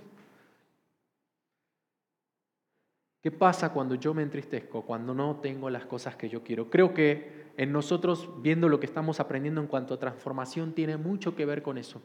¿Qué 3.23 3.31
pasa 3.31 3.71
cuando 3.71 3.95
yo 3.95 4.13
me 4.13 4.21
entristezco, 4.21 4.81
cuando 4.81 5.13
no 5.13 5.37
tengo 5.37 5.69
las 5.69 5.85
cosas 5.85 6.17
que 6.17 6.27
yo 6.27 6.43
quiero? 6.43 6.69
Creo 6.69 6.93
que 6.93 7.45
en 7.55 7.71
nosotros, 7.71 8.29
viendo 8.41 8.67
lo 8.67 8.81
que 8.81 8.85
estamos 8.85 9.21
aprendiendo 9.21 9.61
en 9.61 9.67
cuanto 9.67 9.93
a 9.93 9.97
transformación, 9.97 10.73
tiene 10.73 10.97
mucho 10.97 11.33
que 11.33 11.45
ver 11.45 11.63
con 11.63 11.77
eso. 11.77 12.01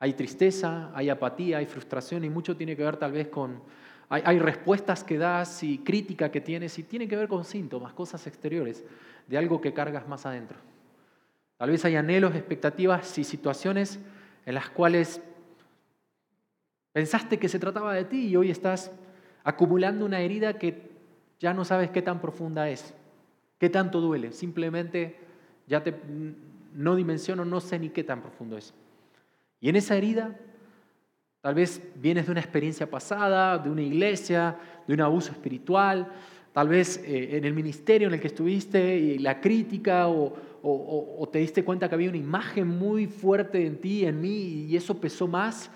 Hay 0.00 0.14
tristeza, 0.14 0.90
hay 0.96 1.10
apatía, 1.10 1.58
hay 1.58 1.66
frustración 1.66 2.24
y 2.24 2.28
mucho 2.28 2.56
tiene 2.56 2.76
que 2.76 2.82
ver 2.82 2.96
tal 2.96 3.12
vez 3.12 3.28
con... 3.28 3.62
Hay, 4.08 4.38
respuestas 4.40 5.04
que 5.04 5.16
das 5.16 5.62
y 5.62 5.78
crítica 5.78 6.32
que 6.32 6.40
tienes 6.40 6.76
y 6.80 6.82
tiene 6.82 7.06
que 7.06 7.16
ver 7.16 7.28
con 7.28 7.44
síntomas, 7.44 7.92
cosas 7.92 8.26
exteriores, 8.26 8.84
de 9.28 9.38
algo 9.38 9.60
que 9.60 9.72
cargas 9.72 10.08
más 10.08 10.26
adentro. 10.26 10.58
Tal 11.56 11.70
vez 11.70 11.84
hay 11.84 11.94
anhelos, 11.94 12.34
expectativas 12.34 13.16
y 13.16 13.22
situaciones 13.22 14.00
en 14.44 14.54
las 14.54 14.70
cuales 14.70 15.22
pensaste 16.92 17.38
que 17.38 17.48
se 17.48 17.60
trataba 17.60 17.94
de 17.94 18.04
ti 18.04 18.26
y 18.26 18.36
hoy 18.36 18.50
estás 18.50 18.90
acumulando 19.46 20.04
una 20.04 20.18
herida 20.18 20.58
que 20.58 20.90
ya 21.38 21.54
no 21.54 21.64
sabes 21.64 21.90
qué 21.90 22.02
tan 22.02 22.20
profunda 22.20 22.68
es, 22.68 22.92
qué 23.60 23.70
tanto 23.70 24.00
duele. 24.00 24.32
Simplemente 24.32 25.16
ya 25.68 25.84
te, 25.84 25.94
no 26.74 26.96
dimensiono, 26.96 27.44
no 27.44 27.60
sé 27.60 27.78
ni 27.78 27.90
qué 27.90 28.02
tan 28.02 28.22
profundo 28.22 28.58
es. 28.58 28.74
Y 29.60 29.68
en 29.68 29.76
esa 29.76 29.96
herida, 29.96 30.36
tal 31.42 31.54
vez 31.54 31.80
vienes 31.94 32.26
de 32.26 32.32
una 32.32 32.40
experiencia 32.40 32.90
pasada, 32.90 33.56
de 33.58 33.70
una 33.70 33.82
iglesia, 33.82 34.58
de 34.84 34.94
un 34.94 35.00
abuso 35.00 35.30
espiritual, 35.30 36.08
tal 36.52 36.66
vez 36.66 37.00
eh, 37.04 37.36
en 37.36 37.44
el 37.44 37.54
ministerio 37.54 38.08
en 38.08 38.14
el 38.14 38.20
que 38.20 38.26
estuviste 38.26 38.96
y 38.96 39.18
la 39.20 39.40
crítica 39.40 40.08
o, 40.08 40.34
o, 40.60 41.28
te 41.30 41.38
diste 41.38 41.64
cuenta 41.64 41.88
que 41.88 41.94
había 41.94 42.08
una 42.08 42.18
imagen 42.18 42.66
muy 42.66 43.06
fuerte 43.06 43.64
en 43.64 43.80
ti, 43.80 44.06
en 44.06 44.20
mí, 44.20 44.66
y 44.68 44.74
eso 44.74 45.00
pesó 45.00 45.28
más 45.28 45.70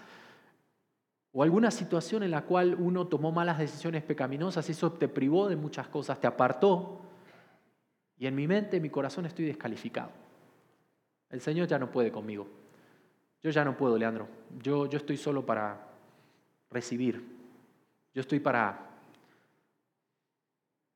o 1.33 1.43
alguna 1.43 1.71
situación 1.71 2.23
en 2.23 2.33
la 2.33 2.43
cual 2.43 2.75
uno 2.75 3.07
tomó 3.07 3.31
malas 3.31 3.59
decisiones 3.59 4.03
pecaminosas 4.03 4.69
eso 4.69 4.93
te 4.93 5.09
privó 5.09 5.49
de 5.49 5.57
muchas 5.57 5.89
cosas, 5.89 6.21
te 6.21 6.27
apartó. 6.27 7.01
Y 8.19 8.27
en 8.27 8.35
mi 8.35 8.47
mente, 8.49 8.77
en 8.77 8.83
mi 8.83 8.91
corazón 8.91 9.27
estoy 9.27 9.47
descalificado. 9.47 10.11
El 11.31 11.41
Señor 11.41 11.69
ya 11.69 11.79
no 11.79 11.91
puede 11.91 12.11
conmigo. 12.11 12.49
Yo 13.43 13.51
ya 13.51 13.65
no 13.65 13.77
puedo, 13.77 13.97
Leandro. 13.97 14.29
Yo, 14.61 14.87
yo 14.87 14.99
estoy 14.99 15.17
solo 15.17 15.47
para 15.47 15.87
recibir. 16.71 17.25
Yo 18.13 18.21
estoy 18.21 18.41
para 18.41 18.89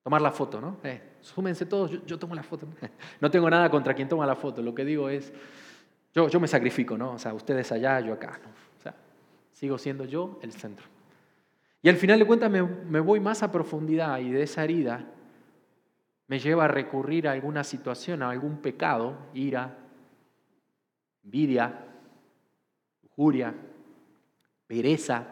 tomar 0.02 0.20
la 0.20 0.32
foto, 0.32 0.60
¿no? 0.60 0.78
Eh, 0.82 1.00
súmense 1.20 1.64
todos, 1.64 2.04
yo, 2.04 2.18
tomo 2.18 2.34
la 2.34 2.42
foto. 2.42 2.66
No 3.20 3.30
tengo 3.30 3.48
nada 3.48 3.70
contra 3.70 3.94
quien 3.94 4.08
toma 4.08 4.26
la 4.26 4.36
foto. 4.36 4.60
Lo 4.60 4.74
que 4.74 4.84
digo 4.84 5.08
es, 5.08 5.32
yo, 6.12 6.28
yo 6.28 6.40
me 6.40 6.48
sacrifico, 6.48 6.98
¿no? 6.98 7.12
O 7.12 7.18
sea, 7.18 7.32
ustedes 7.32 7.70
allá, 7.72 8.00
yo 8.00 8.12
acá. 8.12 8.40
¿no? 8.42 8.63
Sigo 9.54 9.78
siendo 9.78 10.04
yo 10.04 10.38
el 10.42 10.52
centro. 10.52 10.84
Y 11.80 11.88
al 11.88 11.96
final 11.96 12.18
de 12.18 12.26
cuentas 12.26 12.50
me, 12.50 13.00
voy 13.00 13.20
más 13.20 13.42
a 13.42 13.52
profundidad 13.52 14.18
y 14.18 14.30
de 14.30 14.42
esa 14.42 14.64
herida 14.64 15.06
me 16.26 16.38
lleva 16.38 16.64
a 16.64 16.68
recurrir 16.68 17.28
a 17.28 17.32
alguna 17.32 17.62
situación, 17.62 18.22
a 18.22 18.30
algún 18.30 18.58
pecado, 18.58 19.16
ira, 19.32 19.78
envidia, 21.22 21.86
lujuria, 23.02 23.54
pereza, 24.66 25.26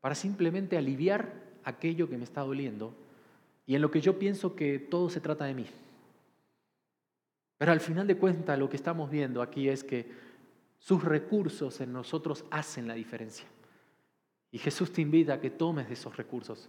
para 0.00 0.14
simplemente 0.14 0.76
aliviar 0.76 1.32
aquello 1.64 2.08
que 2.08 2.18
me 2.18 2.24
está 2.24 2.40
doliendo 2.40 2.92
y 3.66 3.76
en 3.76 3.82
lo 3.82 3.90
que 3.90 4.00
yo 4.00 4.18
pienso 4.18 4.56
que 4.56 4.78
todo 4.78 5.08
se 5.10 5.20
trata 5.20 5.44
de 5.44 5.54
mí. 5.54 5.66
Pero 7.58 7.70
al 7.70 7.80
final 7.80 8.08
de 8.08 8.16
cuentas 8.16 8.58
lo 8.58 8.68
que 8.68 8.76
estamos 8.76 9.10
viendo 9.10 9.42
aquí 9.42 9.68
es 9.68 9.84
que 9.84 10.10
sus 10.82 11.04
recursos 11.04 11.80
en 11.80 11.92
nosotros 11.92 12.44
hacen 12.50 12.88
la 12.88 12.94
diferencia. 12.94 13.46
Y 14.50 14.58
Jesús 14.58 14.92
te 14.92 15.00
invita 15.00 15.34
a 15.34 15.40
que 15.40 15.50
tomes 15.50 15.86
de 15.86 15.94
esos 15.94 16.16
recursos. 16.16 16.68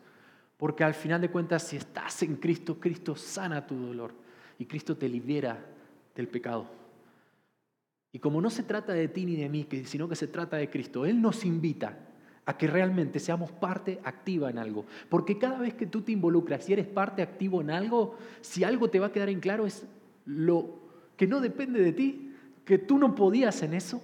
Porque 0.55 0.83
al 0.83 0.93
final 0.93 1.19
de 1.19 1.31
cuentas, 1.31 1.63
si 1.63 1.77
estás 1.77 2.21
en 2.21 2.35
Cristo, 2.35 2.79
Cristo 2.79 3.15
sana 3.15 3.65
tu 3.65 3.75
dolor 3.75 4.13
y 4.59 4.65
Cristo 4.65 4.95
te 4.95 5.09
libera 5.09 5.65
del 6.15 6.27
pecado. 6.27 6.67
Y 8.11 8.19
como 8.19 8.39
no 8.39 8.51
se 8.51 8.61
trata 8.61 8.93
de 8.93 9.07
ti 9.07 9.25
ni 9.25 9.35
de 9.35 9.49
mí, 9.49 9.67
sino 9.85 10.07
que 10.07 10.15
se 10.15 10.27
trata 10.27 10.57
de 10.57 10.69
Cristo, 10.69 11.07
Él 11.07 11.19
nos 11.19 11.43
invita 11.43 11.97
a 12.45 12.55
que 12.55 12.67
realmente 12.67 13.19
seamos 13.19 13.51
parte 13.51 13.99
activa 14.03 14.51
en 14.51 14.59
algo. 14.59 14.85
Porque 15.09 15.39
cada 15.39 15.57
vez 15.57 15.73
que 15.73 15.87
tú 15.87 16.03
te 16.03 16.11
involucras 16.11 16.69
y 16.69 16.73
eres 16.73 16.85
parte 16.85 17.23
activo 17.23 17.61
en 17.61 17.71
algo, 17.71 18.15
si 18.41 18.63
algo 18.63 18.91
te 18.91 18.99
va 18.99 19.07
a 19.07 19.11
quedar 19.11 19.29
en 19.29 19.39
claro 19.39 19.65
es 19.65 19.87
lo 20.27 20.83
que 21.17 21.25
no 21.25 21.41
depende 21.41 21.81
de 21.81 21.93
ti, 21.93 22.32
que 22.65 22.77
tú 22.77 22.97
no 22.97 23.15
podías 23.15 23.61
en 23.63 23.73
eso, 23.73 24.01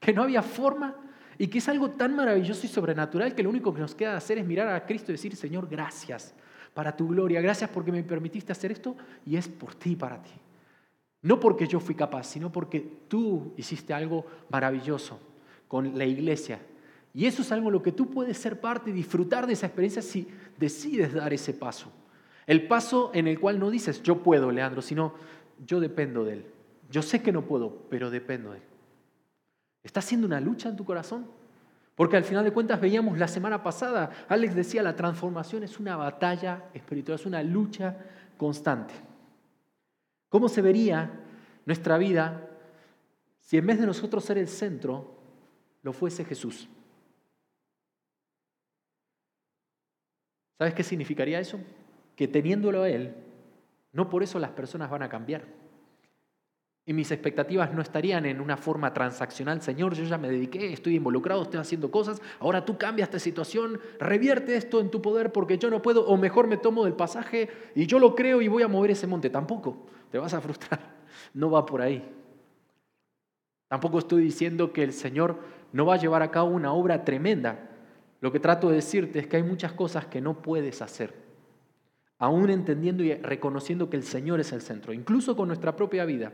que 0.00 0.12
no 0.12 0.22
había 0.22 0.42
forma 0.42 0.94
y 1.38 1.48
que 1.48 1.58
es 1.58 1.68
algo 1.68 1.90
tan 1.90 2.14
maravilloso 2.14 2.66
y 2.66 2.68
sobrenatural 2.68 3.34
que 3.34 3.42
lo 3.42 3.50
único 3.50 3.72
que 3.74 3.80
nos 3.80 3.94
queda 3.94 4.16
hacer 4.16 4.38
es 4.38 4.46
mirar 4.46 4.68
a 4.68 4.86
Cristo 4.86 5.10
y 5.10 5.14
decir, 5.14 5.36
Señor, 5.36 5.68
gracias 5.68 6.34
para 6.74 6.96
tu 6.96 7.08
gloria, 7.08 7.40
gracias 7.40 7.70
porque 7.70 7.92
me 7.92 8.02
permitiste 8.02 8.52
hacer 8.52 8.72
esto 8.72 8.96
y 9.24 9.36
es 9.36 9.48
por 9.48 9.74
ti 9.74 9.96
para 9.96 10.22
ti. 10.22 10.32
No 11.22 11.40
porque 11.40 11.66
yo 11.66 11.80
fui 11.80 11.94
capaz, 11.94 12.24
sino 12.24 12.52
porque 12.52 12.80
tú 13.08 13.52
hiciste 13.56 13.92
algo 13.92 14.26
maravilloso 14.50 15.18
con 15.68 15.96
la 15.98 16.04
iglesia. 16.04 16.60
Y 17.12 17.26
eso 17.26 17.42
es 17.42 17.50
algo 17.50 17.70
lo 17.70 17.82
que 17.82 17.92
tú 17.92 18.10
puedes 18.10 18.36
ser 18.36 18.60
parte 18.60 18.90
y 18.90 18.92
disfrutar 18.92 19.46
de 19.46 19.54
esa 19.54 19.66
experiencia 19.66 20.02
si 20.02 20.28
decides 20.58 21.14
dar 21.14 21.32
ese 21.32 21.54
paso. 21.54 21.90
El 22.46 22.68
paso 22.68 23.10
en 23.14 23.26
el 23.26 23.40
cual 23.40 23.58
no 23.58 23.70
dices, 23.70 24.02
yo 24.02 24.22
puedo, 24.22 24.50
Leandro, 24.50 24.82
sino 24.82 25.14
yo 25.66 25.80
dependo 25.80 26.24
de 26.24 26.34
él. 26.34 26.46
Yo 26.90 27.02
sé 27.02 27.22
que 27.22 27.32
no 27.32 27.42
puedo, 27.42 27.86
pero 27.90 28.10
dependo 28.10 28.52
de 28.52 28.58
Él. 28.58 28.62
¿Está 29.82 30.00
haciendo 30.00 30.26
una 30.26 30.40
lucha 30.40 30.68
en 30.68 30.76
tu 30.76 30.84
corazón? 30.84 31.26
Porque 31.94 32.16
al 32.16 32.24
final 32.24 32.44
de 32.44 32.52
cuentas 32.52 32.80
veíamos 32.80 33.18
la 33.18 33.28
semana 33.28 33.62
pasada, 33.62 34.10
Alex 34.28 34.54
decía, 34.54 34.82
la 34.82 34.96
transformación 34.96 35.62
es 35.62 35.80
una 35.80 35.96
batalla 35.96 36.64
espiritual, 36.74 37.18
es 37.18 37.26
una 37.26 37.42
lucha 37.42 37.96
constante. 38.36 38.94
¿Cómo 40.28 40.48
se 40.48 40.60
vería 40.60 41.10
nuestra 41.64 41.96
vida 41.96 42.48
si 43.40 43.56
en 43.56 43.66
vez 43.66 43.78
de 43.80 43.86
nosotros 43.86 44.24
ser 44.24 44.38
el 44.38 44.48
centro, 44.48 45.16
lo 45.82 45.92
fuese 45.92 46.24
Jesús? 46.24 46.68
¿Sabes 50.58 50.74
qué 50.74 50.82
significaría 50.82 51.40
eso? 51.40 51.58
Que 52.14 52.28
teniéndolo 52.28 52.82
a 52.82 52.90
Él, 52.90 53.14
no 53.92 54.10
por 54.10 54.22
eso 54.22 54.38
las 54.38 54.50
personas 54.50 54.90
van 54.90 55.02
a 55.02 55.08
cambiar. 55.08 55.44
Y 56.88 56.92
mis 56.92 57.10
expectativas 57.10 57.74
no 57.74 57.82
estarían 57.82 58.26
en 58.26 58.40
una 58.40 58.56
forma 58.56 58.94
transaccional. 58.94 59.60
Señor, 59.60 59.94
yo 59.94 60.04
ya 60.04 60.18
me 60.18 60.30
dediqué, 60.30 60.72
estoy 60.72 60.94
involucrado, 60.94 61.42
estoy 61.42 61.58
haciendo 61.58 61.90
cosas. 61.90 62.22
Ahora 62.38 62.64
tú 62.64 62.78
cambias 62.78 63.08
esta 63.08 63.18
situación, 63.18 63.80
revierte 63.98 64.54
esto 64.54 64.80
en 64.80 64.92
tu 64.92 65.02
poder 65.02 65.32
porque 65.32 65.58
yo 65.58 65.68
no 65.68 65.82
puedo. 65.82 66.06
O 66.06 66.16
mejor 66.16 66.46
me 66.46 66.56
tomo 66.56 66.84
del 66.84 66.94
pasaje 66.94 67.48
y 67.74 67.86
yo 67.86 67.98
lo 67.98 68.14
creo 68.14 68.40
y 68.40 68.46
voy 68.46 68.62
a 68.62 68.68
mover 68.68 68.92
ese 68.92 69.08
monte. 69.08 69.30
Tampoco, 69.30 69.86
te 70.12 70.18
vas 70.18 70.32
a 70.32 70.40
frustrar. 70.40 70.96
No 71.32 71.50
va 71.50 71.64
por 71.64 71.80
ahí. 71.82 72.06
Tampoco 73.68 73.98
estoy 73.98 74.22
diciendo 74.22 74.72
que 74.72 74.82
el 74.82 74.92
Señor 74.92 75.38
no 75.72 75.86
va 75.86 75.94
a 75.94 75.98
llevar 75.98 76.22
a 76.22 76.30
cabo 76.30 76.50
una 76.50 76.72
obra 76.72 77.04
tremenda. 77.04 77.70
Lo 78.20 78.32
que 78.32 78.40
trato 78.40 78.68
de 78.68 78.76
decirte 78.76 79.18
es 79.18 79.26
que 79.26 79.36
hay 79.36 79.42
muchas 79.42 79.72
cosas 79.72 80.06
que 80.06 80.20
no 80.20 80.40
puedes 80.40 80.82
hacer. 80.82 81.14
Aún 82.18 82.48
entendiendo 82.50 83.02
y 83.02 83.14
reconociendo 83.14 83.90
que 83.90 83.96
el 83.96 84.02
Señor 84.02 84.40
es 84.40 84.52
el 84.52 84.62
centro, 84.62 84.92
incluso 84.92 85.36
con 85.36 85.48
nuestra 85.48 85.74
propia 85.74 86.04
vida. 86.04 86.32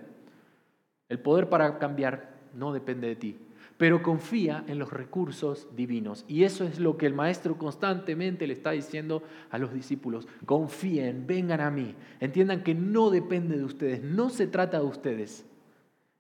El 1.13 1.19
poder 1.19 1.51
para 1.51 1.79
cambiar 1.79 2.41
no 2.55 2.73
depende 2.73 3.07
de 3.07 3.17
ti, 3.17 3.37
pero 3.77 4.03
confía 4.03 4.65
en 4.67 4.79
los 4.79 4.91
recursos 4.91 5.69
divinos. 5.77 6.25
Y 6.27 6.45
eso 6.45 6.65
es 6.65 6.79
lo 6.81 6.97
que 6.97 7.05
el 7.05 7.13
maestro 7.13 7.59
constantemente 7.59 8.47
le 8.47 8.55
está 8.55 8.71
diciendo 8.71 9.23
a 9.51 9.59
los 9.59 9.75
discípulos. 9.75 10.27
Confíen, 10.47 11.27
vengan 11.27 11.61
a 11.61 11.71
mí. 11.71 11.95
Entiendan 12.19 12.63
que 12.63 12.75
no 12.75 13.11
depende 13.11 13.59
de 13.59 13.65
ustedes, 13.65 14.03
no 14.03 14.31
se 14.31 14.47
trata 14.47 14.79
de 14.79 14.87
ustedes. 14.87 15.45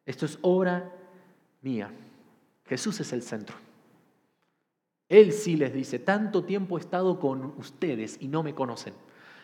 Esto 0.05 0.27
es 0.27 0.39
obra 0.43 0.93
mía. 1.63 1.91
Jesús 2.67 3.01
es 3.01 3.15
el 3.15 3.23
centro. 3.23 3.57
Él 5.09 5.33
sí 5.33 5.57
les 5.57 5.73
dice, 5.73 5.99
tanto 5.99 6.45
tiempo 6.45 6.77
he 6.77 6.81
estado 6.83 7.19
con 7.19 7.55
ustedes 7.57 8.19
y 8.21 8.29
no 8.29 8.43
me 8.43 8.55
conocen. 8.55 8.93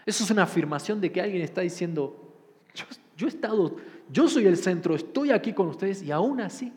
Eso 0.04 0.24
es 0.24 0.30
una 0.30 0.42
afirmación 0.42 1.00
de 1.00 1.10
que 1.10 1.22
alguien 1.22 1.40
está 1.40 1.62
diciendo, 1.62 2.34
yo, 2.74 2.84
yo 3.16 3.26
he 3.26 3.30
estado 3.30 3.76
yo 4.10 4.28
soy 4.28 4.46
el 4.46 4.56
centro, 4.56 4.94
estoy 4.94 5.30
aquí 5.30 5.52
con 5.52 5.68
ustedes 5.68 6.02
y 6.02 6.10
aún 6.10 6.40
así 6.40 6.72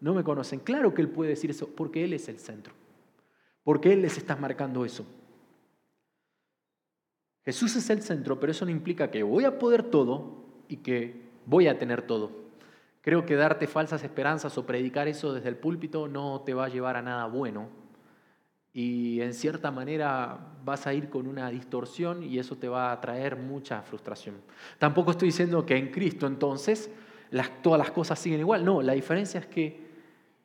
no 0.00 0.14
me 0.14 0.24
conocen. 0.24 0.60
Claro 0.60 0.94
que 0.94 1.02
Él 1.02 1.08
puede 1.08 1.30
decir 1.30 1.50
eso 1.50 1.68
porque 1.68 2.04
Él 2.04 2.12
es 2.12 2.28
el 2.28 2.38
centro, 2.38 2.74
porque 3.62 3.92
Él 3.92 4.02
les 4.02 4.18
está 4.18 4.36
marcando 4.36 4.84
eso. 4.84 5.06
Jesús 7.44 7.76
es 7.76 7.90
el 7.90 8.02
centro, 8.02 8.40
pero 8.40 8.52
eso 8.52 8.64
no 8.64 8.70
implica 8.70 9.10
que 9.10 9.22
voy 9.22 9.44
a 9.44 9.58
poder 9.58 9.82
todo 9.82 10.44
y 10.68 10.78
que 10.78 11.22
voy 11.46 11.68
a 11.68 11.78
tener 11.78 12.02
todo. 12.02 12.30
Creo 13.02 13.26
que 13.26 13.36
darte 13.36 13.66
falsas 13.66 14.02
esperanzas 14.02 14.56
o 14.56 14.64
predicar 14.64 15.08
eso 15.08 15.34
desde 15.34 15.50
el 15.50 15.56
púlpito 15.56 16.08
no 16.08 16.40
te 16.40 16.54
va 16.54 16.64
a 16.64 16.68
llevar 16.70 16.96
a 16.96 17.02
nada 17.02 17.26
bueno. 17.26 17.83
Y 18.76 19.20
en 19.20 19.32
cierta 19.34 19.70
manera 19.70 20.36
vas 20.64 20.88
a 20.88 20.92
ir 20.92 21.08
con 21.08 21.28
una 21.28 21.48
distorsión 21.48 22.24
y 22.24 22.40
eso 22.40 22.56
te 22.56 22.68
va 22.68 22.90
a 22.90 23.00
traer 23.00 23.36
mucha 23.36 23.80
frustración. 23.82 24.34
Tampoco 24.78 25.12
estoy 25.12 25.28
diciendo 25.28 25.64
que 25.64 25.76
en 25.76 25.92
Cristo 25.92 26.26
entonces 26.26 26.90
todas 27.62 27.78
las 27.78 27.92
cosas 27.92 28.18
siguen 28.18 28.40
igual. 28.40 28.64
No, 28.64 28.82
la 28.82 28.92
diferencia 28.94 29.38
es 29.38 29.46
que 29.46 29.84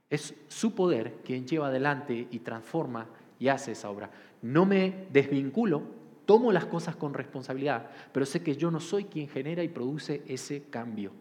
es 0.10 0.36
su 0.48 0.76
poder 0.76 1.18
quien 1.24 1.48
lleva 1.48 1.68
adelante 1.68 2.28
y 2.30 2.40
transforma 2.40 3.08
y 3.40 3.48
hace 3.48 3.72
esa 3.72 3.90
obra. 3.90 4.12
No 4.44 4.64
me 4.64 5.08
desvinculo, 5.12 5.82
tomo 6.26 6.52
las 6.52 6.66
cosas 6.66 6.96
con 6.96 7.16
responsabilidad, 7.16 7.90
pero 8.12 8.28
sé 8.28 8.44
que 8.44 8.56
yo 8.56 8.70
no 8.70 8.80
soy 8.80 9.06
quien 9.06 9.28
genera 9.28 9.64
y 9.64 9.70
produce 9.70 10.24
ese 10.28 10.66
cambio. 10.70 11.12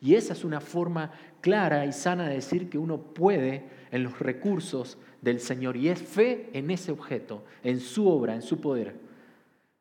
Y 0.00 0.14
esa 0.14 0.32
es 0.32 0.44
una 0.44 0.60
forma 0.60 1.12
clara 1.40 1.86
y 1.86 1.92
sana 1.92 2.28
de 2.28 2.34
decir 2.34 2.68
que 2.68 2.78
uno 2.78 2.98
puede 2.98 3.68
en 3.90 4.02
los 4.02 4.18
recursos 4.18 4.98
del 5.24 5.40
Señor 5.40 5.76
y 5.76 5.88
es 5.88 6.00
fe 6.00 6.50
en 6.52 6.70
ese 6.70 6.92
objeto, 6.92 7.42
en 7.62 7.80
su 7.80 8.08
obra, 8.08 8.34
en 8.34 8.42
su 8.42 8.60
poder. 8.60 8.94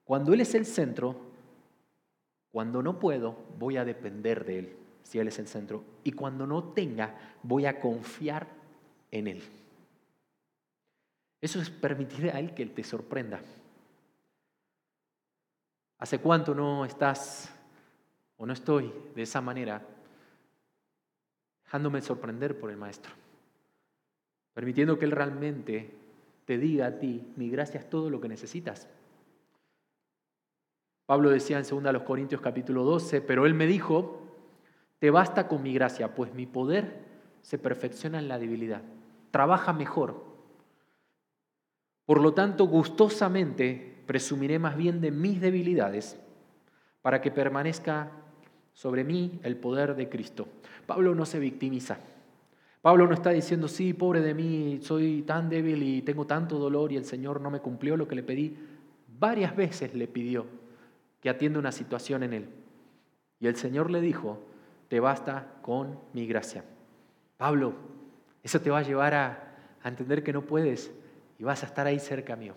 Cuando 0.06 0.34
Él 0.34 0.40
es 0.40 0.56
el 0.56 0.66
centro, 0.66 1.18
cuando 2.50 2.82
no 2.82 2.98
puedo, 2.98 3.38
voy 3.60 3.76
a 3.76 3.84
depender 3.84 4.46
de 4.46 4.60
Él, 4.60 4.78
si 5.04 5.20
Él 5.20 5.28
es 5.28 5.38
el 5.40 5.48
centro. 5.48 5.84
Y 6.04 6.14
cuando 6.14 6.48
no 6.48 6.64
tenga, 6.72 7.36
voy 7.44 7.66
a 7.66 7.80
confiar 7.82 8.48
en 9.12 9.28
Él. 9.28 9.44
Eso 11.42 11.60
es 11.60 11.70
permitir 11.70 12.30
a 12.32 12.40
Él 12.40 12.54
que 12.54 12.64
Él 12.64 12.72
te 12.72 12.84
sorprenda. 12.84 13.42
¿Hace 15.98 16.20
cuánto 16.20 16.56
no 16.56 16.86
estás 16.86 17.54
o 18.38 18.46
no 18.46 18.54
estoy 18.54 18.94
de 19.14 19.24
esa 19.24 19.42
manera, 19.42 19.86
dejándome 21.66 22.02
sorprender 22.02 22.58
por 22.58 22.72
el 22.72 22.78
Maestro? 22.78 23.24
Permitiendo 24.54 24.98
que 24.98 25.06
Él 25.06 25.12
realmente 25.12 25.92
te 26.46 26.58
diga 26.58 26.88
a 26.88 27.00
ti, 27.00 27.32
mi 27.36 27.50
gracia 27.50 27.80
es 27.80 27.90
todo 27.90 28.10
lo 28.10 28.22
que 28.22 28.28
necesitas. 28.28 28.88
Pablo 31.06 31.30
decía 31.30 31.60
en 31.60 31.84
2 31.84 32.04
Corintios 32.04 32.42
capítulo 32.42 32.84
12, 32.84 33.22
pero 33.22 33.46
Él 33.46 33.54
me 33.54 33.68
dijo, 33.68 34.22
te 35.00 35.10
basta 35.10 35.48
con 35.48 35.62
mi 35.64 35.74
gracia, 35.74 36.16
pues 36.16 36.34
mi 36.34 36.46
poder 36.46 37.04
se 37.42 37.58
perfecciona 37.58 38.20
en 38.20 38.28
la 38.28 38.40
debilidad. 38.40 38.82
Trabaja 39.32 39.74
mejor 39.74 40.34
por 42.06 42.22
lo 42.22 42.34
tanto, 42.34 42.66
gustosamente 42.66 44.04
presumiré 44.06 44.60
más 44.60 44.76
bien 44.76 45.00
de 45.00 45.12
mis 45.12 45.40
debilidades 45.40 46.20
para 47.02 47.22
que 47.22 47.32
permanezca 47.32 48.12
sobre 48.74 49.04
mí 49.04 49.40
el 49.44 49.56
poder 49.56 49.96
de 49.96 50.10
Cristo. 50.10 50.48
Pablo 50.86 51.16
no 51.16 51.26
se 51.26 51.40
victimiza. 51.40 52.00
Pablo 52.84 53.08
no 53.08 53.14
está 53.14 53.30
diciendo, 53.30 53.70
sí, 53.70 53.94
pobre 53.94 54.20
de 54.20 54.34
mí, 54.34 54.80
soy 54.82 55.22
tan 55.22 55.48
débil 55.48 55.82
y 55.84 56.02
tengo 56.02 56.28
tanto 56.28 56.60
dolor 56.60 56.92
y 56.92 56.98
el 56.98 57.06
Señor 57.06 57.40
no 57.40 57.50
me 57.50 57.62
cumplió 57.62 57.96
lo 57.96 58.10
que 58.10 58.16
le 58.16 58.24
pedí. 58.24 58.58
Varias 59.18 59.56
veces 59.56 59.96
le 59.96 60.06
pidió 60.06 60.46
que 61.22 61.30
atienda 61.30 61.60
una 61.60 61.72
situación 61.72 62.24
en 62.24 62.34
él. 62.34 62.50
Y 63.40 63.48
el 63.48 63.56
Señor 63.56 63.90
le 63.90 64.02
dijo, 64.02 64.44
te 64.90 65.00
basta 65.00 65.48
con 65.62 65.98
mi 66.12 66.28
gracia. 66.28 66.66
Pablo, 67.38 67.74
eso 68.44 68.60
te 68.60 68.70
va 68.70 68.80
a 68.80 68.84
llevar 68.84 69.14
a, 69.14 69.56
a 69.82 69.88
entender 69.88 70.22
que 70.22 70.34
no 70.34 70.42
puedes 70.42 70.92
y 71.40 71.46
vas 71.46 71.64
a 71.64 71.68
estar 71.68 71.88
ahí 71.88 72.00
cerca 72.00 72.36
mío. 72.36 72.54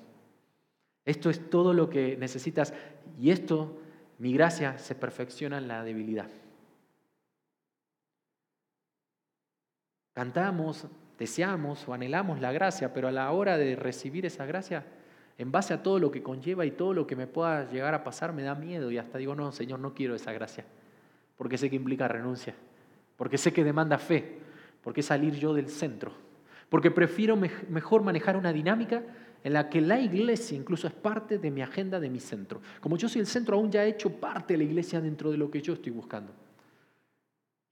Esto 1.04 1.30
es 1.30 1.50
todo 1.50 1.72
lo 1.72 1.88
que 1.88 2.16
necesitas 2.16 2.74
y 3.20 3.30
esto, 3.30 3.78
mi 4.18 4.32
gracia, 4.32 4.76
se 4.78 4.96
perfecciona 4.96 5.58
en 5.58 5.68
la 5.68 5.84
debilidad. 5.84 6.30
Cantamos, 10.16 10.86
deseamos 11.18 11.86
o 11.86 11.92
anhelamos 11.92 12.40
la 12.40 12.50
gracia, 12.50 12.94
pero 12.94 13.06
a 13.06 13.12
la 13.12 13.30
hora 13.30 13.58
de 13.58 13.76
recibir 13.76 14.24
esa 14.24 14.46
gracia, 14.46 14.84
en 15.36 15.52
base 15.52 15.74
a 15.74 15.82
todo 15.82 15.98
lo 15.98 16.10
que 16.10 16.22
conlleva 16.22 16.64
y 16.64 16.70
todo 16.70 16.94
lo 16.94 17.06
que 17.06 17.14
me 17.14 17.26
pueda 17.26 17.70
llegar 17.70 17.92
a 17.92 18.02
pasar, 18.02 18.32
me 18.32 18.42
da 18.42 18.54
miedo 18.54 18.90
y 18.90 18.96
hasta 18.96 19.18
digo, 19.18 19.34
no, 19.34 19.52
Señor, 19.52 19.78
no 19.78 19.92
quiero 19.92 20.14
esa 20.14 20.32
gracia, 20.32 20.64
porque 21.36 21.58
sé 21.58 21.68
que 21.68 21.76
implica 21.76 22.08
renuncia, 22.08 22.54
porque 23.18 23.36
sé 23.36 23.52
que 23.52 23.62
demanda 23.62 23.98
fe, 23.98 24.38
porque 24.82 25.00
es 25.00 25.06
salir 25.06 25.34
yo 25.34 25.52
del 25.52 25.68
centro 25.68 26.26
porque 26.68 26.90
prefiero 26.90 27.36
mejor 27.36 28.02
manejar 28.02 28.36
una 28.36 28.52
dinámica 28.52 29.02
en 29.44 29.52
la 29.52 29.68
que 29.68 29.80
la 29.80 30.00
iglesia 30.00 30.56
incluso 30.56 30.88
es 30.88 30.92
parte 30.92 31.38
de 31.38 31.50
mi 31.50 31.62
agenda, 31.62 32.00
de 32.00 32.10
mi 32.10 32.18
centro. 32.18 32.60
Como 32.80 32.96
yo 32.96 33.08
soy 33.08 33.20
el 33.20 33.26
centro, 33.26 33.56
aún 33.56 33.70
ya 33.70 33.84
he 33.84 33.90
hecho 33.90 34.10
parte 34.10 34.54
de 34.54 34.58
la 34.58 34.64
iglesia 34.64 35.00
dentro 35.00 35.30
de 35.30 35.36
lo 35.36 35.50
que 35.50 35.62
yo 35.62 35.74
estoy 35.74 35.92
buscando. 35.92 36.32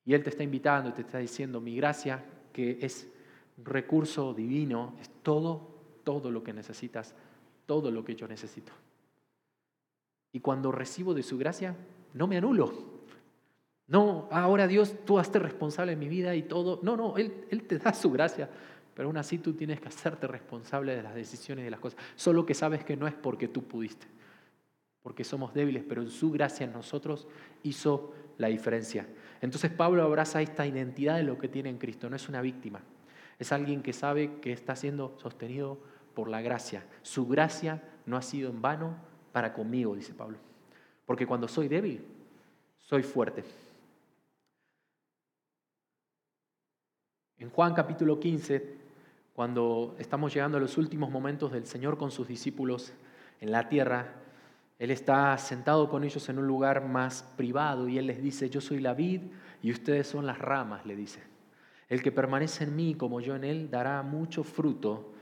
Y 0.05 0.15
Él 0.15 0.23
te 0.23 0.31
está 0.31 0.43
invitando, 0.43 0.93
te 0.93 1.03
está 1.03 1.19
diciendo, 1.19 1.61
mi 1.61 1.77
gracia, 1.77 2.25
que 2.53 2.79
es 2.81 3.09
recurso 3.63 4.35
divino, 4.35 4.97
es 5.01 5.11
todo, 5.23 5.69
todo 6.05 6.31
lo 6.31 6.43
que 6.43 6.53
necesitas, 6.53 7.15
todo 7.67 7.91
lo 7.91 8.05
que 8.05 8.15
yo 8.15 8.29
necesito. 8.29 8.73
Y 10.33 10.41
cuando 10.41 10.73
recibo 10.73 11.15
de 11.15 11.23
su 11.23 11.39
gracia, 11.39 11.77
no 12.13 12.27
me 12.27 12.37
anulo. 12.37 12.95
No, 13.87 14.29
ahora 14.31 14.67
Dios, 14.67 14.95
tú 15.05 15.19
hazte 15.19 15.39
responsable 15.39 15.93
de 15.93 15.97
mi 15.97 16.09
vida 16.09 16.35
y 16.35 16.43
todo. 16.43 16.81
No, 16.83 16.97
no, 16.97 17.17
Él, 17.17 17.47
Él 17.51 17.65
te 17.65 17.79
da 17.79 17.93
su 17.93 18.11
gracia 18.11 18.49
pero 18.95 19.09
aún 19.09 19.17
así 19.17 19.39
tú 19.39 19.55
tienes 19.55 19.81
que 19.81 19.89
hacerte 19.89 20.27
responsable 20.27 20.95
de 20.95 21.03
las 21.03 21.15
decisiones 21.15 21.63
y 21.63 21.65
de 21.65 21.71
las 21.71 21.81
cosas. 21.81 21.99
Solo 22.15 22.47
que 22.47 22.55
sabes 22.55 22.85
que 22.85 22.97
no 22.97 23.09
es 23.09 23.15
porque 23.15 23.49
tú 23.49 23.65
pudiste, 23.65 24.07
porque 25.03 25.25
somos 25.25 25.53
débiles, 25.53 25.85
pero 25.87 26.03
en 26.03 26.11
su 26.11 26.31
gracia 26.31 26.65
en 26.65 26.73
nosotros 26.73 27.27
hizo 27.65 28.15
la 28.39 28.49
diferencia. 28.49 29.07
Entonces 29.45 29.71
Pablo 29.71 30.03
abraza 30.03 30.41
esta 30.41 30.67
identidad 30.67 31.17
de 31.17 31.23
lo 31.23 31.39
que 31.39 31.49
tiene 31.49 31.69
en 31.69 31.77
Cristo, 31.77 32.09
no 32.09 32.17
es 32.17 32.29
una 32.31 32.41
víctima, 32.41 32.81
es 33.39 33.53
alguien 33.53 33.83
que 33.83 33.93
sabe 33.93 34.41
que 34.41 34.53
está 34.53 34.75
siendo 34.75 35.19
sostenido 35.19 35.79
por 36.15 36.29
la 36.29 36.41
gracia. 36.41 36.87
Su 37.03 37.27
gracia 37.27 37.83
no 38.07 38.17
ha 38.17 38.23
sido 38.23 38.49
en 38.49 38.63
vano 38.63 38.97
para 39.33 39.53
conmigo, 39.53 39.95
dice 39.95 40.15
Pablo, 40.15 40.39
porque 41.05 41.27
cuando 41.27 41.47
soy 41.47 41.69
débil, 41.69 42.07
soy 42.81 43.03
fuerte. 43.03 43.45
En 47.37 47.51
Juan 47.51 47.75
capítulo 47.75 48.19
15 48.19 48.79
cuando 49.35 49.95
estamos 49.99 50.33
llegando 50.33 50.57
a 50.57 50.61
los 50.61 50.79
últimos 50.79 51.11
momentos 51.11 51.53
del 51.53 51.67
Señor 51.67 51.99
con 51.99 52.11
sus 52.11 52.27
discípulos 52.29 52.95
en 53.41 53.53
la 53.53 53.69
tierra, 53.69 54.15
Él 54.79 54.91
está 54.91 55.37
sentado 55.39 55.89
con 55.89 56.05
ellos 56.05 56.29
en 56.29 56.39
un 56.39 56.47
lugar 56.47 56.87
más 56.87 57.23
privado 57.37 57.89
y 57.89 57.99
Él 57.99 58.07
les 58.07 58.23
dice, 58.23 58.51
yo 58.51 58.61
soy 58.61 58.81
la 58.81 58.95
vid 58.95 59.23
y 59.63 59.71
ustedes 59.71 60.09
son 60.09 60.27
las 60.27 60.39
ramas, 60.39 60.85
le 60.85 60.97
dice. 60.97 61.23
El 61.89 62.03
que 62.03 62.11
permanece 62.11 62.65
en 62.65 62.75
mí 62.75 62.95
como 62.95 63.21
yo 63.21 63.37
en 63.37 63.45
Él 63.45 63.71
dará 63.71 64.03
mucho 64.03 64.43
fruto. 64.43 65.13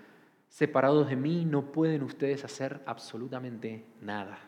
Separados 0.48 1.08
de 1.08 1.16
mí 1.16 1.44
no 1.44 1.72
pueden 1.72 2.02
ustedes 2.02 2.44
hacer 2.44 2.82
absolutamente 2.86 3.84
nada. 4.00 4.38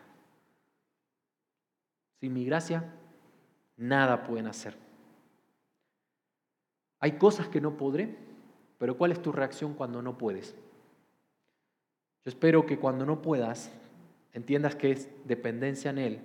Sin 2.19 2.33
mi 2.33 2.45
gracia, 2.45 2.93
nada 3.77 4.23
pueden 4.23 4.47
hacer. 4.47 4.75
Hay 6.99 7.13
cosas 7.13 7.47
que 7.47 7.61
no 7.61 7.77
podré, 7.77 8.17
pero 8.79 8.97
¿cuál 8.97 9.11
es 9.11 9.21
tu 9.21 9.31
reacción 9.31 9.73
cuando 9.73 10.01
no 10.01 10.17
puedes? 10.17 10.55
Yo 12.23 12.29
espero 12.29 12.65
que 12.65 12.79
cuando 12.79 13.05
no 13.05 13.21
puedas 13.21 13.71
entiendas 14.35 14.75
que 14.75 14.91
es 14.91 15.09
dependencia 15.25 15.89
en 15.89 15.97
Él 15.97 16.19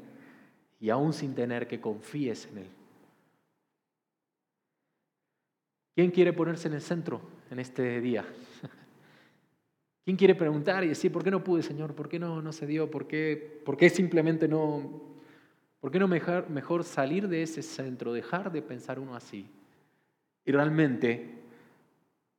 y 0.81 0.91
aún 0.91 1.13
sin 1.13 1.35
tener 1.35 1.67
que 1.67 1.81
confíes 1.81 2.47
en 2.47 2.59
Él. 2.59 2.69
¿Quién 5.95 6.11
quiere 6.11 6.33
ponerse 6.33 6.69
en 6.69 6.75
el 6.75 6.83
centro 6.83 7.21
en 7.51 7.61
este 7.61 8.01
día? 8.01 8.25
¿Quién 10.05 10.17
quiere 10.17 10.35
preguntar 10.35 10.83
y 10.83 10.89
decir, 10.89 11.13
¿por 11.13 11.23
qué 11.23 11.31
no 11.31 11.45
pude, 11.45 11.63
Señor? 11.63 11.95
¿Por 11.95 12.09
qué 12.09 12.19
no, 12.19 12.43
no 12.43 12.53
se 12.53 12.67
dio? 12.67 12.91
¿Por 12.91 13.07
qué, 13.07 13.63
por 13.65 13.77
qué 13.77 13.89
simplemente 13.89 14.49
no? 14.49 15.03
¿Por 15.81 15.93
qué 15.93 15.99
no 15.99 16.09
mejor, 16.09 16.51
mejor 16.51 16.85
salir 16.85 17.29
de 17.29 17.43
ese 17.43 17.63
centro, 17.63 18.13
dejar 18.13 18.51
de 18.51 18.61
pensar 18.61 18.99
uno 18.99 19.15
así 19.15 19.47
y 20.45 20.53
realmente 20.53 21.41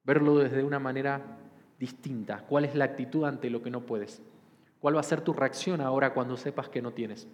verlo 0.03 0.39
desde 0.39 0.63
una 0.63 0.79
manera 0.79 1.37
distinta. 1.79 2.45
¿Cuál 2.47 2.65
es 2.65 2.75
la 2.75 2.85
actitud 2.85 3.23
ante 3.25 3.49
lo 3.49 3.61
que 3.61 3.71
no 3.71 3.81
puedes? 3.81 4.21
¿Cuál 4.81 4.95
va 4.95 4.99
a 4.99 5.03
ser 5.03 5.21
tu 5.21 5.31
reacción 5.31 5.79
ahora 5.79 6.11
cuando 6.11 6.35
sepas 6.35 6.67
que 6.67 6.81
no 6.81 6.91
tienes? 6.91 7.27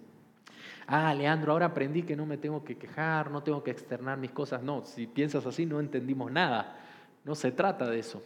Ah, 0.86 1.14
Leandro, 1.14 1.52
ahora 1.52 1.66
aprendí 1.66 2.02
que 2.02 2.14
no 2.14 2.26
me 2.26 2.36
tengo 2.36 2.62
que 2.62 2.76
quejar, 2.76 3.30
no 3.30 3.42
tengo 3.42 3.64
que 3.64 3.70
externar 3.70 4.18
mis 4.18 4.30
cosas. 4.30 4.62
No, 4.62 4.84
si 4.84 5.06
piensas 5.06 5.46
así 5.46 5.64
no 5.64 5.80
entendimos 5.80 6.30
nada. 6.30 6.78
No 7.24 7.34
se 7.34 7.50
trata 7.50 7.88
de 7.88 7.98
eso. 7.98 8.22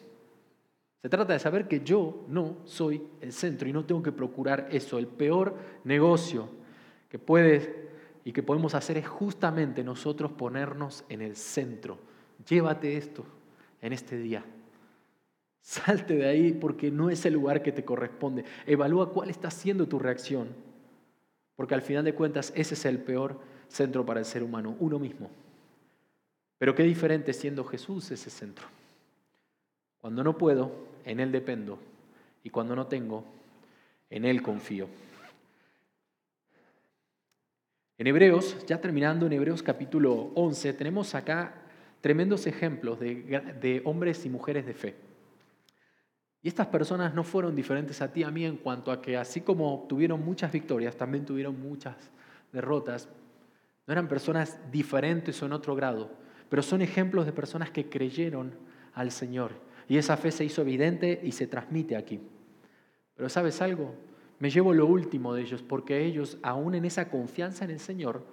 Se 1.01 1.09
trata 1.09 1.33
de 1.33 1.39
saber 1.39 1.69
que 1.69 1.81
yo 1.81 2.25
no 2.29 2.59
soy 2.65 3.03
el 3.21 3.33
centro 3.33 3.69
y 3.69 3.73
no 3.73 3.85
tengo 3.85 4.03
que 4.03 4.13
procurar 4.13 4.69
eso. 4.73 4.99
El 4.99 5.07
peor 5.07 5.57
negocio 5.85 6.49
que 7.09 7.19
puedes 7.19 7.71
y 8.25 8.33
que 8.33 8.43
podemos 8.43 8.75
hacer 8.75 8.97
es 8.97 9.07
justamente 9.07 9.85
nosotros 9.85 10.33
ponernos 10.33 11.05
en 11.09 11.23
el 11.23 11.37
centro. 11.37 11.99
Llévate 12.49 12.97
esto, 12.97 13.25
en 13.81 13.93
este 13.93 14.17
día. 14.17 14.45
Salte 15.63 16.17
de 16.17 16.29
ahí 16.29 16.53
porque 16.53 16.91
no 16.91 17.09
es 17.09 17.25
el 17.25 17.35
lugar 17.35 17.63
que 17.63 17.73
te 17.73 17.85
corresponde. 17.85 18.45
Evalúa 18.67 19.13
cuál 19.13 19.31
está 19.31 19.51
siendo 19.51 19.89
tu 19.89 19.99
reacción. 19.99 20.49
Porque 21.57 21.75
al 21.75 21.83
final 21.83 22.05
de 22.05 22.15
cuentas 22.15 22.53
ese 22.55 22.75
es 22.75 22.85
el 22.85 22.99
peor 22.99 23.41
centro 23.69 24.05
para 24.05 24.21
el 24.21 24.27
ser 24.27 24.43
humano, 24.43 24.77
uno 24.81 24.99
mismo. 24.99 25.31
Pero 26.59 26.75
qué 26.75 26.83
diferente 26.83 27.33
siendo 27.33 27.65
Jesús 27.65 28.11
ese 28.11 28.29
centro. 28.29 28.67
Cuando 30.01 30.23
no 30.23 30.37
puedo, 30.37 30.73
en 31.05 31.21
Él 31.21 31.33
dependo. 31.33 31.79
Y 32.45 32.51
cuando 32.51 32.77
no 32.77 32.87
tengo, 32.87 33.25
en 34.11 34.25
Él 34.25 34.43
confío. 34.43 34.89
En 37.99 38.09
Hebreos, 38.09 38.57
ya 38.67 38.81
terminando 38.81 39.27
en 39.27 39.33
Hebreos 39.33 39.63
capítulo 39.63 40.33
11, 40.35 40.73
tenemos 40.73 41.15
acá 41.15 41.55
tremendos 42.01 42.49
ejemplos 42.49 42.99
de, 42.99 43.81
hombres 43.85 44.27
y 44.27 44.29
mujeres 44.29 44.67
de 44.67 44.75
fe. 44.75 45.12
Y 46.43 46.49
estas 46.49 46.67
personas 46.67 47.15
no 47.15 47.23
fueron 47.23 47.55
diferentes 47.55 48.03
a 48.03 48.13
ti, 48.13 48.25
a 48.25 48.31
mí, 48.31 48.45
en 48.45 48.57
cuanto 48.57 48.91
a 48.91 49.01
que 49.01 49.17
así 49.17 49.43
como 49.43 49.87
tuvieron 49.89 50.25
muchas 50.25 50.51
victorias, 50.51 50.97
también 50.97 51.25
tuvieron 51.25 51.61
muchas 51.61 51.95
derrotas. 52.53 53.09
No 53.87 53.93
eran 53.93 54.09
personas 54.09 54.59
diferentes 54.71 55.41
o 55.43 55.47
en 55.47 55.53
otro 55.53 55.77
grado, 55.77 56.11
pero 56.49 56.63
son 56.63 56.83
ejemplos 56.83 57.27
de 57.27 57.33
personas 57.33 57.71
que 57.71 57.89
creyeron 57.89 58.53
al 58.95 59.13
Señor. 59.13 59.53
Y 59.89 59.99
esa 59.99 60.17
fe 60.17 60.33
se 60.33 60.45
hizo 60.45 60.63
evidente 60.63 61.21
y 61.23 61.33
se 61.33 61.47
transmite 61.47 61.97
aquí. 61.97 62.21
Pero 63.15 63.29
sabes 63.29 63.63
algo, 63.63 63.95
me 64.41 64.51
llevo 64.51 64.75
lo 64.75 64.87
último 64.87 65.35
de 65.35 65.43
ellos, 65.43 65.63
porque 65.63 66.05
ellos, 66.05 66.39
aún 66.43 66.75
en 66.75 66.85
esa 66.85 67.09
confianza 67.09 67.65
en 67.65 67.71
el 67.71 67.79
Señor, 67.79 68.25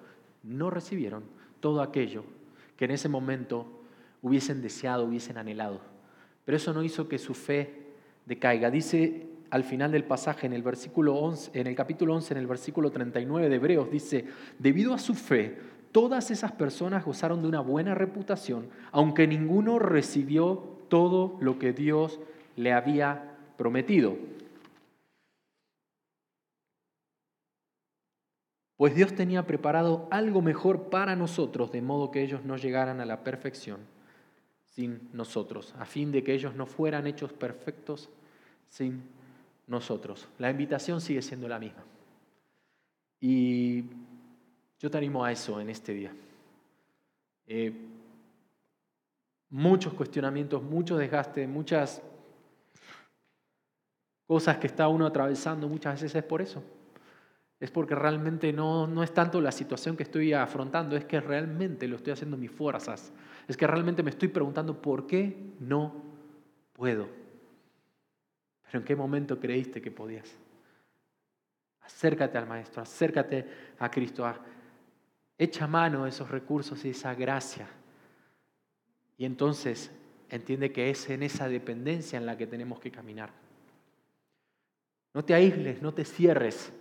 no 0.42 0.72
recibieron 0.72 1.24
todo 1.60 1.82
aquello 1.82 2.24
que 2.76 2.86
en 2.86 2.92
ese 2.92 3.10
momento 3.10 3.84
hubiesen 4.22 4.62
deseado, 4.62 5.06
hubiesen 5.06 5.38
anhelado. 5.38 5.82
Pero 6.46 6.58
eso 6.58 6.74
no 6.74 6.82
hizo 6.82 7.08
que 7.08 7.20
su 7.20 7.36
fe 7.36 7.89
decaiga. 8.26 8.70
Dice 8.70 9.28
al 9.50 9.64
final 9.64 9.92
del 9.92 10.04
pasaje, 10.04 10.48
en 10.48 10.54
el, 10.54 10.62
versículo 10.62 11.16
11, 11.16 11.60
en 11.60 11.68
el 11.68 11.76
capítulo 11.76 12.16
11, 12.16 12.34
en 12.34 12.40
el 12.40 12.48
versículo 12.48 12.92
39 12.92 13.50
de 13.50 13.56
Hebreos, 13.56 13.92
dice, 13.92 14.26
debido 14.60 14.94
a 14.94 15.00
su 15.00 15.16
fe, 15.16 15.58
todas 15.92 16.32
esas 16.32 16.52
personas 16.52 17.04
gozaron 17.04 17.42
de 17.42 17.48
una 17.48 17.62
buena 17.62 17.96
reputación, 17.96 18.70
aunque 18.92 19.28
ninguno 19.28 19.80
recibió 19.80 20.78
todo 20.88 21.38
lo 21.42 21.58
que 21.58 21.74
Dios 21.74 22.20
le 22.56 22.74
había 22.74 23.38
prometido. 23.58 24.18
Pues 28.78 28.96
Dios 28.96 29.14
tenía 29.14 29.46
preparado 29.46 30.08
algo 30.10 30.42
mejor 30.42 30.90
para 30.90 31.16
nosotros, 31.16 31.72
de 31.72 31.82
modo 31.82 32.12
que 32.12 32.22
ellos 32.22 32.46
no 32.46 32.56
llegaran 32.56 33.02
a 33.02 33.06
la 33.06 33.24
perfección 33.24 33.80
sin 34.80 35.10
nosotros, 35.12 35.76
a 35.78 35.84
fin 35.84 36.10
de 36.10 36.24
que 36.24 36.34
ellos 36.34 36.56
no 36.56 36.66
fueran 36.66 37.06
hechos 37.06 37.34
perfectos 37.34 38.10
sin 38.70 39.04
nosotros. 39.68 40.26
La 40.38 40.50
invitación 40.50 41.02
sigue 41.02 41.22
siendo 41.22 41.50
la 41.50 41.60
misma. 41.60 41.84
Y 43.20 43.84
yo 44.80 44.90
te 44.90 44.98
animo 44.98 45.26
a 45.26 45.34
eso 45.34 45.60
en 45.60 45.70
este 45.70 45.94
día. 45.94 46.16
Eh, 47.46 47.74
muchos 49.50 49.94
cuestionamientos, 49.96 50.64
mucho 50.64 50.96
desgaste, 50.96 51.46
muchas 51.46 52.02
cosas 54.26 54.60
que 54.60 54.68
está 54.68 54.88
uno 54.88 55.06
atravesando 55.06 55.68
muchas 55.68 55.96
veces 55.96 56.16
es 56.16 56.24
por 56.24 56.42
eso 56.42 56.64
es 57.60 57.72
porque 57.72 57.94
realmente 57.94 58.54
no, 58.54 58.88
no 58.88 59.04
es 59.04 59.14
tanto 59.14 59.42
la 59.42 59.52
situación 59.52 59.98
que 59.98 60.04
estoy 60.04 60.32
afrontando, 60.32 60.96
es 60.96 61.04
que 61.04 61.20
realmente 61.20 61.88
lo 61.88 61.98
estoy 61.98 62.14
haciendo 62.14 62.38
mis 62.38 62.52
fuerzas. 62.52 63.12
Es 63.48 63.58
que 63.58 63.68
realmente 63.68 64.02
me 64.02 64.12
estoy 64.12 64.30
preguntando 64.30 64.82
por 64.82 65.06
qué 65.06 65.36
no 65.60 65.94
puedo. 66.74 67.10
Pero 68.64 68.80
¿en 68.80 68.86
qué 68.86 68.96
momento 68.96 69.40
creíste 69.40 69.82
que 69.82 69.92
podías? 69.92 70.34
Acércate 71.82 72.38
al 72.38 72.48
Maestro, 72.48 72.82
acércate 72.82 73.46
a 73.80 73.92
Cristo, 73.92 74.26
echa 75.38 75.68
mano 75.68 76.04
de 76.04 76.10
esos 76.10 76.30
recursos 76.30 76.86
y 76.86 76.92
esa 76.92 77.14
gracia. 77.14 77.68
Y 79.18 79.26
entonces 79.26 79.92
entiende 80.30 80.72
que 80.72 80.90
es 80.90 81.10
en 81.10 81.24
esa 81.24 81.50
dependencia 81.50 82.18
en 82.18 82.26
la 82.26 82.38
que 82.38 82.48
tenemos 82.48 82.80
que 82.80 82.92
caminar. 82.92 83.32
No 85.14 85.26
te 85.26 85.34
aísles, 85.34 85.82
no 85.82 85.94
te 85.94 86.06
cierres 86.06 86.72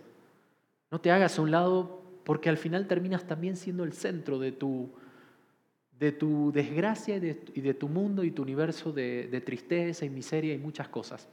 no 0.91 0.99
te 1.01 1.11
hagas 1.11 1.37
a 1.37 1.41
un 1.41 1.51
lado 1.51 2.01
porque 2.23 2.49
al 2.49 2.57
final 2.57 2.87
terminas 2.87 3.25
también 3.25 3.55
siendo 3.55 3.83
el 3.83 3.93
centro 3.93 4.39
de 4.39 4.51
tu, 4.51 4.89
de 5.99 6.11
tu 6.11 6.51
desgracia 6.51 7.15
y 7.17 7.19
de, 7.19 7.73
tu 7.73 7.87
mundo 7.87 8.23
y 8.23 8.31
tu 8.31 8.41
universo 8.41 8.91
de, 8.91 9.27
de 9.27 9.41
tristeza 9.41 10.05
y 10.05 10.09
miseria 10.09 10.53
y 10.53 10.57
muchas 10.57 10.87
cosas. 10.87 11.27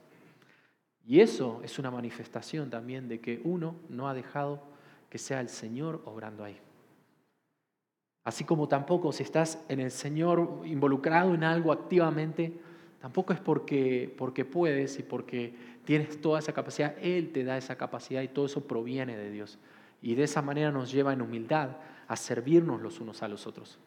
Y 1.06 1.20
eso 1.20 1.60
es 1.62 1.78
una 1.78 1.90
manifestación 1.90 2.68
también 2.68 3.08
de 3.08 3.20
que 3.20 3.40
uno 3.44 3.76
no 3.88 4.08
ha 4.08 4.14
dejado 4.14 4.62
que 5.08 5.18
sea 5.18 5.40
el 5.40 5.48
Señor 5.48 6.02
obrando 6.04 6.42
ahí. 6.42 6.58
Así 8.24 8.42
como 8.42 8.66
tampoco 8.66 9.12
si 9.12 9.22
estás 9.22 9.64
en 9.68 9.78
el 9.78 9.92
Señor 9.92 10.62
involucrado 10.64 11.32
en 11.32 11.44
algo 11.44 11.70
activamente, 11.70 12.52
tampoco 13.00 13.32
es 13.32 13.38
porque, 13.38 14.12
porque 14.18 14.44
puedes 14.44 14.98
y 14.98 15.04
porque 15.04 15.54
tienes 15.86 16.20
toda 16.20 16.40
esa 16.40 16.52
capacidad, 16.52 16.94
Él 17.00 17.32
te 17.32 17.44
da 17.44 17.56
esa 17.56 17.76
capacidad 17.76 18.20
y 18.20 18.28
todo 18.28 18.44
eso 18.44 18.66
proviene 18.66 19.16
de 19.16 19.30
Dios. 19.30 19.58
Y 20.02 20.14
de 20.14 20.24
esa 20.24 20.42
manera 20.42 20.70
nos 20.70 20.92
lleva 20.92 21.14
en 21.14 21.22
humildad 21.22 21.70
a 22.06 22.16
servirnos 22.16 22.82
los 22.82 23.00
unos 23.00 23.22
a 23.22 23.28
los 23.28 23.46
otros. 23.46 23.78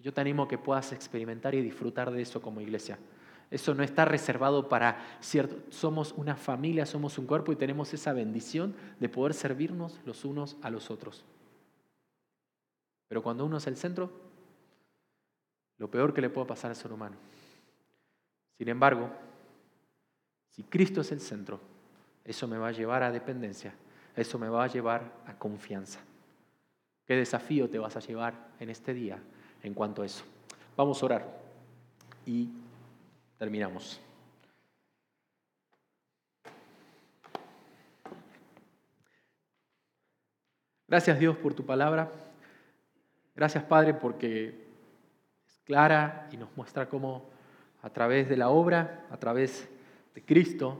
Yo 0.00 0.12
te 0.12 0.20
animo 0.20 0.44
a 0.44 0.48
que 0.48 0.58
puedas 0.58 0.92
experimentar 0.92 1.54
y 1.54 1.62
disfrutar 1.62 2.12
de 2.12 2.22
eso 2.22 2.40
como 2.40 2.60
iglesia. 2.60 2.98
Eso 3.50 3.74
no 3.74 3.82
está 3.82 4.04
reservado 4.04 4.68
para 4.68 5.18
cierto. 5.20 5.56
Somos 5.70 6.12
una 6.16 6.36
familia, 6.36 6.84
somos 6.84 7.18
un 7.18 7.26
cuerpo 7.26 7.52
y 7.52 7.56
tenemos 7.56 7.92
esa 7.94 8.12
bendición 8.12 8.74
de 9.00 9.08
poder 9.08 9.34
servirnos 9.34 9.98
los 10.04 10.24
unos 10.24 10.56
a 10.62 10.70
los 10.70 10.90
otros. 10.90 11.24
Pero 13.08 13.22
cuando 13.22 13.44
uno 13.44 13.56
es 13.56 13.66
el 13.66 13.76
centro, 13.76 14.12
lo 15.78 15.90
peor 15.90 16.12
que 16.12 16.20
le 16.20 16.30
puede 16.30 16.46
pasar 16.46 16.70
al 16.70 16.76
ser 16.76 16.92
humano. 16.92 17.16
Sin 18.58 18.68
embargo, 18.68 19.10
si 20.56 20.62
Cristo 20.62 21.02
es 21.02 21.12
el 21.12 21.20
centro, 21.20 21.60
eso 22.24 22.48
me 22.48 22.56
va 22.56 22.68
a 22.68 22.72
llevar 22.72 23.02
a 23.02 23.12
dependencia, 23.12 23.74
eso 24.16 24.38
me 24.38 24.48
va 24.48 24.64
a 24.64 24.68
llevar 24.68 25.12
a 25.26 25.34
confianza. 25.34 26.00
¿Qué 27.06 27.14
desafío 27.14 27.68
te 27.68 27.78
vas 27.78 27.94
a 27.94 28.00
llevar 28.00 28.32
en 28.58 28.70
este 28.70 28.94
día 28.94 29.18
en 29.62 29.74
cuanto 29.74 30.00
a 30.00 30.06
eso? 30.06 30.24
Vamos 30.74 31.02
a 31.02 31.06
orar 31.06 31.40
y 32.24 32.48
terminamos. 33.38 34.00
Gracias 40.88 41.18
Dios 41.18 41.36
por 41.36 41.52
tu 41.52 41.66
palabra. 41.66 42.10
Gracias 43.34 43.62
Padre 43.62 43.92
porque 43.92 44.64
es 45.46 45.60
clara 45.66 46.30
y 46.32 46.38
nos 46.38 46.48
muestra 46.56 46.88
cómo 46.88 47.28
a 47.82 47.90
través 47.90 48.26
de 48.26 48.38
la 48.38 48.48
obra, 48.48 49.06
a 49.10 49.18
través 49.18 49.68
Cristo, 50.24 50.78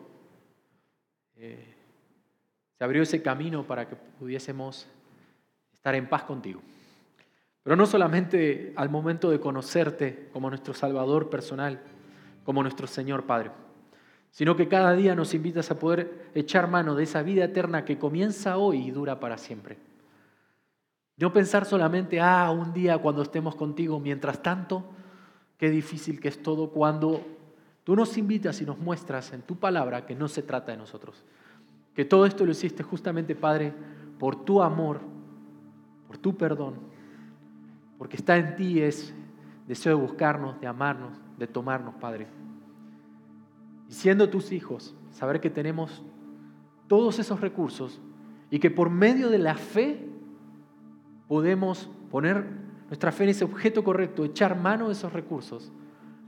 eh, 1.36 1.74
se 2.78 2.84
abrió 2.84 3.02
ese 3.02 3.22
camino 3.22 3.66
para 3.66 3.88
que 3.88 3.96
pudiésemos 3.96 4.86
estar 5.72 5.94
en 5.94 6.08
paz 6.08 6.24
contigo. 6.24 6.60
Pero 7.62 7.76
no 7.76 7.86
solamente 7.86 8.72
al 8.76 8.90
momento 8.90 9.30
de 9.30 9.40
conocerte 9.40 10.28
como 10.32 10.48
nuestro 10.50 10.72
Salvador 10.72 11.30
personal, 11.30 11.80
como 12.44 12.62
nuestro 12.62 12.86
Señor 12.86 13.24
Padre, 13.24 13.50
sino 14.30 14.56
que 14.56 14.68
cada 14.68 14.92
día 14.92 15.14
nos 15.14 15.34
invitas 15.34 15.70
a 15.70 15.78
poder 15.78 16.30
echar 16.34 16.68
mano 16.68 16.94
de 16.94 17.04
esa 17.04 17.22
vida 17.22 17.44
eterna 17.44 17.84
que 17.84 17.98
comienza 17.98 18.58
hoy 18.58 18.86
y 18.86 18.90
dura 18.90 19.18
para 19.18 19.38
siempre. 19.38 19.78
No 21.16 21.32
pensar 21.32 21.64
solamente, 21.64 22.20
ah, 22.20 22.50
un 22.50 22.72
día 22.72 22.98
cuando 22.98 23.22
estemos 23.22 23.54
contigo, 23.54 23.98
mientras 23.98 24.42
tanto, 24.42 24.84
qué 25.56 25.70
difícil 25.70 26.20
que 26.20 26.28
es 26.28 26.42
todo 26.42 26.70
cuando 26.70 27.35
Tú 27.86 27.94
nos 27.94 28.18
invitas 28.18 28.60
y 28.60 28.66
nos 28.66 28.80
muestras 28.80 29.32
en 29.32 29.42
tu 29.42 29.54
palabra 29.54 30.06
que 30.06 30.16
no 30.16 30.26
se 30.26 30.42
trata 30.42 30.72
de 30.72 30.76
nosotros. 30.76 31.22
Que 31.94 32.04
todo 32.04 32.26
esto 32.26 32.44
lo 32.44 32.50
hiciste 32.50 32.82
justamente, 32.82 33.36
Padre, 33.36 33.72
por 34.18 34.44
tu 34.44 34.60
amor, 34.60 34.98
por 36.08 36.18
tu 36.18 36.36
perdón, 36.36 36.74
porque 37.96 38.16
está 38.16 38.38
en 38.38 38.56
ti 38.56 38.80
es 38.80 39.14
deseo 39.68 39.96
de 39.96 40.02
buscarnos, 40.02 40.60
de 40.60 40.66
amarnos, 40.66 41.12
de 41.38 41.46
tomarnos, 41.46 41.94
Padre. 41.94 42.26
Y 43.88 43.92
siendo 43.92 44.28
tus 44.30 44.50
hijos, 44.50 44.96
saber 45.12 45.40
que 45.40 45.48
tenemos 45.48 46.02
todos 46.88 47.20
esos 47.20 47.40
recursos 47.40 48.00
y 48.50 48.58
que 48.58 48.72
por 48.72 48.90
medio 48.90 49.30
de 49.30 49.38
la 49.38 49.54
fe 49.54 50.04
podemos 51.28 51.88
poner 52.10 52.48
nuestra 52.88 53.12
fe 53.12 53.22
en 53.22 53.30
ese 53.30 53.44
objeto 53.44 53.84
correcto, 53.84 54.24
echar 54.24 54.58
mano 54.58 54.88
de 54.88 54.94
esos 54.94 55.12
recursos 55.12 55.70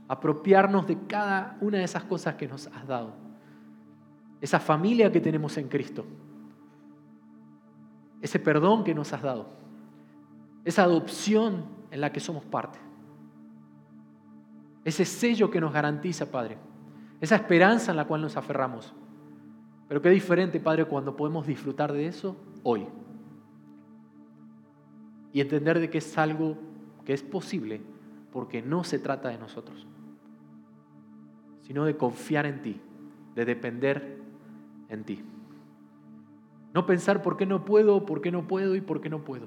apropiarnos 0.09 0.87
de 0.87 0.97
cada 1.07 1.55
una 1.61 1.77
de 1.77 1.83
esas 1.85 2.03
cosas 2.03 2.35
que 2.35 2.47
nos 2.47 2.67
has 2.67 2.85
dado. 2.87 3.13
Esa 4.41 4.59
familia 4.59 5.11
que 5.11 5.21
tenemos 5.21 5.55
en 5.57 5.69
Cristo. 5.69 6.03
Ese 8.19 8.39
perdón 8.39 8.83
que 8.83 8.95
nos 8.95 9.13
has 9.13 9.21
dado. 9.21 9.47
Esa 10.65 10.83
adopción 10.83 11.63
en 11.91 12.01
la 12.01 12.11
que 12.11 12.19
somos 12.19 12.43
parte. 12.43 12.79
Ese 14.83 15.05
sello 15.05 15.51
que 15.51 15.61
nos 15.61 15.71
garantiza, 15.71 16.25
Padre. 16.31 16.57
Esa 17.21 17.35
esperanza 17.35 17.91
en 17.91 17.97
la 17.97 18.05
cual 18.05 18.21
nos 18.21 18.35
aferramos. 18.35 18.93
Pero 19.87 20.01
qué 20.01 20.09
diferente, 20.09 20.59
Padre, 20.59 20.85
cuando 20.85 21.15
podemos 21.15 21.45
disfrutar 21.45 21.93
de 21.93 22.07
eso 22.07 22.35
hoy. 22.63 22.87
y 25.31 25.41
entender 25.41 25.79
de 25.79 25.91
que 25.91 25.99
es 25.99 26.17
algo 26.17 26.57
que 27.05 27.13
es 27.13 27.21
posible 27.21 27.81
porque 28.31 28.61
no 28.61 28.83
se 28.83 28.99
trata 28.99 29.29
de 29.29 29.37
nosotros, 29.37 29.85
sino 31.69 31.85
de 31.85 31.95
confiar 31.95 32.47
en 32.47 32.63
ti, 32.63 32.81
de 33.35 33.45
depender 33.45 34.17
en 34.89 35.03
ti. 35.03 35.23
No 36.73 36.87
pensar 36.87 37.21
por 37.21 37.37
qué 37.37 37.45
no 37.45 37.63
puedo, 37.63 38.07
por 38.07 38.21
qué 38.21 38.31
no 38.31 38.47
puedo 38.47 38.75
y 38.75 38.81
por 38.81 39.01
qué 39.01 39.09
no 39.11 39.23
puedo. 39.23 39.45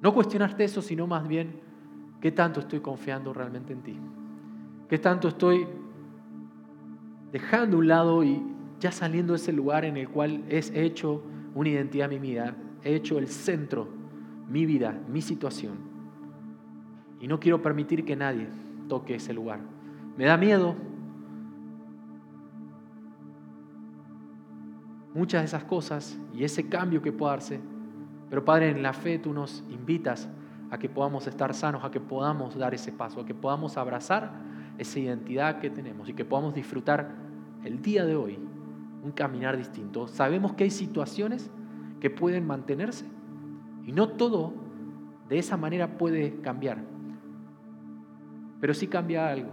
No 0.00 0.14
cuestionarte 0.14 0.64
eso, 0.64 0.80
sino 0.80 1.06
más 1.06 1.28
bien 1.28 1.60
qué 2.22 2.32
tanto 2.32 2.60
estoy 2.60 2.80
confiando 2.80 3.34
realmente 3.34 3.74
en 3.74 3.82
ti. 3.82 3.98
Qué 4.88 4.96
tanto 4.96 5.28
estoy 5.28 5.66
dejando 7.30 7.76
un 7.76 7.88
lado 7.88 8.24
y 8.24 8.42
ya 8.80 8.90
saliendo 8.90 9.34
de 9.34 9.36
ese 9.36 9.52
lugar 9.52 9.84
en 9.84 9.98
el 9.98 10.08
cual 10.08 10.42
es 10.48 10.70
hecho 10.74 11.22
una 11.54 11.68
identidad 11.68 12.08
mi 12.08 12.20
vida, 12.20 12.56
he 12.84 12.94
hecho 12.94 13.18
el 13.18 13.28
centro, 13.28 13.86
mi 14.48 14.64
vida, 14.64 14.98
mi 15.10 15.20
situación. 15.20 15.76
Y 17.20 17.28
no 17.28 17.38
quiero 17.38 17.60
permitir 17.60 18.06
que 18.06 18.16
nadie 18.16 18.48
toque 18.88 19.16
ese 19.16 19.34
lugar. 19.34 19.60
Me 20.16 20.24
da 20.24 20.38
miedo. 20.38 20.74
Muchas 25.14 25.42
de 25.42 25.46
esas 25.46 25.64
cosas 25.64 26.18
y 26.34 26.44
ese 26.44 26.68
cambio 26.68 27.02
que 27.02 27.12
pueda 27.12 27.32
darse. 27.32 27.60
Pero 28.30 28.44
Padre, 28.44 28.70
en 28.70 28.82
la 28.82 28.92
fe 28.92 29.18
tú 29.18 29.32
nos 29.32 29.62
invitas 29.68 30.28
a 30.70 30.78
que 30.78 30.88
podamos 30.88 31.26
estar 31.26 31.52
sanos, 31.52 31.84
a 31.84 31.90
que 31.90 32.00
podamos 32.00 32.56
dar 32.56 32.72
ese 32.72 32.92
paso, 32.92 33.20
a 33.20 33.26
que 33.26 33.34
podamos 33.34 33.76
abrazar 33.76 34.32
esa 34.78 34.98
identidad 34.98 35.60
que 35.60 35.68
tenemos 35.68 36.08
y 36.08 36.14
que 36.14 36.24
podamos 36.24 36.54
disfrutar 36.54 37.14
el 37.62 37.82
día 37.82 38.06
de 38.06 38.16
hoy 38.16 38.38
un 39.02 39.12
caminar 39.12 39.56
distinto. 39.56 40.08
Sabemos 40.08 40.54
que 40.54 40.64
hay 40.64 40.70
situaciones 40.70 41.50
que 42.00 42.08
pueden 42.08 42.46
mantenerse 42.46 43.04
y 43.84 43.92
no 43.92 44.08
todo 44.08 44.54
de 45.28 45.38
esa 45.38 45.56
manera 45.56 45.98
puede 45.98 46.40
cambiar. 46.40 46.78
Pero 48.60 48.74
sí 48.74 48.86
cambia 48.86 49.28
algo. 49.28 49.50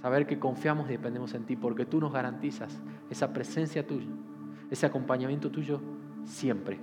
Saber 0.00 0.26
que 0.26 0.38
confiamos 0.38 0.88
y 0.88 0.92
dependemos 0.92 1.34
en 1.34 1.44
ti 1.44 1.56
porque 1.56 1.84
tú 1.84 2.00
nos 2.00 2.12
garantizas 2.12 2.80
esa 3.10 3.32
presencia 3.32 3.86
tuya, 3.86 4.08
ese 4.70 4.86
acompañamiento 4.86 5.50
tuyo 5.50 5.80
siempre. 6.24 6.78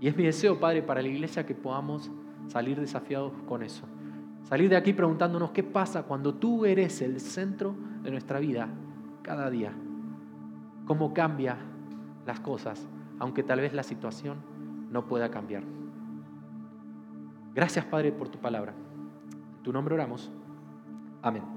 Y 0.00 0.08
es 0.08 0.16
mi 0.16 0.24
deseo, 0.24 0.58
Padre, 0.58 0.82
para 0.82 1.02
la 1.02 1.08
iglesia 1.08 1.46
que 1.46 1.54
podamos 1.54 2.10
salir 2.48 2.78
desafiados 2.80 3.32
con 3.46 3.62
eso. 3.62 3.86
Salir 4.44 4.68
de 4.68 4.76
aquí 4.76 4.92
preguntándonos 4.92 5.50
qué 5.50 5.62
pasa 5.62 6.02
cuando 6.04 6.34
tú 6.34 6.64
eres 6.64 7.00
el 7.02 7.20
centro 7.20 7.74
de 8.02 8.10
nuestra 8.10 8.38
vida 8.38 8.68
cada 9.22 9.50
día 9.50 9.72
cómo 10.86 11.12
cambia 11.12 11.58
las 12.24 12.40
cosas, 12.40 12.86
aunque 13.18 13.42
tal 13.42 13.60
vez 13.60 13.74
la 13.74 13.82
situación 13.82 14.38
no 14.90 15.06
pueda 15.06 15.30
cambiar. 15.30 15.64
Gracias 17.54 17.84
Padre 17.84 18.12
por 18.12 18.28
tu 18.28 18.38
palabra. 18.38 18.72
En 19.56 19.62
tu 19.62 19.72
nombre 19.72 19.94
oramos. 19.94 20.30
Amén. 21.22 21.55